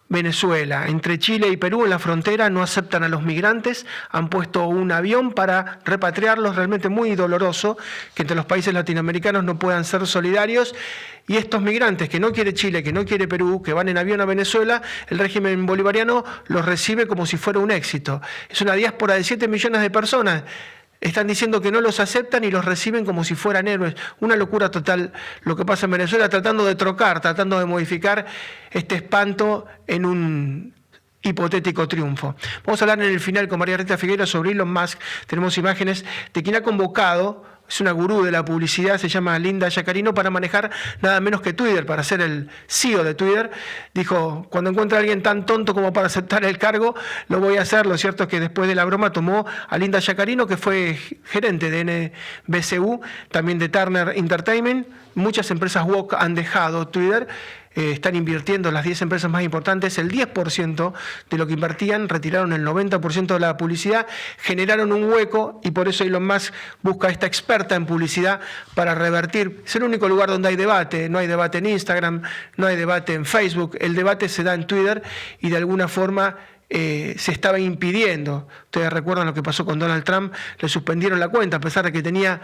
Venezuela. 0.07 0.87
Entre 0.87 1.19
Chile 1.19 1.49
y 1.49 1.57
Perú 1.57 1.83
en 1.83 1.89
la 1.89 1.99
frontera 1.99 2.49
no 2.49 2.63
aceptan 2.63 3.03
a 3.03 3.09
los 3.09 3.23
migrantes, 3.23 3.85
han 4.09 4.29
puesto 4.29 4.67
un 4.67 4.91
avión 4.91 5.31
para 5.31 5.79
repatriarlos, 5.83 6.55
realmente 6.55 6.87
muy 6.87 7.15
doloroso 7.15 7.77
que 8.13 8.21
entre 8.21 8.35
los 8.35 8.45
países 8.45 8.73
latinoamericanos 8.73 9.43
no 9.43 9.59
puedan 9.59 9.83
ser 9.83 10.07
solidarios. 10.07 10.75
Y 11.27 11.37
estos 11.37 11.61
migrantes 11.61 12.09
que 12.09 12.19
no 12.19 12.31
quiere 12.31 12.53
Chile, 12.53 12.83
que 12.83 12.93
no 12.93 13.05
quiere 13.05 13.27
Perú, 13.27 13.61
que 13.61 13.73
van 13.73 13.89
en 13.89 13.97
avión 13.97 14.21
a 14.21 14.25
Venezuela, 14.25 14.81
el 15.07 15.19
régimen 15.19 15.65
bolivariano 15.65 16.23
los 16.47 16.65
recibe 16.65 17.05
como 17.07 17.25
si 17.25 17.37
fuera 17.37 17.59
un 17.59 17.71
éxito. 17.71 18.21
Es 18.49 18.61
una 18.61 18.73
diáspora 18.75 19.15
de 19.15 19.23
7 19.23 19.47
millones 19.47 19.81
de 19.81 19.89
personas 19.89 20.43
están 21.03 21.27
diciendo 21.27 21.61
que 21.61 21.69
no 21.69 21.81
los 21.81 21.99
aceptan 21.99 22.45
y 22.45 22.49
los 22.49 22.63
reciben 22.63 23.05
como 23.05 23.25
si 23.25 23.35
fueran 23.35 23.67
héroes. 23.67 23.93
Una 24.21 24.37
locura 24.37 24.71
total 24.71 25.11
lo 25.41 25.55
que 25.57 25.65
pasa 25.65 25.85
en 25.85 25.91
Venezuela, 25.91 26.29
tratando 26.29 26.63
de 26.65 26.75
trocar, 26.75 27.19
tratando 27.19 27.59
de 27.59 27.65
modificar 27.65 28.25
este 28.71 28.95
espanto 28.95 29.65
en 29.85 30.05
un 30.05 30.73
hipotético 31.21 31.89
triunfo. 31.89 32.35
Vamos 32.65 32.81
a 32.81 32.85
hablar 32.85 33.01
en 33.01 33.11
el 33.11 33.19
final 33.19 33.49
con 33.49 33.59
María 33.59 33.75
Rita 33.75 33.97
Figueira 33.97 34.25
sobre 34.25 34.51
Elon 34.51 34.71
Musk. 34.71 34.97
Tenemos 35.27 35.57
imágenes 35.57 36.05
de 36.33 36.41
quien 36.41 36.55
ha 36.55 36.61
convocado 36.61 37.43
es 37.67 37.81
una 37.81 37.91
gurú 37.91 38.23
de 38.23 38.31
la 38.31 38.45
publicidad, 38.45 38.97
se 38.97 39.09
llama 39.09 39.39
Linda 39.39 39.67
Yacarino, 39.67 40.13
para 40.13 40.29
manejar 40.29 40.69
nada 41.01 41.19
menos 41.19 41.41
que 41.41 41.53
Twitter, 41.53 41.85
para 41.85 42.03
ser 42.03 42.21
el 42.21 42.49
CEO 42.67 43.03
de 43.03 43.15
Twitter. 43.15 43.51
Dijo, 43.93 44.45
cuando 44.49 44.69
encuentra 44.69 44.97
a 44.97 45.01
alguien 45.01 45.23
tan 45.23 45.45
tonto 45.45 45.73
como 45.73 45.91
para 45.93 46.07
aceptar 46.07 46.43
el 46.45 46.57
cargo, 46.57 46.93
lo 47.29 47.39
voy 47.39 47.57
a 47.57 47.61
hacer. 47.61 47.85
Lo 47.85 47.97
cierto 47.97 48.23
es 48.23 48.29
que 48.29 48.39
después 48.39 48.67
de 48.67 48.75
la 48.75 48.85
broma 48.85 49.11
tomó 49.11 49.45
a 49.67 49.77
Linda 49.77 49.99
Yacarino, 49.99 50.45
que 50.45 50.57
fue 50.57 50.99
gerente 51.25 51.71
de 51.71 52.11
NBCU, 52.47 53.01
también 53.31 53.59
de 53.59 53.69
Turner 53.69 54.13
Entertainment. 54.15 54.87
Muchas 55.15 55.49
empresas 55.51 55.85
woke 55.85 56.15
han 56.17 56.35
dejado 56.35 56.87
Twitter 56.87 57.27
eh, 57.75 57.91
están 57.91 58.15
invirtiendo 58.15 58.71
las 58.71 58.83
10 58.83 59.03
empresas 59.03 59.29
más 59.29 59.43
importantes 59.43 59.97
el 59.97 60.11
10% 60.11 60.93
de 61.29 61.37
lo 61.37 61.47
que 61.47 61.53
invertían, 61.53 62.09
retiraron 62.09 62.53
el 62.53 62.65
90% 62.65 63.33
de 63.33 63.39
la 63.39 63.57
publicidad, 63.57 64.07
generaron 64.37 64.91
un 64.91 65.05
hueco 65.05 65.59
y 65.63 65.71
por 65.71 65.87
eso 65.87 66.03
Elon 66.03 66.25
Musk 66.25 66.53
busca 66.81 67.07
a 67.07 67.11
esta 67.11 67.25
experta 67.25 67.75
en 67.75 67.85
publicidad 67.85 68.41
para 68.75 68.95
revertir. 68.95 69.63
Es 69.65 69.75
el 69.75 69.83
único 69.83 70.07
lugar 70.07 70.29
donde 70.29 70.49
hay 70.49 70.55
debate, 70.55 71.09
no 71.09 71.17
hay 71.17 71.27
debate 71.27 71.59
en 71.59 71.65
Instagram, 71.67 72.21
no 72.57 72.67
hay 72.67 72.75
debate 72.75 73.13
en 73.13 73.25
Facebook, 73.25 73.77
el 73.79 73.95
debate 73.95 74.29
se 74.29 74.43
da 74.43 74.53
en 74.53 74.67
Twitter 74.67 75.01
y 75.39 75.49
de 75.49 75.57
alguna 75.57 75.87
forma 75.87 76.37
eh, 76.69 77.15
se 77.17 77.31
estaba 77.31 77.59
impidiendo. 77.59 78.47
Ustedes 78.65 78.91
recuerdan 78.91 79.27
lo 79.27 79.33
que 79.33 79.43
pasó 79.43 79.65
con 79.65 79.79
Donald 79.79 80.03
Trump, 80.03 80.33
le 80.59 80.69
suspendieron 80.69 81.19
la 81.19 81.27
cuenta 81.27 81.57
a 81.57 81.59
pesar 81.59 81.85
de 81.85 81.91
que 81.91 82.01
tenía 82.01 82.41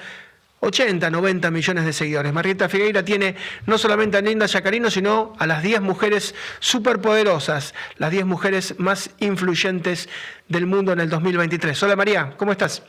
80, 0.62 1.10
90 1.10 1.51
millones 1.51 1.86
de 1.86 1.93
seguidores. 1.93 2.34
Marieta 2.34 2.70
Figueira 2.70 3.03
tiene 3.03 3.36
no 3.66 3.78
solamente 3.78 4.18
a 4.18 4.22
Linda 4.22 4.45
Yacarino, 4.45 4.89
sino 4.89 5.34
a 5.39 5.47
las 5.47 5.64
10 5.64 5.82
mujeres 5.82 6.36
superpoderosas, 6.60 7.74
las 7.97 8.12
10 8.12 8.26
mujeres 8.26 8.76
más 8.78 9.10
influyentes 9.20 10.10
del 10.47 10.66
mundo 10.66 10.91
en 10.93 10.99
el 10.99 11.10
2023. 11.10 11.82
Hola 11.84 11.95
María, 11.95 12.34
¿cómo 12.38 12.51
estás? 12.51 12.84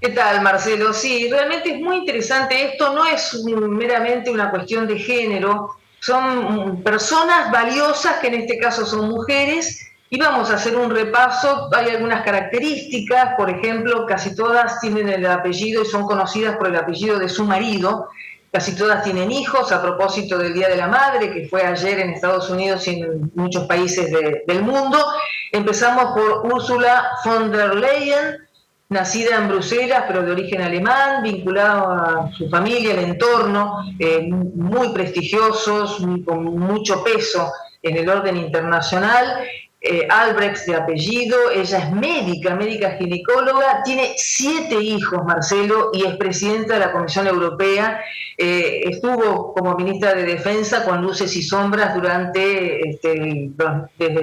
¿Qué 0.00 0.10
tal, 0.10 0.42
Marcelo? 0.42 0.92
Sí, 0.92 1.28
realmente 1.30 1.74
es 1.74 1.80
muy 1.80 1.98
interesante. 1.98 2.72
Esto 2.72 2.94
no 2.94 3.06
es 3.06 3.34
meramente 3.44 4.30
una 4.30 4.50
cuestión 4.50 4.86
de 4.86 4.98
género, 4.98 5.76
son 6.00 6.82
personas 6.82 7.52
valiosas, 7.52 8.18
que 8.18 8.26
en 8.26 8.34
este 8.34 8.58
caso 8.58 8.84
son 8.84 9.08
mujeres, 9.08 9.86
y 10.12 10.18
vamos 10.18 10.50
a 10.50 10.56
hacer 10.56 10.76
un 10.76 10.90
repaso. 10.90 11.70
Hay 11.74 11.88
algunas 11.88 12.22
características, 12.22 13.34
por 13.34 13.48
ejemplo, 13.48 14.04
casi 14.04 14.36
todas 14.36 14.78
tienen 14.78 15.08
el 15.08 15.24
apellido 15.24 15.82
y 15.82 15.86
son 15.86 16.02
conocidas 16.02 16.58
por 16.58 16.66
el 16.66 16.76
apellido 16.76 17.18
de 17.18 17.30
su 17.30 17.46
marido. 17.46 18.08
Casi 18.50 18.76
todas 18.76 19.02
tienen 19.02 19.32
hijos 19.32 19.72
a 19.72 19.80
propósito 19.80 20.36
del 20.36 20.52
Día 20.52 20.68
de 20.68 20.76
la 20.76 20.86
Madre, 20.86 21.32
que 21.32 21.48
fue 21.48 21.62
ayer 21.62 21.98
en 21.98 22.10
Estados 22.10 22.50
Unidos 22.50 22.86
y 22.88 23.00
en 23.00 23.32
muchos 23.34 23.66
países 23.66 24.12
del 24.46 24.62
mundo. 24.62 24.98
Empezamos 25.50 26.12
por 26.12 26.44
Ursula 26.44 27.12
von 27.24 27.50
der 27.50 27.74
Leyen, 27.74 28.36
nacida 28.90 29.36
en 29.36 29.48
Bruselas, 29.48 30.04
pero 30.06 30.22
de 30.24 30.32
origen 30.32 30.60
alemán, 30.60 31.22
vinculada 31.22 32.26
a 32.26 32.32
su 32.32 32.50
familia, 32.50 32.92
el 32.92 32.98
entorno, 32.98 33.78
eh, 33.98 34.28
muy 34.30 34.90
prestigiosos, 34.92 36.04
con 36.26 36.44
mucho 36.44 37.02
peso 37.02 37.50
en 37.80 37.96
el 37.96 38.10
orden 38.10 38.36
internacional 38.36 39.38
eh, 39.84 40.06
Albrecht 40.08 40.64
de 40.66 40.76
apellido, 40.76 41.50
ella 41.50 41.78
es 41.78 41.90
médica, 41.90 42.54
médica 42.54 42.92
ginecóloga, 42.92 43.82
tiene 43.82 44.14
siete 44.16 44.76
hijos, 44.80 45.24
Marcelo, 45.24 45.90
y 45.92 46.06
es 46.06 46.16
presidenta 46.16 46.74
de 46.74 46.80
la 46.80 46.92
Comisión 46.92 47.26
Europea. 47.26 48.00
Eh, 48.38 48.82
estuvo 48.84 49.52
como 49.52 49.74
ministra 49.74 50.14
de 50.14 50.24
Defensa 50.24 50.84
con 50.84 51.02
luces 51.02 51.34
y 51.34 51.42
sombras 51.42 51.94
durante 51.96 52.88
este, 52.88 53.50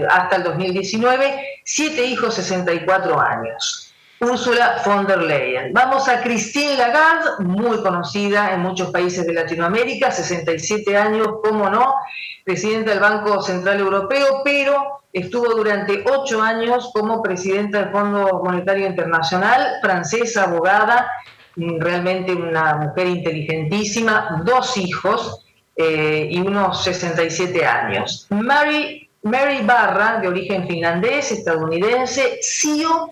hasta 0.10 0.38
el 0.38 0.44
2019, 0.44 1.44
siete 1.66 2.06
hijos, 2.06 2.36
64 2.36 3.20
años. 3.20 3.89
Úrsula 4.22 4.82
von 4.86 5.08
der 5.08 5.22
Leyen. 5.22 5.74
Vamos 5.74 6.08
a 6.10 6.22
Christine 6.22 6.76
Lagarde, 6.76 7.44
muy 7.44 7.82
conocida 7.82 8.54
en 8.54 8.62
muchos 8.62 8.92
países 8.92 9.26
de 9.26 9.34
Latinoamérica, 9.34 10.12
67 10.12 10.98
años, 10.98 11.28
cómo 11.44 11.70
no, 11.70 11.96
presidenta 12.44 12.92
del 12.92 13.00
Banco 13.00 13.42
Central 13.42 13.80
Europeo, 13.80 14.42
pero 14.44 15.00
Estuvo 15.12 15.56
durante 15.56 16.04
ocho 16.08 16.42
años 16.42 16.92
como 16.94 17.24
presidenta 17.24 17.80
del 17.80 17.92
Fondo 17.92 18.42
Monetario 18.44 18.86
Internacional, 18.86 19.80
francesa, 19.82 20.44
abogada, 20.44 21.10
mm, 21.56 21.80
realmente 21.80 22.34
una 22.34 22.76
mujer 22.76 23.08
inteligentísima, 23.08 24.44
dos 24.46 24.78
hijos 24.78 25.46
eh, 25.76 26.28
y 26.30 26.40
unos 26.40 26.84
67 26.84 27.66
años. 27.66 28.28
Mary, 28.30 29.10
Mary 29.24 29.62
Barra, 29.64 30.20
de 30.20 30.28
origen 30.28 30.68
finlandés, 30.68 31.32
estadounidense, 31.32 32.40
CEO 32.44 33.12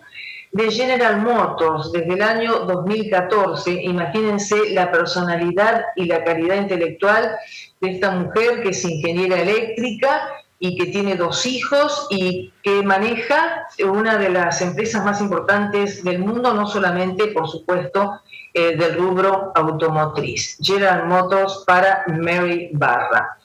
de 0.58 0.72
General 0.72 1.22
Motors 1.22 1.92
desde 1.92 2.16
el 2.16 2.22
año 2.24 2.66
2014. 2.66 3.72
Imagínense 3.84 4.72
la 4.72 4.92
personalidad 4.92 5.86
y 5.96 6.06
la 6.06 6.24
calidad 6.24 6.56
intelectual 6.56 7.38
de 7.80 7.92
esta 7.92 8.10
mujer 8.10 8.64
que 8.64 8.70
es 8.70 8.84
ingeniera 8.84 9.40
eléctrica 9.40 10.30
y 10.58 10.76
que 10.76 10.88
tiene 10.88 11.16
dos 11.16 11.46
hijos 11.46 12.08
y 12.10 12.52
que 12.64 12.82
maneja 12.82 13.68
una 13.86 14.18
de 14.18 14.30
las 14.30 14.60
empresas 14.64 15.06
más 15.06 15.22
importantes 15.22 16.04
del 16.04 16.18
mundo, 16.18 16.52
no 16.56 16.68
solamente, 16.68 17.28
por 17.28 17.48
supuesto, 17.48 18.20
eh, 18.52 18.76
del 18.76 18.96
rubro 18.96 19.52
automotriz. 19.54 20.58
General 20.60 21.06
Motors 21.06 21.64
para 21.68 22.04
Mary 22.08 22.72
Barra. 22.74 23.38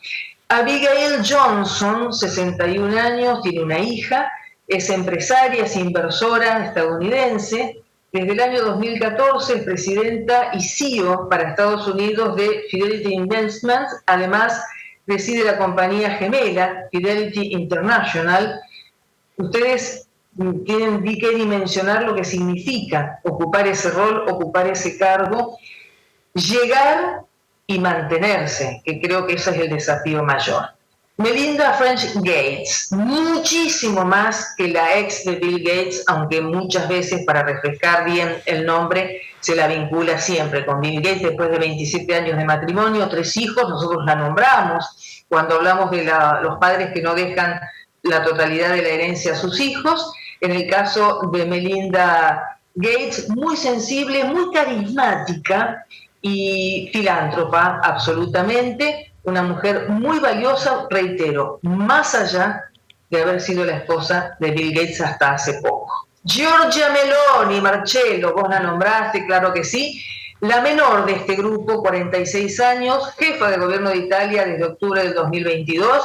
Abigail 0.49 1.23
Johnson, 1.23 2.11
61 2.11 2.99
años, 2.99 3.43
tiene 3.43 3.63
una 3.63 3.79
hija, 3.79 4.33
es 4.67 4.91
empresaria, 4.91 5.65
es 5.65 5.77
inversora 5.77 6.67
estadounidense. 6.67 7.83
Desde 8.13 8.33
el 8.33 8.41
año 8.41 8.63
2014 8.63 9.57
es 9.57 9.63
presidenta 9.63 10.51
y 10.53 10.63
CEO 10.63 11.29
para 11.29 11.51
Estados 11.51 11.87
Unidos 11.89 12.37
de 12.37 12.65
Fidelity 12.71 13.15
Investments, 13.15 14.03
además 14.07 14.63
preside 15.05 15.45
la 15.45 15.59
compañía 15.59 16.11
gemela 16.11 16.89
Fidelity 16.91 17.53
International, 17.55 18.61
ustedes 19.37 20.07
tienen 20.65 21.03
que 21.05 21.31
dimensionar 21.31 22.05
lo 22.05 22.15
que 22.15 22.25
significa 22.25 23.21
ocupar 23.25 23.67
ese 23.67 23.91
rol, 23.91 24.25
ocupar 24.29 24.67
ese 24.69 24.99
cargo, 24.99 25.59
llegar 26.35 27.23
y 27.67 27.79
mantenerse, 27.79 28.83
que 28.85 29.01
creo 29.01 29.27
que 29.27 29.35
ese 29.35 29.51
es 29.51 29.57
el 29.59 29.71
desafío 29.71 30.23
mayor. 30.23 30.71
Melinda 31.19 31.75
French 31.75 32.15
Gates, 32.15 32.89
muchísimo 32.91 34.05
más 34.05 34.55
que 34.57 34.69
la 34.69 34.99
ex 34.99 35.25
de 35.25 35.37
Bill 35.37 35.63
Gates, 35.63 36.03
aunque 36.07 36.41
muchas 36.41 36.89
veces 36.89 37.25
para 37.27 37.43
refrescar 37.43 38.05
bien 38.05 38.43
el 38.47 38.65
nombre 38.65 39.21
se 39.39 39.55
la 39.55 39.69
vincula 39.69 40.19
siempre 40.19 40.65
con 40.65 40.81
Bill 40.81 41.03
Gates 41.03 41.23
después 41.23 41.51
de 41.51 41.59
27 41.59 42.15
años 42.15 42.39
de 42.39 42.45
matrimonio, 42.45 43.09
tres 43.09 43.37
hijos, 43.37 43.69
nosotros 43.69 44.05
la 44.07 44.15
nombramos 44.15 45.25
cuando 45.29 45.57
hablamos 45.57 45.91
de 45.91 46.05
los 46.43 46.59
padres 46.59 46.93
que 46.95 47.03
no 47.03 47.15
dejan 47.15 47.61
la 48.03 48.25
totalidad 48.25 48.71
de 48.71 48.83
la 48.83 48.89
herencia 48.89 49.33
a 49.33 49.37
sus 49.37 49.61
hijos. 49.61 50.13
En 50.41 50.53
el 50.53 50.69
caso 50.69 51.31
de 51.33 51.45
Melinda 51.47 52.59
Gates, 52.75 53.29
muy 53.29 53.57
sensible, 53.57 54.25
muy 54.25 54.53
carismática 54.53 55.87
y 56.21 56.91
filántropa, 56.93 57.81
absolutamente, 57.83 59.12
una 59.25 59.43
mujer 59.43 59.89
muy 59.89 60.19
valiosa, 60.19 60.87
reitero, 60.91 61.59
más 61.63 62.15
allá 62.15 62.65
de 63.11 63.23
haber 63.23 63.41
sido 63.41 63.65
la 63.65 63.77
esposa 63.77 64.37
de 64.41 64.51
Bill 64.51 64.75
Gates 64.75 65.01
hasta 65.01 65.33
hace 65.33 65.55
poco. 65.61 66.09
Giorgia 66.25 66.89
Meloni, 66.91 67.61
Marcello, 67.61 68.33
vos 68.35 68.49
la 68.49 68.61
nombraste, 68.61 69.27
claro 69.27 69.53
que 69.53 69.65
sí, 69.65 70.03
la 70.41 70.61
menor 70.61 71.07
de 71.07 71.13
este 71.13 71.37
grupo, 71.37 71.83
46 71.83 72.59
años, 72.61 73.15
jefa 73.17 73.51
de 73.51 73.59
gobierno 73.59 73.91
de 73.91 73.99
Italia 73.99 74.45
desde 74.45 74.65
octubre 74.65 75.03
del 75.03 75.15
2022, 75.15 76.05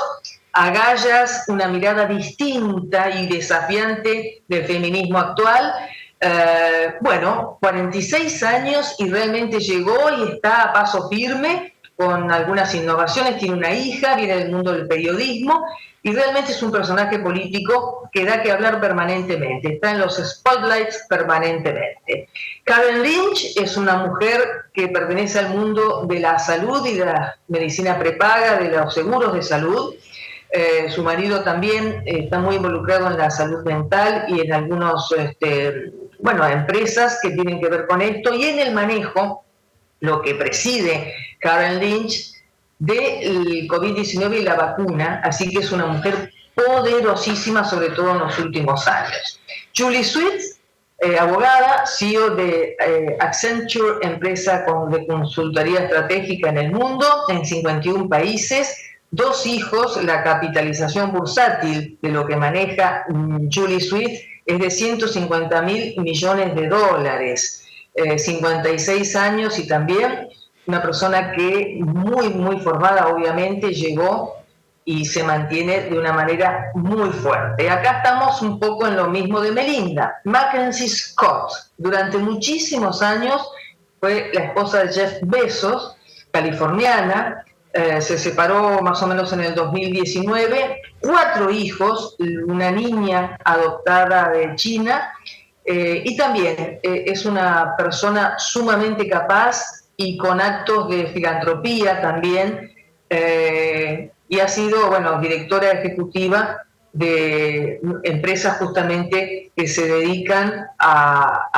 agallas 0.54 1.46
una 1.48 1.68
mirada 1.68 2.06
distinta 2.06 3.10
y 3.10 3.28
desafiante 3.28 4.44
del 4.48 4.66
feminismo 4.66 5.18
actual. 5.18 5.74
Eh, 6.20 6.96
bueno, 7.02 7.58
46 7.62 8.44
años 8.44 8.96
y 9.00 9.10
realmente 9.10 9.60
llegó 9.60 9.98
y 10.18 10.34
está 10.34 10.64
a 10.64 10.74
paso 10.74 11.10
firme 11.10 11.74
con 11.98 12.32
algunas 12.32 12.74
innovaciones, 12.76 13.40
tiene 13.40 13.56
una 13.56 13.74
hija, 13.74 14.16
viene 14.16 14.38
del 14.38 14.52
mundo 14.52 14.72
del 14.72 14.88
periodismo 14.88 15.66
y 16.04 16.14
realmente 16.14 16.52
es 16.52 16.62
un 16.62 16.72
personaje 16.72 17.20
político 17.20 18.08
que 18.14 18.24
da 18.24 18.42
que 18.42 18.52
hablar 18.52 18.80
permanentemente, 18.80 19.74
está 19.74 19.92
en 19.92 20.00
los 20.00 20.16
spotlights 20.16 21.06
permanentemente. 21.10 22.30
Karen 22.64 23.02
Lynch 23.02 23.58
es 23.58 23.76
una 23.76 23.98
mujer 24.06 24.40
que 24.74 24.88
pertenece 24.90 25.40
al 25.40 25.50
mundo 25.50 26.06
de 26.08 26.20
la 26.20 26.38
salud 26.38 26.86
y 26.86 26.94
de 26.94 27.06
la 27.06 27.36
medicina 27.48 27.98
prepaga, 27.98 28.58
de 28.58 28.70
los 28.70 28.94
seguros 28.94 29.34
de 29.34 29.42
salud, 29.42 29.96
eh, 30.50 30.90
su 30.90 31.04
marido 31.04 31.44
también 31.44 32.04
eh, 32.06 32.20
está 32.24 32.40
muy 32.40 32.56
involucrado 32.56 33.08
en 33.08 33.18
la 33.18 33.30
salud 33.30 33.66
mental 33.66 34.26
y 34.30 34.40
en 34.42 34.54
algunas 34.54 35.12
este, 35.12 35.92
bueno, 36.20 36.48
empresas 36.48 37.20
que 37.22 37.32
tienen 37.32 37.60
que 37.60 37.68
ver 37.70 37.86
con 37.86 38.02
esto 38.02 38.34
y 38.34 38.46
en 38.46 38.60
el 38.60 38.74
manejo, 38.74 39.44
lo 40.00 40.22
que 40.22 40.36
preside 40.36 41.14
Karen 41.40 41.80
Lynch, 41.80 42.34
del 42.80 43.68
COVID-19 43.68 44.40
y 44.40 44.44
la 44.44 44.56
vacuna, 44.56 45.22
así 45.24 45.50
que 45.50 45.60
es 45.60 45.72
una 45.72 45.88
mujer 45.88 46.32
poderosísima, 46.54 47.64
sobre 47.64 47.90
todo 47.90 48.12
en 48.12 48.20
los 48.20 48.38
últimos 48.40 48.88
años. 48.88 49.40
Julie 49.76 50.04
Sweet, 50.04 50.42
eh, 51.00 51.18
abogada, 51.20 51.86
CEO 51.86 52.32
de 52.32 52.76
Accenture, 53.20 54.00
empresa 54.02 54.66
de 54.90 55.08
consultoría 55.08 55.82
estratégica 55.82 56.50
en 56.50 56.58
el 56.58 56.72
mundo, 56.72 57.06
en 57.30 57.46
51 57.46 58.10
países, 58.10 58.76
dos 59.12 59.46
hijos, 59.46 60.04
la 60.04 60.24
capitalización 60.24 61.12
bursátil 61.12 61.98
de 62.02 62.10
lo 62.10 62.26
que 62.26 62.36
maneja 62.36 63.06
mm, 63.10 63.48
Julie 63.52 63.80
Swift 63.80 64.22
es 64.46 64.60
de 64.60 64.72
150 64.72 65.62
mil 65.62 65.96
millones 66.00 66.56
de 66.56 66.68
dólares, 66.68 67.67
56 68.18 69.16
eh, 69.16 69.18
años 69.18 69.60
y 69.60 69.68
también 69.68 70.30
una 70.66 70.82
persona 70.82 71.32
que 71.32 71.80
muy, 71.80 72.30
muy 72.30 72.60
formada 72.60 73.08
obviamente 73.08 73.74
llegó 73.74 74.36
y 74.86 75.06
se 75.06 75.24
mantiene 75.24 75.82
de 75.90 76.00
una 76.00 76.14
manera 76.14 76.72
muy 76.74 77.10
fuerte. 77.10 77.70
Acá 77.70 77.98
estamos 77.98 78.42
un 78.42 78.60
poco 78.60 78.88
en 78.88 78.96
lo 78.96 79.10
mismo 79.10 79.42
de 79.42 79.52
Melinda. 79.52 80.22
Mackenzie 80.24 80.88
Scott, 80.88 81.52
durante 81.78 82.18
muchísimos 82.18 83.02
años 83.02 83.50
fue 84.00 84.32
la 84.34 84.46
esposa 84.46 84.84
de 84.84 84.94
Jeff 84.94 85.18
Bezos, 85.24 85.98
californiana, 86.32 87.44
eh, 87.74 88.02
se 88.02 88.18
separó 88.18 88.82
más 88.82 89.02
o 89.04 89.08
menos 89.08 89.34
en 89.34 89.42
el 89.42 89.56
2019, 89.56 90.82
cuatro 91.02 91.50
hijos, 91.50 92.16
una 92.46 92.72
niña 92.72 93.38
adoptada 93.44 94.30
de 94.30 94.56
China, 94.56 95.12
eh, 95.68 96.02
y 96.04 96.16
también 96.16 96.80
eh, 96.82 97.04
es 97.06 97.26
una 97.26 97.76
persona 97.78 98.40
sumamente 98.40 99.08
capaz 99.08 99.90
y 99.96 100.18
con 100.18 100.42
actos 100.42 100.90
de 100.90 101.08
filantropía 101.08 102.02
también, 102.02 102.74
y 104.30 104.40
ha 104.42 104.48
sido, 104.50 104.90
bueno, 104.90 105.22
directora 105.22 105.72
ejecutiva 105.72 106.58
de 106.98 107.80
empresas 108.04 108.58
justamente 108.58 109.52
que 109.56 109.68
se 109.68 109.88
dedican 109.88 110.68
a, 110.80 111.50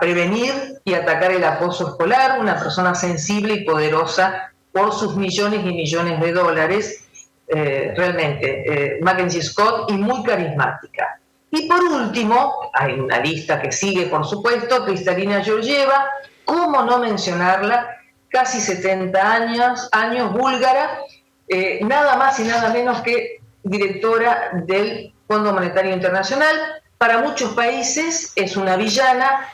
prevenir 0.00 0.52
y 0.84 0.94
atacar 0.94 1.30
el 1.30 1.44
acoso 1.44 1.88
escolar, 1.88 2.40
una 2.40 2.58
persona 2.58 2.94
sensible 2.94 3.54
y 3.54 3.64
poderosa 3.64 4.52
por 4.72 4.92
sus 4.92 5.16
millones 5.16 5.60
y 5.64 5.72
millones 5.72 6.20
de 6.20 6.32
dólares, 6.32 7.08
eh, 7.46 7.94
realmente, 7.96 8.96
eh, 8.96 8.98
Mackenzie 9.02 9.42
Scott, 9.42 9.90
y 9.90 9.94
muy 9.94 10.24
carismática. 10.24 11.20
Y 11.54 11.68
por 11.68 11.80
último, 11.84 12.68
hay 12.72 12.94
una 12.94 13.20
lista 13.20 13.62
que 13.62 13.70
sigue, 13.70 14.06
por 14.06 14.26
supuesto, 14.26 14.84
Cristalina 14.84 15.40
Georgieva, 15.40 16.10
¿cómo 16.44 16.82
no 16.82 16.98
mencionarla? 16.98 17.96
Casi 18.28 18.60
70 18.60 19.32
años, 19.32 19.88
años 19.92 20.32
búlgara, 20.32 20.98
eh, 21.46 21.78
nada 21.84 22.16
más 22.16 22.40
y 22.40 22.42
nada 22.42 22.70
menos 22.70 23.02
que 23.02 23.40
directora 23.62 24.50
del 24.66 25.14
Fondo 25.28 25.52
Monetario 25.52 25.94
Internacional. 25.94 26.56
Para 26.98 27.18
muchos 27.18 27.52
países 27.52 28.32
es 28.34 28.56
una 28.56 28.76
villana, 28.76 29.48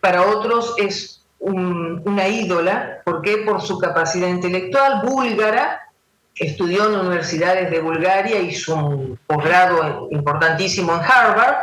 para 0.00 0.26
otros 0.26 0.74
es 0.76 1.24
una 1.38 2.28
ídola, 2.28 3.00
porque 3.06 3.38
por 3.38 3.62
su 3.62 3.78
capacidad 3.78 4.28
intelectual 4.28 5.00
búlgara, 5.02 5.88
estudió 6.34 6.86
en 6.86 7.00
universidades 7.00 7.70
de 7.70 7.80
Bulgaria, 7.80 8.40
hizo 8.40 8.74
un 8.74 9.18
posgrado 9.26 10.08
importantísimo 10.10 10.94
en 10.94 11.00
Harvard, 11.00 11.56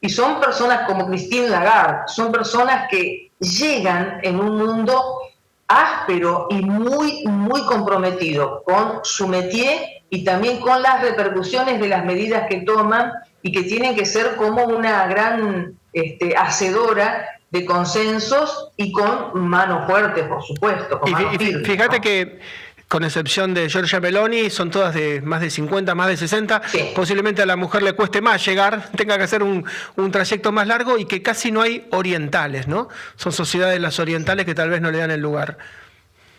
y 0.00 0.08
son 0.08 0.40
personas 0.40 0.86
como 0.86 1.06
Christine 1.06 1.48
Lagarde, 1.48 2.02
son 2.06 2.30
personas 2.32 2.88
que 2.88 3.30
llegan 3.40 4.20
en 4.22 4.38
un 4.38 4.56
mundo 4.56 5.20
áspero 5.66 6.46
y 6.50 6.62
muy, 6.62 7.24
muy 7.26 7.64
comprometido 7.66 8.62
con 8.64 9.00
su 9.02 9.28
métier 9.28 10.02
y 10.08 10.24
también 10.24 10.60
con 10.60 10.80
las 10.80 11.02
repercusiones 11.02 11.80
de 11.80 11.88
las 11.88 12.04
medidas 12.04 12.48
que 12.48 12.62
toman 12.62 13.12
y 13.42 13.52
que 13.52 13.64
tienen 13.64 13.94
que 13.94 14.06
ser 14.06 14.36
como 14.36 14.64
una 14.64 15.06
gran 15.06 15.78
este, 15.92 16.34
hacedora 16.36 17.28
de 17.50 17.64
consensos 17.64 18.70
y 18.76 18.92
con 18.92 19.48
mano 19.48 19.86
fuerte, 19.86 20.22
por 20.24 20.42
supuesto. 20.42 21.00
y, 21.06 21.64
fíjate 21.64 22.00
que, 22.00 22.40
con 22.88 23.04
excepción 23.04 23.52
de 23.52 23.68
Giorgia 23.68 24.00
Meloni, 24.00 24.48
son 24.48 24.70
todas 24.70 24.94
de 24.94 25.20
más 25.20 25.42
de 25.42 25.50
50, 25.50 25.94
más 25.94 26.08
de 26.08 26.16
60. 26.16 26.62
Posiblemente 26.94 27.42
a 27.42 27.46
la 27.46 27.56
mujer 27.56 27.82
le 27.82 27.92
cueste 27.92 28.22
más 28.22 28.44
llegar, 28.44 28.90
tenga 28.96 29.18
que 29.18 29.24
hacer 29.24 29.42
un, 29.42 29.64
trayecto 30.10 30.52
más 30.52 30.66
largo 30.66 30.96
y 30.96 31.04
que 31.04 31.22
casi 31.22 31.52
no 31.52 31.60
hay 31.60 31.86
orientales, 31.90 32.66
¿no? 32.66 32.88
Son 33.16 33.32
sociedades 33.32 33.78
las 33.78 33.98
orientales 34.00 34.46
que 34.46 34.54
tal 34.54 34.70
vez 34.70 34.80
no 34.80 34.90
le 34.90 34.98
dan 34.98 35.10
el 35.10 35.20
lugar. 35.20 35.58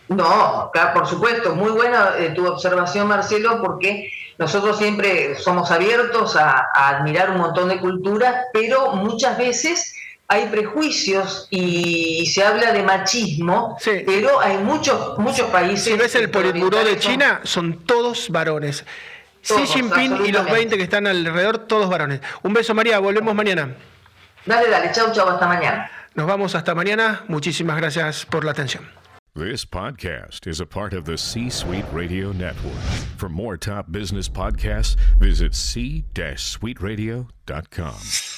No, 0.08 0.72
por 0.92 1.06
supuesto, 1.06 1.54
muy 1.54 1.70
buena 1.70 2.14
eh, 2.18 2.30
tu 2.30 2.44
observación, 2.44 3.06
Marcelo, 3.06 3.62
porque 3.62 4.10
nosotros 4.38 4.76
siempre 4.76 5.36
somos 5.36 5.70
abiertos 5.70 6.34
a, 6.34 6.68
a 6.74 6.88
admirar 6.88 7.30
un 7.30 7.38
montón 7.38 7.68
de 7.68 7.78
culturas, 7.78 8.46
pero 8.52 8.92
muchas 8.94 9.38
veces 9.38 9.94
hay 10.30 10.46
prejuicios 10.46 11.46
y 11.50 12.24
se 12.26 12.42
habla 12.44 12.72
de 12.72 12.84
machismo, 12.84 13.76
pero 13.84 14.40
hay 14.40 14.58
muchos 14.58 15.18
muchos 15.18 15.50
países. 15.50 15.86
Si 15.86 15.94
ves 15.94 16.14
el 16.14 16.30
Politburó 16.30 16.84
de 16.84 17.00
China, 17.00 17.40
son 17.42 17.84
todos 17.84 18.30
varones. 18.30 18.84
Xi 19.42 19.66
Jinping 19.66 20.26
y 20.26 20.30
los 20.30 20.48
20 20.48 20.76
que 20.76 20.84
están 20.84 21.08
alrededor, 21.08 21.58
todos 21.58 21.90
varones. 21.90 22.20
Un 22.42 22.52
beso, 22.52 22.74
María. 22.74 23.00
Volvemos 23.00 23.34
mañana. 23.34 23.74
Dale, 24.46 24.70
dale. 24.70 24.92
Chau, 24.92 25.12
chau. 25.12 25.28
Hasta 25.28 25.48
mañana. 25.48 25.90
Nos 26.14 26.28
vamos 26.28 26.54
hasta 26.54 26.76
mañana. 26.76 27.24
Muchísimas 27.26 27.76
gracias 27.76 28.24
por 28.24 28.44
la 28.44 28.52
atención. 28.52 28.88
This 29.34 29.64
podcast 29.64 30.46
is 30.46 30.60
a 30.60 30.66
part 30.66 30.92
of 30.92 31.06
the 31.06 31.16
C-Suite 31.16 31.86
Radio 31.92 32.32
Network. 32.32 32.78
For 33.16 33.28
more 33.28 33.56
top 33.56 33.90
business 33.90 34.28
podcasts, 34.28 34.96
visit 35.18 35.54
c-suiteradio.com. 35.54 38.29